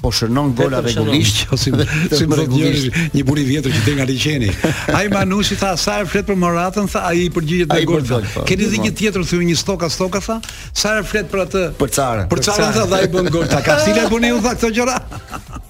po 0.00 0.10
shërnon 0.12 0.52
gola 0.56 0.80
regulisht 0.82 1.44
ose 1.52 1.70
jo, 1.72 1.82
si 2.16 2.26
më 2.30 2.38
regulisht 2.42 3.14
një 3.14 3.22
buri 3.26 3.44
i 3.44 3.48
vjetër 3.50 3.72
që 3.76 3.82
te 3.84 3.94
nga 3.98 4.06
liçeni. 4.08 4.50
Ai 4.94 5.06
Manushi 5.12 5.56
tha 5.60 5.74
sa 5.80 5.98
e 6.02 6.08
flet 6.10 6.26
për 6.28 6.38
Moratën, 6.40 6.88
tha 6.90 7.04
ai 7.10 7.26
i 7.26 7.30
përgjigjet 7.34 7.70
me 7.72 7.84
gol. 7.88 8.02
Po. 8.08 8.44
Keni 8.48 8.68
dhënë 8.72 8.86
një 8.88 8.92
tjetër 8.98 9.26
thyen 9.30 9.46
një 9.50 9.56
stoka 9.60 9.88
stoka 9.92 10.20
tha, 10.24 10.38
sa 10.74 10.96
e 10.98 11.04
flet 11.06 11.28
për 11.32 11.44
atë 11.46 11.64
për 11.80 11.92
Çarën. 11.98 12.28
Për 12.32 12.42
Çarën 12.48 12.72
tha 12.76 12.86
dhe 12.90 13.00
ai 13.00 13.10
bën 13.14 13.30
gol. 13.34 13.46
Ta 13.54 13.62
Kastila 13.66 14.06
e 14.08 14.12
buni 14.12 14.32
u 14.36 14.40
tha 14.44 14.54
këto 14.56 14.72
gjëra. 14.76 14.98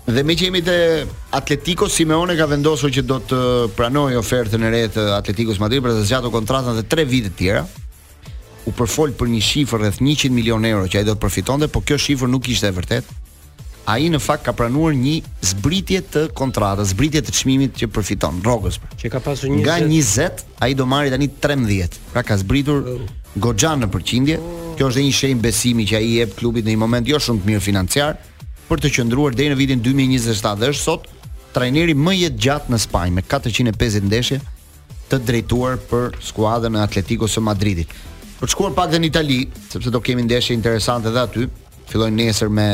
Dhe 0.05 0.21
me 0.21 0.35
që 0.37 0.49
jemi 0.51 0.61
te 0.61 0.75
Atletico 1.33 1.87
Simeone 1.89 2.35
ka 2.37 2.45
vendosur 2.47 2.91
që 2.93 3.03
do 3.09 3.17
të 3.25 3.39
pranoj 3.75 4.11
ofertën 4.21 4.67
e 4.69 4.73
re 4.75 4.83
të 4.93 5.05
Atletico 5.17 5.57
Madrid 5.63 5.81
për 5.87 5.95
të 5.97 6.03
zgjatur 6.11 6.35
kontratën 6.35 6.77
dhe 6.77 6.85
tre 6.93 7.07
vite 7.09 7.31
të 7.33 7.39
tjera 7.39 7.63
u 8.69 8.75
përfol 8.77 9.17
për 9.17 9.33
një 9.33 9.41
shifër 9.49 9.81
rreth 9.87 10.03
100 10.05 10.29
milion 10.37 10.61
euro 10.69 10.85
që 10.93 11.01
ai 11.01 11.09
do 11.09 11.17
të 11.17 11.23
përfitonte, 11.25 11.71
por 11.73 11.87
kjo 11.89 11.97
shifër 11.99 12.29
nuk 12.35 12.53
ishte 12.53 12.69
e 12.69 12.75
vërtetë 12.77 13.17
ai 13.85 14.07
në 14.09 14.19
fakt 14.23 14.45
ka 14.47 14.55
pranuar 14.57 14.95
një 14.97 15.19
zbritje 15.45 16.01
të 16.13 16.23
kontratës, 16.37 16.93
zbritje 16.95 17.21
të 17.27 17.35
çmimit 17.41 17.75
që 17.81 17.89
përfiton 17.93 18.39
Rogës. 18.45 18.79
Që 19.01 19.11
ka 19.13 19.21
pasur 19.25 19.51
20... 19.51 19.69
A 19.69 19.77
20 19.85 20.45
ai 20.65 20.73
do 20.79 20.87
marrë 20.89 21.13
tani 21.13 21.29
13. 21.69 21.99
Pra 22.15 22.23
ka 22.25 22.39
zbritur 22.41 22.87
oh. 22.97 23.67
në 23.79 23.91
përqindje. 23.93 24.39
Oh. 24.39 24.63
Kjo 24.79 24.89
është 24.91 25.01
dhe 25.01 25.05
një 25.07 25.15
shenjë 25.19 25.41
besimi 25.45 25.85
që 25.87 25.99
ai 26.01 26.07
jep 26.23 26.33
klubit 26.39 26.65
në 26.67 26.73
një 26.75 26.81
moment 26.81 27.09
jo 27.11 27.21
shumë 27.23 27.43
të 27.45 27.51
mirë 27.51 27.63
financiar 27.63 28.17
për 28.69 28.81
të 28.83 28.91
qëndruar 28.97 29.37
deri 29.37 29.53
në 29.53 29.59
vitin 29.61 29.83
2027 29.85 30.59
dhe 30.59 30.71
është 30.73 30.83
sot 30.83 31.05
trajneri 31.55 31.93
më 31.95 32.15
i 32.19 32.25
gjatë 32.43 32.73
në 32.73 32.81
Spanjë 32.83 33.15
me 33.15 33.23
450 33.29 34.09
ndeshje 34.09 34.41
të 35.13 35.21
drejtuar 35.29 35.77
për 35.93 36.17
skuadrën 36.27 36.75
e 36.75 36.83
Atletico 36.83 37.29
së 37.31 37.45
Madridit. 37.45 37.87
Për 38.41 38.49
të 38.49 38.51
shkuar 38.57 38.75
pak 38.75 38.91
dhe 38.91 38.99
në 39.05 39.11
Itali, 39.13 39.39
sepse 39.71 39.93
do 39.95 40.01
kemi 40.03 40.25
ndeshje 40.27 40.57
interesante 40.57 41.13
dhe 41.15 41.23
aty, 41.23 41.47
fillojnë 41.93 42.19
nesër 42.25 42.51
me 42.51 42.67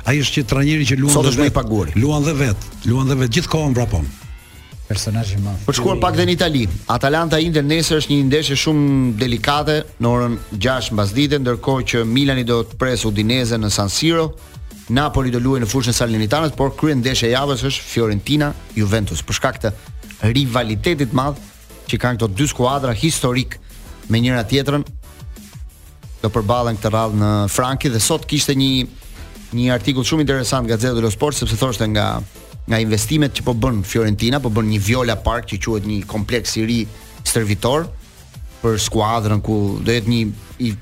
ai 0.07 0.16
është 0.22 0.36
që 0.38 0.46
trajneri 0.55 0.86
që 0.92 1.01
luan 1.01 1.20
dhe 1.24 1.34
vetë. 1.64 2.03
Luan 2.05 2.28
dhe 2.28 2.36
vet. 2.44 2.70
luan 2.86 3.11
dhe 3.11 3.18
vet 3.24 3.34
gjithkohon 3.40 3.74
vrapon 3.74 4.07
personazh 4.91 5.32
i 5.36 5.41
madh. 5.45 5.61
Po 5.66 5.72
shkuan 5.76 6.01
pak 6.03 6.16
në 6.18 6.24
Itali. 6.34 6.64
Atalanta 6.91 7.38
Inter 7.43 7.62
nesër 7.66 8.01
është 8.01 8.11
një 8.12 8.24
ndeshje 8.28 8.57
shumë 8.64 8.88
delikate 9.22 9.76
në 10.03 10.11
orën 10.11 10.34
6 10.66 10.91
mbasdite, 10.97 11.38
ndërkohë 11.45 11.84
që 11.91 12.01
Milani 12.14 12.43
do 12.49 12.62
të 12.66 12.78
presë 12.80 13.07
Udinese 13.12 13.59
në 13.62 13.70
San 13.76 13.91
Siro. 13.97 14.32
Napoli 14.99 15.30
do 15.30 15.38
luajë 15.43 15.62
në 15.64 15.68
fushën 15.70 15.93
e 15.95 15.97
Salernitanës, 15.97 16.57
por 16.59 16.72
krye 16.78 16.97
ndeshja 16.99 17.28
e 17.30 17.34
javës 17.36 17.62
është 17.70 17.86
Fiorentina 17.93 18.49
Juventus 18.78 19.22
për 19.26 19.38
shkak 19.38 19.61
të 19.62 19.70
rivalitetit 20.34 21.12
të 21.12 21.16
madh 21.18 21.38
që 21.91 22.01
kanë 22.03 22.18
këto 22.18 22.30
dy 22.38 22.49
skuadra 22.51 22.95
historik 23.05 23.55
me 24.11 24.18
njëra 24.18 24.43
tjetrën 24.51 24.82
do 26.20 26.30
përballen 26.34 26.78
këtë 26.82 26.91
radhë 26.97 27.22
në 27.22 27.30
Franki 27.55 27.93
dhe 27.95 28.03
sot 28.03 28.26
kishte 28.28 28.59
një 28.59 28.72
një 29.57 29.70
artikull 29.74 30.07
shumë 30.07 30.26
interesant 30.26 30.66
nga 30.66 30.74
Gazzetta 30.76 30.99
dello 30.99 31.11
Sport 31.11 31.38
sepse 31.41 31.57
thoshte 31.59 31.86
nga 31.95 32.07
nga 32.71 32.79
investimet 32.79 33.35
që 33.35 33.43
po 33.47 33.55
bën 33.59 33.81
Fiorentina, 33.87 34.39
po 34.43 34.51
bën 34.55 34.68
një 34.71 34.79
Viola 34.87 35.16
Park 35.18 35.49
që 35.51 35.59
quhet 35.64 35.87
një 35.91 36.01
kompleks 36.11 36.55
i 36.61 36.64
ri 36.71 36.79
stërvitor 37.27 37.89
për 38.62 38.77
skuadrën 38.85 39.43
ku 39.45 39.57
do 39.83 39.91
jetë 39.97 40.12
një 40.12 40.21
i 40.66 40.73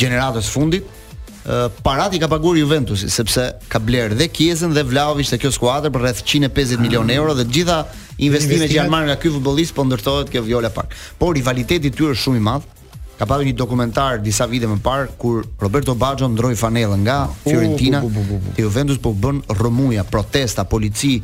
gjeneratës 0.00 0.50
fundit. 0.50 0.96
Uh, 1.40 1.70
parati 1.82 2.18
ka 2.20 2.28
paguar 2.28 2.58
Juventusi 2.58 3.08
sepse 3.10 3.46
ka 3.72 3.78
blerë 3.80 4.16
dhe 4.20 4.26
Kiezën 4.28 4.74
dhe 4.76 4.82
Vlahovic 4.84 5.30
te 5.32 5.38
kjo 5.40 5.48
skuadër 5.54 5.88
për 5.94 6.02
rreth 6.04 6.18
150 6.28 6.82
milion 6.82 7.08
ah. 7.08 7.14
euro 7.16 7.32
dhe 7.38 7.46
të 7.48 7.54
gjitha 7.56 7.78
investimet 8.26 8.68
që 8.68 8.76
janë 8.76 8.92
marrë 8.92 9.08
nga 9.08 9.16
ky 9.22 9.32
futbollist 9.32 9.72
po 9.78 9.86
ndërtohet 9.88 10.32
kjo 10.34 10.42
Viola 10.50 10.68
Park. 10.74 10.92
Por 11.18 11.32
rivaliteti 11.38 11.88
i 11.88 11.94
tyre 11.96 12.12
është 12.16 12.24
shumë 12.26 12.42
i 12.42 12.46
madh. 12.50 12.68
Ëh, 12.68 12.79
ka 13.20 13.26
parë 13.28 13.46
një 13.50 13.56
dokumentar 13.56 14.22
disa 14.24 14.46
vite 14.48 14.64
më 14.68 14.78
parë 14.80 15.10
kur 15.20 15.42
Roberto 15.60 15.92
Baggio 15.94 16.24
ndroi 16.32 16.54
fanellën 16.56 17.02
nga 17.04 17.16
uh, 17.28 17.34
Fiorentina 17.44 18.00
uh, 18.00 18.06
bu, 18.06 18.16
bu, 18.16 18.22
bu, 18.24 18.38
bu. 18.40 18.54
te 18.56 18.64
Juventus 18.64 18.96
po 18.96 19.12
bën 19.12 19.42
rrëmuja, 19.58 20.06
protesta, 20.08 20.64
polici, 20.64 21.18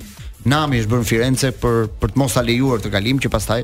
nami 0.45 0.83
është 0.83 0.93
bën 0.93 1.07
Firenze 1.09 1.53
për 1.63 1.87
për 2.03 2.13
të 2.13 2.21
mos 2.21 2.37
a 2.37 2.43
lejuar 2.45 2.85
të 2.85 2.93
kalim 2.93 3.17
që 3.23 3.33
pastaj 3.33 3.63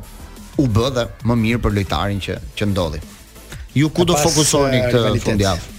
u 0.63 0.65
bë 0.79 0.89
dhe 0.97 1.05
më 1.29 1.37
mirë 1.45 1.61
për 1.67 1.77
lojtarin 1.77 2.25
që 2.29 2.39
që 2.57 2.71
ndodhi. 2.73 3.03
Ju 3.83 3.89
ku 3.93 4.05
do 4.09 4.17
fokusoni 4.21 4.81
eh, 4.81 4.89
këtë 4.89 5.23
fundjavë? 5.27 5.79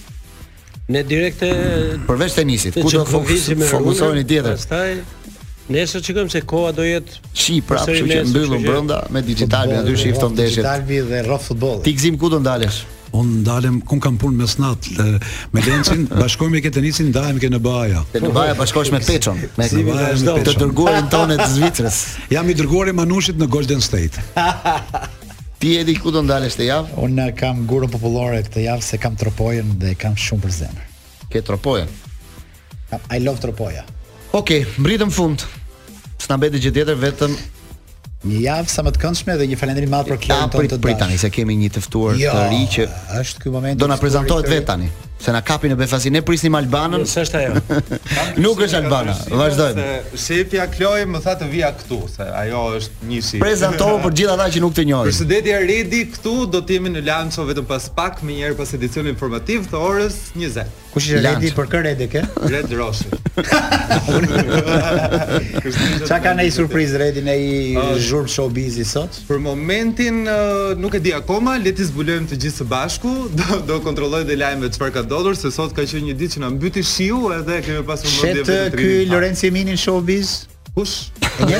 Ne 0.94 1.02
direkte 1.10 1.50
eh, 1.50 1.92
përveç 2.06 2.38
tenisit, 2.38 2.78
ku 2.78 2.90
do 2.92 3.02
fokusoni 3.08 4.22
tjetër? 4.26 4.54
Pastaj 4.58 5.23
Ne 5.72 5.86
sot 5.88 6.04
shikojmë 6.04 6.32
se 6.32 6.42
koha 6.44 6.72
do 6.76 6.84
jetë 6.84 7.22
çi 7.32 7.56
kështu 7.64 7.94
që 7.96 8.18
mbyllën 8.28 8.66
brenda 8.66 8.98
me 9.14 9.22
digital, 9.24 9.70
aty 9.78 9.94
shifton 9.96 10.34
ndeshjet. 10.36 10.60
Digital 10.60 11.06
dhe 11.08 11.22
rro 11.24 11.38
futboll. 11.40 11.78
Ti 11.86 11.94
gzim 11.96 12.18
ku 12.20 12.28
do 12.28 12.40
ndalesh? 12.42 12.82
Un 13.16 13.28
ndalem 13.44 13.78
ku 13.86 13.96
kam 14.02 14.16
punë 14.20 14.36
mes 14.42 14.56
nat 14.60 14.88
me 15.54 15.62
Lencin, 15.64 16.02
bashkojmë 16.20 16.60
ke 16.66 16.72
tenisin, 16.74 17.08
ndalem 17.12 17.38
ke 17.40 17.46
në 17.52 17.60
Baja. 17.64 18.02
Në 18.12 18.32
Baja 18.34 18.56
bashkohesh 18.60 18.90
me 18.92 19.00
Peçon, 19.06 19.38
me 19.40 19.68
të 19.70 20.52
dërguarin 20.58 21.08
tonë 21.14 21.38
të 21.40 21.46
Zvicrës. 21.54 22.00
Jam 22.34 22.50
i 22.52 22.56
dërguar 22.60 22.90
i 22.92 22.96
Manushit 23.00 23.38
në 23.40 23.48
Golden 23.54 23.80
State. 23.86 24.20
Ti 25.64 25.76
e 25.80 25.86
di 25.88 25.94
ku 25.96 26.12
do 26.12 26.20
ndalesh 26.26 26.58
të 26.60 26.66
javë? 26.68 26.96
Un 27.06 27.16
kam 27.40 27.62
gurën 27.70 27.88
popullore 27.94 28.42
këtë 28.50 28.66
javë 28.66 28.84
se 28.90 29.00
kam 29.00 29.16
tropojën 29.16 29.78
dhe 29.80 29.94
kam 29.96 30.18
shumë 30.18 30.42
për 30.44 30.56
zemër. 30.58 30.92
Ke 31.32 31.40
tropojën? 31.46 31.94
I 33.16 33.22
love 33.24 33.40
tropoja. 33.40 33.86
Ok, 34.34 34.42
okay, 34.50 34.62
mbritëm 34.82 35.12
fund. 35.14 35.38
S'na 36.18 36.34
mbeti 36.34 36.58
gjë 36.64 36.70
tjetër 36.74 36.96
vetëm 36.98 37.34
një 38.26 38.40
javë 38.48 38.72
sa 38.72 38.82
më 38.82 38.92
të 38.96 39.00
këndshme 39.04 39.36
dhe 39.38 39.46
një 39.52 39.58
falënderim 39.60 39.92
madh 39.94 40.10
për 40.10 40.18
klientët 40.24 40.56
tonë 40.58 40.70
të 40.72 40.78
dashur. 41.04 41.20
se 41.22 41.30
kemi 41.36 41.54
një 41.60 41.68
të 41.76 41.82
ftuar 41.84 42.18
jo, 42.18 42.32
të 42.34 42.44
ri 42.50 42.64
që 42.74 43.74
Do 43.78 43.88
na 43.92 43.98
prezantohet 44.00 44.50
vet 44.50 44.66
tani. 44.66 44.88
Se 45.20 45.32
na 45.32 45.40
kapi 45.46 45.70
në 45.70 45.76
befasi, 45.78 46.10
ne 46.12 46.20
prisnim 46.26 46.54
Albanën. 46.58 47.04
s'është 47.08 47.36
ajo. 47.38 47.80
Nuk 48.42 48.60
është 48.66 48.80
Albana. 48.82 49.14
Vazdojmë. 49.30 49.86
Se 50.12 50.40
Sepia 50.42 50.66
Kloj 50.68 51.04
më 51.08 51.20
tha 51.24 51.32
të 51.40 51.48
vija 51.52 51.70
këtu, 51.78 52.00
se 52.16 52.26
ajo 52.42 52.60
është 52.80 53.08
njësi. 53.10 53.40
Prezanto 53.40 53.88
për 54.04 54.12
gjithë 54.20 54.34
ata 54.36 54.48
që 54.52 54.60
nuk 54.64 54.74
të 54.76 54.84
njohin. 54.90 55.08
Presidenti 55.08 55.54
Redi 55.70 56.04
këtu 56.16 56.36
do 56.50 56.60
të 56.60 56.76
jemi 56.78 56.92
në 56.98 57.04
lanço 57.08 57.46
vetëm 57.48 57.66
pas 57.68 57.88
pak 57.96 58.20
më 58.24 58.40
njëherë 58.40 58.58
pas 58.62 58.74
edicionit 58.78 59.14
informativ 59.14 59.68
të 59.70 59.80
orës 59.86 60.18
20. 60.34 60.80
Kush 60.94 61.08
është 61.10 61.22
Redi 61.30 61.52
për 61.56 61.70
kë 61.72 61.80
Redi 61.86 62.10
kë? 62.12 62.24
Red 62.52 62.74
Rossi. 62.78 63.08
Çka 66.08 66.20
ka 66.26 66.34
një 66.38 66.50
surprizë 66.58 67.00
Redi 67.04 67.24
në 67.26 67.34
i 67.38 67.54
zhurm 68.02 68.28
showbizi 68.30 68.84
sot? 68.88 69.22
Për 69.30 69.40
momentin 69.46 70.20
uh, 70.30 70.74
nuk 70.78 70.94
e 70.98 71.02
di 71.02 71.14
akoma, 71.16 71.54
le 71.62 71.72
të 71.74 71.88
zbulojmë 71.92 72.30
të 72.32 72.38
gjithë 72.44 72.62
së 72.62 72.68
bashku, 72.70 73.14
do 73.66 73.80
kontrolloj 73.86 74.22
dhe 74.28 74.36
lajmë 74.42 74.70
çfarë 74.76 74.94
ka 74.96 75.03
dodur 75.04 75.36
se 75.36 75.50
sot 75.54 75.74
ka 75.76 75.84
qenë 75.86 76.10
një 76.10 76.16
ditë 76.20 76.36
që 76.38 76.42
na 76.46 76.50
mbyti 76.54 76.82
shiu 76.86 77.28
edhe 77.36 77.60
kemi 77.66 77.84
pasur 77.86 78.10
mundësi 78.10 78.42
vetë 78.42 78.74
të 78.76 78.90
Lorenzo 79.12 79.50
Mini 79.54 79.76
në 79.78 79.86
showbiz. 79.86 80.34
Kush? 80.74 81.12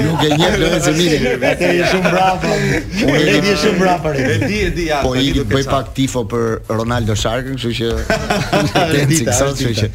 Nuk 0.00 0.20
e 0.22 0.28
njeh 0.36 0.54
Lorenzo 0.62 0.92
Mini. 0.94 1.18
Atë 1.50 1.70
je 1.80 1.88
shumë 1.94 2.12
brapa. 2.12 2.52
Po 3.00 3.16
e 3.18 3.34
di 3.42 3.56
shumë 3.64 3.80
bravo 3.82 4.12
E 4.14 4.36
di, 4.44 4.60
e 4.68 4.70
di 4.76 4.86
Po 5.02 5.16
i 5.18 5.32
bëj 5.42 5.66
pak 5.72 5.90
tifo 5.98 6.22
për 6.30 6.74
Ronaldo 6.80 7.18
Sharkën, 7.18 7.58
kështu 7.58 7.76
që 7.80 8.96
e 9.02 9.04
di 9.10 9.18
kështu 9.26 9.74
që. 9.82 9.90